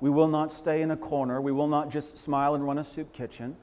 We 0.00 0.10
will 0.10 0.28
not 0.28 0.52
stay 0.52 0.82
in 0.82 0.90
a 0.90 0.96
corner. 0.96 1.40
We 1.40 1.52
will 1.52 1.68
not 1.68 1.88
just 1.88 2.18
smile 2.18 2.54
and 2.54 2.64
run 2.64 2.78
a 2.78 2.84
soup 2.84 3.12
kitchen. 3.12 3.56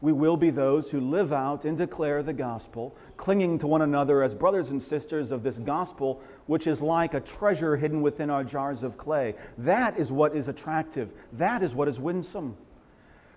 We 0.00 0.12
will 0.12 0.36
be 0.36 0.50
those 0.50 0.90
who 0.90 1.00
live 1.00 1.32
out 1.32 1.64
and 1.64 1.78
declare 1.78 2.22
the 2.22 2.32
gospel, 2.32 2.94
clinging 3.16 3.58
to 3.58 3.66
one 3.66 3.82
another 3.82 4.22
as 4.22 4.34
brothers 4.34 4.70
and 4.70 4.82
sisters 4.82 5.32
of 5.32 5.42
this 5.42 5.58
gospel, 5.58 6.20
which 6.46 6.66
is 6.66 6.82
like 6.82 7.14
a 7.14 7.20
treasure 7.20 7.76
hidden 7.76 8.02
within 8.02 8.28
our 8.28 8.44
jars 8.44 8.82
of 8.82 8.98
clay. 8.98 9.34
That 9.56 9.98
is 9.98 10.12
what 10.12 10.36
is 10.36 10.48
attractive. 10.48 11.10
That 11.32 11.62
is 11.62 11.74
what 11.74 11.88
is 11.88 11.98
winsome. 11.98 12.56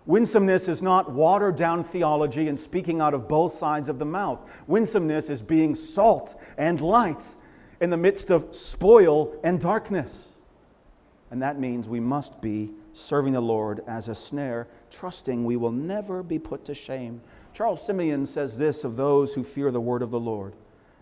Winsomeness 0.05 0.70
is 0.70 0.82
not 0.82 1.12
watered 1.12 1.58
down 1.58 1.84
theology 1.84 2.47
and 2.47 2.58
speaking 2.58 3.01
out 3.01 3.14
of 3.14 3.28
both 3.28 3.51
sides 3.51 3.89
of 3.89 3.99
the 3.99 4.05
mouth. 4.05 4.41
Winsomeness 4.66 5.30
is 5.30 5.41
being 5.41 5.76
salt 5.76 6.39
and 6.58 6.80
light 6.80 7.36
in 7.82 7.89
the 7.89 7.97
midst 7.97 8.30
of 8.30 8.55
spoil 8.55 9.38
and 9.43 9.60
darkness. 9.60 10.30
And 11.32 11.42
that 11.42 11.60
means 11.60 11.90
we 11.90 12.00
must 12.00 12.42
be 12.42 12.72
serving 12.94 13.34
the 13.34 13.42
Lord 13.42 13.84
as 13.88 14.08
a 14.10 14.16
snare, 14.16 14.68
trusting 14.90 15.44
we 15.44 15.58
will 15.58 15.72
never 15.72 16.24
be 16.24 16.40
put 16.40 16.66
to 16.66 16.74
shame. 16.74 17.22
Charles 17.54 17.86
Simeon 17.86 18.26
says 18.26 18.58
this 18.58 18.84
of 18.84 18.96
those 18.96 19.34
who 19.34 19.44
fear 19.44 19.72
the 19.72 19.82
word 19.82 20.02
of 20.02 20.12
the 20.12 20.20
Lord 20.20 20.54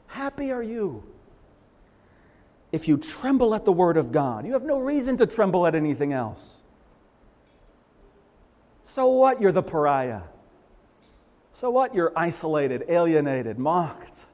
Happy 0.08 0.52
are 0.52 0.64
you 0.64 1.04
if 2.72 2.88
you 2.88 2.98
tremble 2.98 3.56
at 3.56 3.66
the 3.66 3.72
word 3.72 3.98
of 3.98 4.12
God. 4.12 4.46
You 4.46 4.54
have 4.54 4.64
no 4.64 4.80
reason 4.80 5.16
to 5.18 5.26
tremble 5.26 5.66
at 5.66 5.76
anything 5.76 6.12
else. 6.12 6.62
So 8.84 9.08
what? 9.08 9.42
You're 9.42 9.52
the 9.52 9.64
pariah. 9.64 10.22
So 11.54 11.70
what? 11.70 11.96
You're 11.96 12.12
isolated, 12.16 12.84
alienated, 12.90 13.58
mocked. 13.58 14.26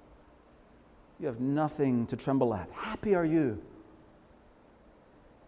You 1.20 1.28
have 1.28 1.40
nothing 1.40 2.08
to 2.08 2.18
tremble 2.18 2.54
at. 2.54 2.68
Happy 2.72 3.14
are 3.14 3.26
you. 3.26 3.62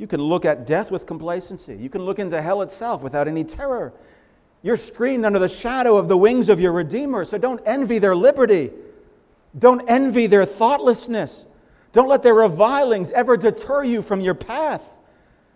You 0.03 0.07
can 0.07 0.19
look 0.19 0.43
at 0.43 0.65
death 0.67 0.91
with 0.91 1.05
complacency. 1.05 1.77
You 1.77 1.89
can 1.89 2.01
look 2.01 2.19
into 2.19 2.41
hell 2.41 2.61
itself 2.61 3.03
without 3.03 3.25
any 3.25 3.45
terror. 3.45 3.93
You're 4.61 4.75
screened 4.75 5.25
under 5.25 5.39
the 5.39 5.47
shadow 5.47 5.95
of 5.95 6.09
the 6.09 6.17
wings 6.17 6.49
of 6.49 6.59
your 6.59 6.73
Redeemer, 6.73 7.23
so 7.23 7.37
don't 7.37 7.61
envy 7.65 7.99
their 7.99 8.13
liberty. 8.13 8.71
Don't 9.57 9.79
envy 9.87 10.27
their 10.27 10.43
thoughtlessness. 10.43 11.45
Don't 11.93 12.09
let 12.09 12.21
their 12.21 12.33
revilings 12.33 13.11
ever 13.11 13.37
deter 13.37 13.85
you 13.85 14.01
from 14.01 14.19
your 14.19 14.33
path 14.33 14.83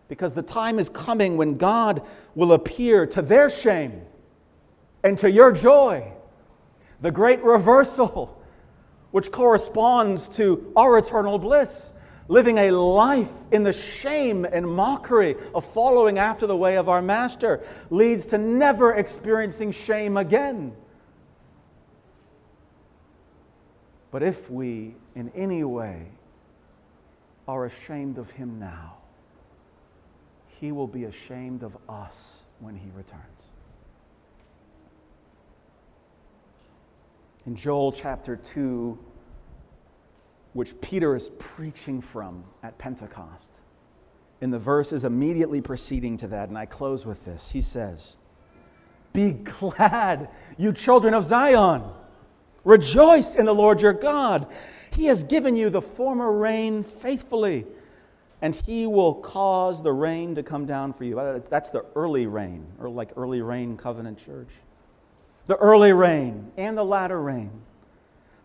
because 0.08 0.34
the 0.34 0.43
time 0.43 0.80
is 0.80 0.88
coming 0.88 1.36
when 1.36 1.58
God 1.58 2.08
will 2.34 2.54
appear 2.54 3.06
to 3.06 3.22
their 3.22 3.50
shame 3.50 4.02
and 5.04 5.18
to 5.18 5.30
your 5.30 5.52
joy. 5.52 6.10
The 7.02 7.12
great 7.12 7.43
reversal, 7.43 8.41
which 9.12 9.30
corresponds 9.30 10.30
to 10.38 10.72
our 10.78 10.98
eternal 10.98 11.38
bliss, 11.38 11.91
living 12.28 12.57
a 12.57 12.71
life 12.71 13.32
in 13.51 13.63
the 13.63 13.73
shame 13.73 14.45
and 14.45 14.67
mockery 14.67 15.36
of 15.55 15.65
following 15.65 16.17
after 16.17 16.47
the 16.47 16.57
way 16.57 16.78
of 16.78 16.89
our 16.89 17.01
Master, 17.01 17.61
leads 17.89 18.25
to 18.28 18.38
never 18.38 18.95
experiencing 18.95 19.71
shame 19.71 20.17
again. 20.17 20.75
But 24.11 24.23
if 24.23 24.49
we 24.49 24.95
in 25.15 25.32
any 25.36 25.63
way 25.63 26.07
are 27.47 27.65
ashamed 27.65 28.17
of 28.17 28.32
Him 28.32 28.59
now, 28.59 28.97
he 30.59 30.71
will 30.71 30.88
be 30.88 31.03
ashamed 31.03 31.63
of 31.63 31.78
us 31.88 32.45
when 32.59 32.75
he 32.75 32.89
returns. 32.95 33.23
In 37.45 37.55
Joel 37.55 37.91
chapter 37.91 38.36
2, 38.36 38.97
which 40.54 40.80
Peter 40.82 41.16
is 41.16 41.30
preaching 41.39 42.02
from 42.02 42.43
at 42.64 42.78
Pentecost, 42.78 43.62
in 44.41 44.52
the 44.52 44.60
verses 44.60 45.04
immediately 45.04 45.62
preceding 45.62 46.18
to 46.18 46.28
that, 46.28 46.50
and 46.50 46.58
I 46.58 46.66
close 46.66 47.06
with 47.06 47.26
this, 47.26 47.52
he 47.52 47.62
says, 47.62 48.18
Be 49.14 49.32
glad, 49.32 50.30
you 50.58 50.74
children 50.74 51.14
of 51.14 51.26
Zion. 51.26 51.84
Rejoice 52.64 53.36
in 53.36 53.45
the 53.45 53.56
Lord 53.56 53.82
your 53.82 53.93
God. 53.93 54.52
He 54.91 55.06
has 55.06 55.24
given 55.24 55.56
you 55.56 55.70
the 55.70 55.82
former 55.82 56.32
rain 56.32 56.84
faithfully 56.84 57.66
and 58.41 58.56
he 58.56 58.86
will 58.86 59.16
cause 59.16 59.82
the 59.82 59.91
rain 59.91 60.36
to 60.36 60.43
come 60.43 60.66
down 60.66 60.93
for 60.93 61.04
you. 61.04 61.16
That's 61.50 61.70
the 61.70 61.86
early 61.95 62.28
rain, 62.28 62.66
or 62.80 62.89
like 62.89 63.12
early 63.16 63.41
rain 63.41 63.78
covenant 63.78 64.20
church. 64.20 64.50
The 65.48 65.56
early 65.56 65.93
rain 65.93 66.52
and 66.58 66.78
the 66.78 66.84
latter 66.84 67.22
rain. 67.22 67.52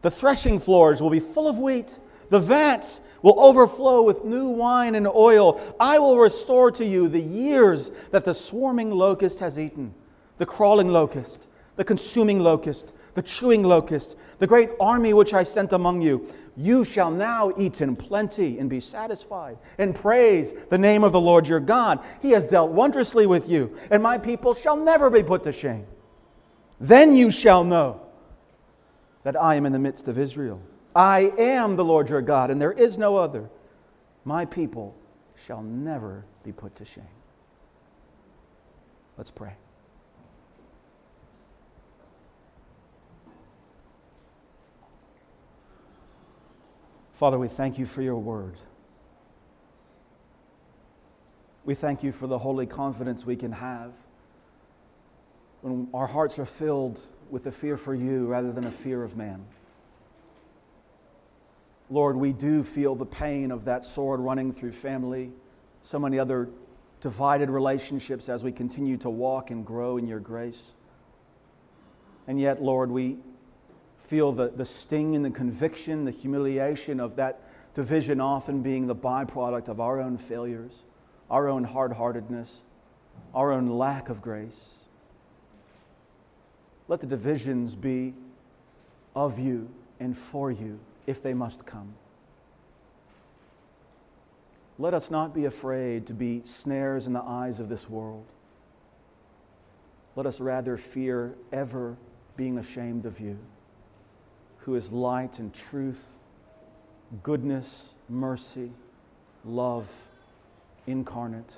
The 0.03 0.11
threshing 0.11 0.59
floors 0.59 1.01
will 1.01 1.11
be 1.11 1.21
full 1.21 1.49
of 1.49 1.59
wheat. 1.59 1.99
The 2.29 2.41
vats 2.41 3.01
will 3.23 3.39
overflow 3.39 4.03
with 4.03 4.25
new 4.25 4.49
wine 4.49 4.95
and 4.95 5.07
oil. 5.07 5.61
I 5.79 5.99
will 5.99 6.19
restore 6.19 6.71
to 6.73 6.85
you 6.85 7.09
the 7.09 7.21
years 7.21 7.91
that 8.11 8.25
the 8.25 8.35
swarming 8.35 8.91
locust 8.91 9.41
has 9.41 9.59
eaten, 9.59 9.95
the 10.39 10.47
crawling 10.47 10.89
locust, 10.89 11.47
the 11.77 11.85
consuming 11.85 12.41
locust, 12.41 12.95
the 13.15 13.23
chewing 13.23 13.63
locust, 13.63 14.17
the 14.39 14.47
great 14.47 14.71
army 14.81 15.13
which 15.13 15.35
I 15.35 15.43
sent 15.43 15.73
among 15.73 16.01
you. 16.01 16.27
You 16.57 16.85
shall 16.85 17.11
now 17.11 17.53
eat 17.57 17.81
in 17.81 17.97
plenty 17.97 18.59
and 18.59 18.69
be 18.69 18.81
satisfied, 18.81 19.59
and 19.79 19.95
praise 19.95 20.53
the 20.69 20.79
name 20.79 21.05
of 21.05 21.13
the 21.13 21.21
Lord 21.21 21.47
your 21.47 21.61
God. 21.61 22.01
He 22.21 22.31
has 22.31 22.47
dealt 22.47 22.73
wondrously 22.73 23.27
with 23.27 23.49
you, 23.49 23.77
and 23.91 24.03
my 24.03 24.19
people 24.19 24.53
shall 24.53 24.77
never 24.77 25.09
be 25.11 25.23
put 25.23 25.45
to 25.45 25.53
shame. 25.53 25.87
Then 26.81 27.15
you 27.15 27.31
shall 27.31 27.63
know 27.65 28.02
that 29.25 29.41
I 29.41 29.55
am 29.55 29.67
in 29.67 29.73
the 29.73 29.79
midst 29.79 30.09
of 30.09 30.19
Israel. 30.19 30.63
I 30.95 31.33
am 31.39 31.77
the 31.77 31.85
Lord 31.85 32.09
your 32.11 32.23
God, 32.23 32.51
and 32.51 32.61
there 32.61 32.73
is 32.73 32.99
no 32.99 33.17
other. 33.17 33.49
My 34.25 34.45
people 34.45 34.95
shall 35.37 35.63
never 35.63 36.25
be 36.45 36.53
put 36.53 36.77
to 36.77 36.85
shame. 36.85 37.05
Let's 39.17 39.31
pray. 39.31 39.55
Father, 47.13 47.39
we 47.39 47.49
thank 47.49 47.79
you 47.79 47.87
for 47.87 48.03
your 48.03 48.19
word. 48.19 48.57
We 51.65 51.75
thank 51.75 52.03
you 52.03 52.11
for 52.11 52.27
the 52.27 52.39
holy 52.39 52.67
confidence 52.67 53.25
we 53.25 53.37
can 53.37 53.53
have 53.53 53.93
when 55.61 55.87
our 55.95 56.09
hearts 56.09 56.41
are 56.41 56.45
filled 56.45 57.01
with 57.33 57.47
a 57.47 57.51
fear 57.51 57.79
for 57.79 57.95
you 57.95 58.27
rather 58.27 58.53
than 58.53 58.67
a 58.67 58.71
fear 58.71 59.03
of 59.03 59.17
man. 59.17 59.43
Lord, 61.89 62.15
we 62.17 62.35
do 62.35 62.63
feel 62.63 62.95
the 62.95 63.07
pain 63.07 63.51
of 63.51 63.65
that 63.65 63.87
sword 63.87 64.21
running 64.21 64.53
through 64.53 64.73
family, 64.73 65.33
so 65.81 65.99
many 65.99 66.19
other 66.19 66.51
divided 67.01 67.49
relationships 67.49 68.29
as 68.29 68.45
we 68.45 68.53
continue 68.53 68.99
to 68.99 69.09
walk 69.09 69.51
and 69.51 69.65
grow 69.65 69.97
in 69.97 70.07
your 70.07 70.21
grace. 70.21 70.73
And 72.29 72.39
yet, 72.39 72.63
Lord, 72.63 72.91
we 72.91 73.17
feel 73.99 74.33
the, 74.33 74.51
the 74.51 74.67
sting 74.67 75.17
and 75.17 75.25
the 75.25 75.31
conviction, 75.31 76.05
the 76.05 76.11
humiliation 76.11 77.01
of 77.01 77.17
that 77.17 77.41
division 77.73 78.21
often 78.21 78.61
being 78.61 78.87
the 78.87 78.95
byproduct 78.95 79.71
of 79.71 79.81
our 79.81 80.03
own 80.03 80.19
failures, 80.19 80.83
our 81.31 81.49
own 81.49 81.65
hard 81.65 81.95
heartedness, 81.95 82.61
our 83.35 83.53
own 83.53 83.69
lack 83.69 84.11
of 84.11 84.21
grace. 84.21 84.82
Let 86.93 87.01
the 87.01 87.07
divisions 87.07 87.75
be 87.75 88.13
of 89.17 89.39
you 89.39 89.71
and 89.99 90.15
for 90.15 90.51
you 90.51 90.79
if 91.07 91.23
they 91.23 91.33
must 91.33 91.65
come. 91.65 91.95
Let 94.79 94.93
us 94.93 95.11
not 95.11 95.35
be 95.35 95.47
afraid 95.47 96.07
to 96.09 96.13
be 96.13 96.43
snares 96.45 97.07
in 97.07 97.15
the 97.15 97.23
eyes 97.23 97.61
of 97.61 97.71
this 97.71 97.89
world. 97.89 98.27
Let 100.17 100.27
us 100.27 100.39
rather 100.39 100.77
fear 100.77 101.35
ever 101.51 101.97
being 102.37 102.59
ashamed 102.59 103.07
of 103.07 103.21
you 103.21 103.39
who 104.59 104.75
is 104.75 104.93
light 104.93 105.39
and 105.39 105.55
truth, 105.55 106.17
goodness, 107.23 107.95
mercy, 108.11 108.71
love 109.47 110.09
incarnate. 110.87 111.57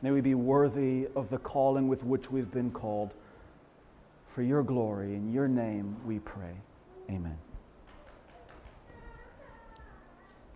May 0.00 0.12
we 0.12 0.22
be 0.22 0.34
worthy 0.34 1.08
of 1.14 1.28
the 1.28 1.36
calling 1.36 1.88
with 1.88 2.04
which 2.04 2.30
we've 2.30 2.50
been 2.50 2.70
called. 2.70 3.12
For 4.26 4.42
your 4.42 4.62
glory, 4.62 5.14
in 5.14 5.32
your 5.32 5.48
name 5.48 5.96
we 6.04 6.18
pray. 6.18 6.54
Amen. 7.10 7.38